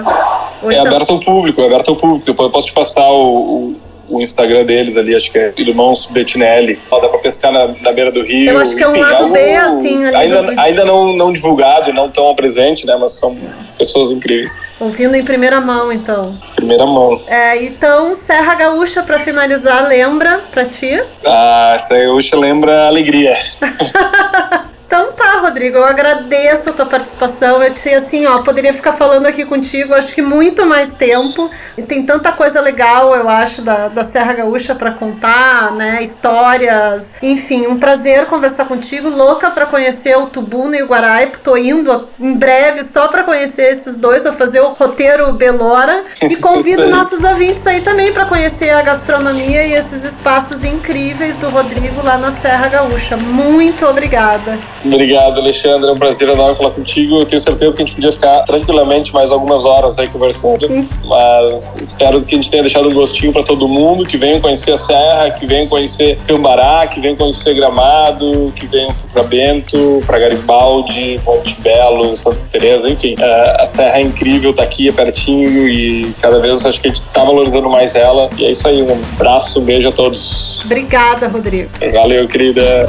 Ou 0.61 0.71
é 0.71 0.79
aberto 0.79 1.11
ao 1.11 1.19
público, 1.19 1.61
é 1.61 1.65
aberto 1.65 1.89
ao 1.89 1.95
público. 1.95 2.25
Depois 2.25 2.47
eu 2.47 2.51
posso 2.51 2.67
te 2.67 2.73
passar 2.73 3.09
o, 3.09 3.71
o 3.71 3.75
o 4.09 4.21
Instagram 4.21 4.65
deles 4.65 4.97
ali, 4.97 5.15
acho 5.15 5.31
que 5.31 5.37
é 5.37 5.53
Irmãos 5.57 6.05
Bettinelli. 6.05 6.79
Dá 6.89 7.09
pra 7.09 7.19
pescar 7.19 7.51
na, 7.51 7.67
na 7.67 7.91
beira 7.91 8.11
do 8.11 8.23
rio. 8.23 8.51
Eu 8.51 8.59
acho 8.59 8.75
que 8.75 8.83
é 8.83 8.87
um 8.87 8.91
Enfim, 8.91 8.99
lado 9.01 9.23
algo, 9.23 9.33
bem 9.33 9.57
assim. 9.57 10.05
Ali 10.05 10.15
ainda, 10.15 10.61
ainda 10.61 10.85
não, 10.85 11.13
não 11.13 11.31
divulgado 11.31 11.89
e 11.89 11.93
não 11.93 12.09
tão 12.09 12.33
presente, 12.35 12.85
né? 12.85 12.95
Mas 12.99 13.13
são 13.13 13.37
pessoas 13.77 14.11
incríveis. 14.11 14.59
Ouvindo 14.79 15.15
em 15.15 15.23
primeira 15.23 15.61
mão, 15.61 15.91
então. 15.91 16.37
Primeira 16.55 16.85
mão. 16.85 17.21
É, 17.27 17.61
então, 17.63 18.15
Serra 18.15 18.55
Gaúcha, 18.55 19.03
pra 19.03 19.19
finalizar, 19.19 19.87
lembra 19.87 20.41
pra 20.51 20.65
ti? 20.65 21.01
Ah, 21.25 21.77
Serra 21.79 22.05
Gaúcha 22.05 22.37
lembra 22.37 22.87
alegria. 22.87 23.37
Então 24.89 25.11
tá, 25.11 25.37
Rodrigo, 25.41 25.77
eu 25.77 25.85
agradeço 25.85 26.71
a 26.71 26.73
tua 26.73 26.87
participação. 26.87 27.61
Eu 27.61 27.75
tinha 27.75 27.99
assim, 27.99 28.25
ó, 28.25 28.41
poderia 28.41 28.73
ficar 28.73 28.93
falando 28.93 29.27
aqui 29.27 29.45
contigo, 29.45 29.93
acho 29.93 30.11
que 30.15 30.19
muito 30.19 30.65
mais 30.65 30.95
tempo. 30.95 31.47
E 31.77 31.83
tem 31.83 32.03
tanta 32.03 32.31
coisa 32.31 32.59
legal, 32.59 33.15
eu 33.15 33.29
acho, 33.29 33.61
da, 33.61 33.87
da 33.89 34.03
Serra 34.03 34.33
Gaúcha 34.33 34.73
para 34.73 34.89
contar, 34.89 35.73
né? 35.73 36.01
Histórias, 36.01 37.13
enfim, 37.21 37.67
um 37.67 37.77
prazer 37.77 38.25
conversar 38.25 38.65
contigo. 38.65 39.09
Louca 39.09 39.51
para 39.51 39.67
conhecer 39.67 40.17
o 40.17 40.25
Tubuna 40.25 40.77
e 40.77 40.81
o 40.81 40.87
Guaraipo. 40.87 41.39
Tô 41.39 41.55
indo 41.55 42.09
em 42.19 42.33
breve 42.33 42.83
só 42.83 43.09
para 43.09 43.21
conhecer 43.21 43.71
esses 43.71 43.95
dois, 43.95 44.23
vou 44.23 44.33
fazer 44.33 44.59
o 44.61 44.69
roteiro 44.69 45.31
Belora. 45.33 46.03
E 46.19 46.33
convido 46.41 46.89
nossos 46.89 47.23
ouvintes 47.23 47.67
aí 47.67 47.81
também 47.81 48.11
para 48.11 48.25
conhecer 48.25 48.71
a 48.71 48.81
gastronomia 48.81 49.67
e 49.67 49.73
esses 49.73 50.03
espaços 50.03 50.63
incríveis 50.63 51.37
do 51.37 51.47
Rodrigo 51.47 52.03
lá 52.03 52.17
na 52.17 52.31
Serra 52.31 52.67
Gaúcha. 52.69 53.15
Muito 53.17 53.85
obrigada. 53.85 54.57
Obrigado, 54.85 55.39
Alexandre. 55.39 55.89
É 55.89 55.91
um 55.91 55.97
prazer 55.97 56.29
enorme 56.29 56.55
falar 56.55 56.71
contigo. 56.71 57.19
Eu 57.19 57.25
tenho 57.25 57.41
certeza 57.41 57.75
que 57.75 57.83
a 57.83 57.85
gente 57.85 57.95
podia 57.95 58.11
ficar 58.11 58.43
tranquilamente 58.43 59.13
mais 59.13 59.31
algumas 59.31 59.65
horas 59.65 59.97
aí 59.99 60.07
conversando. 60.07 60.67
Mas 61.05 61.75
espero 61.81 62.21
que 62.21 62.35
a 62.35 62.37
gente 62.37 62.49
tenha 62.49 62.63
deixado 62.63 62.89
um 62.89 62.93
gostinho 62.93 63.33
para 63.33 63.43
todo 63.43 63.67
mundo, 63.67 64.05
que 64.05 64.17
venham 64.17 64.39
conhecer 64.39 64.71
a 64.71 64.77
Serra, 64.77 65.31
que 65.31 65.45
venham 65.45 65.67
conhecer 65.67 66.17
Cambará, 66.27 66.87
que 66.87 66.99
venham 66.99 67.15
conhecer 67.15 67.53
Gramado, 67.53 68.53
que 68.55 68.65
venham 68.67 68.93
para 69.11 69.23
Bento, 69.23 70.01
para 70.05 70.19
Garibaldi, 70.19 71.19
Monte 71.25 71.59
Belo, 71.61 72.15
Santa 72.15 72.41
Teresa, 72.51 72.89
enfim. 72.89 73.15
É, 73.19 73.63
a 73.63 73.67
Serra 73.67 73.99
é 73.99 74.01
incrível, 74.01 74.53
tá 74.53 74.63
aqui, 74.63 74.89
é 74.89 74.91
pertinho 74.91 75.67
e 75.67 76.13
cada 76.21 76.39
vez 76.39 76.65
acho 76.65 76.79
que 76.79 76.87
a 76.87 76.93
gente 76.93 77.01
tá 77.07 77.23
valorizando 77.23 77.69
mais 77.69 77.95
ela. 77.95 78.29
E 78.37 78.45
é 78.45 78.51
isso 78.51 78.67
aí. 78.67 78.81
Um 78.81 78.93
abraço, 79.15 79.59
um 79.59 79.63
beijo 79.63 79.89
a 79.89 79.91
todos. 79.91 80.63
Obrigada, 80.65 81.27
Rodrigo. 81.27 81.69
Valeu, 81.93 82.27
querida. 82.27 82.87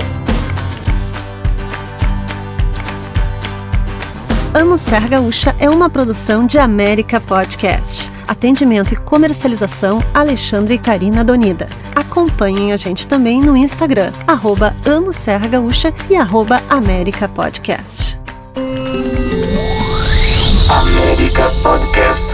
Amo 4.53 4.77
Ser 4.77 5.09
Gaúcha 5.09 5.55
é 5.61 5.71
uma 5.71 5.89
produção 5.89 6.45
de 6.45 6.59
América 6.59 7.21
Podcast. 7.21 8.11
Atendimento 8.27 8.93
e 8.93 8.97
comercialização 8.97 10.03
Alexandre 10.13 10.75
e 10.75 10.79
Karina 10.79 11.23
Donida. 11.23 11.69
Acompanhem 11.95 12.73
a 12.73 12.77
gente 12.77 13.07
também 13.07 13.41
no 13.41 13.57
Instagram, 13.57 14.13
arroba 14.27 14.75
Amo 14.85 15.13
Serra 15.13 15.47
Gaúcha 15.47 15.95
e 16.11 16.17
arroba 16.17 16.61
América 16.69 17.29
Podcast. 17.29 18.19
América 20.69 21.49
Podcast. 21.63 22.30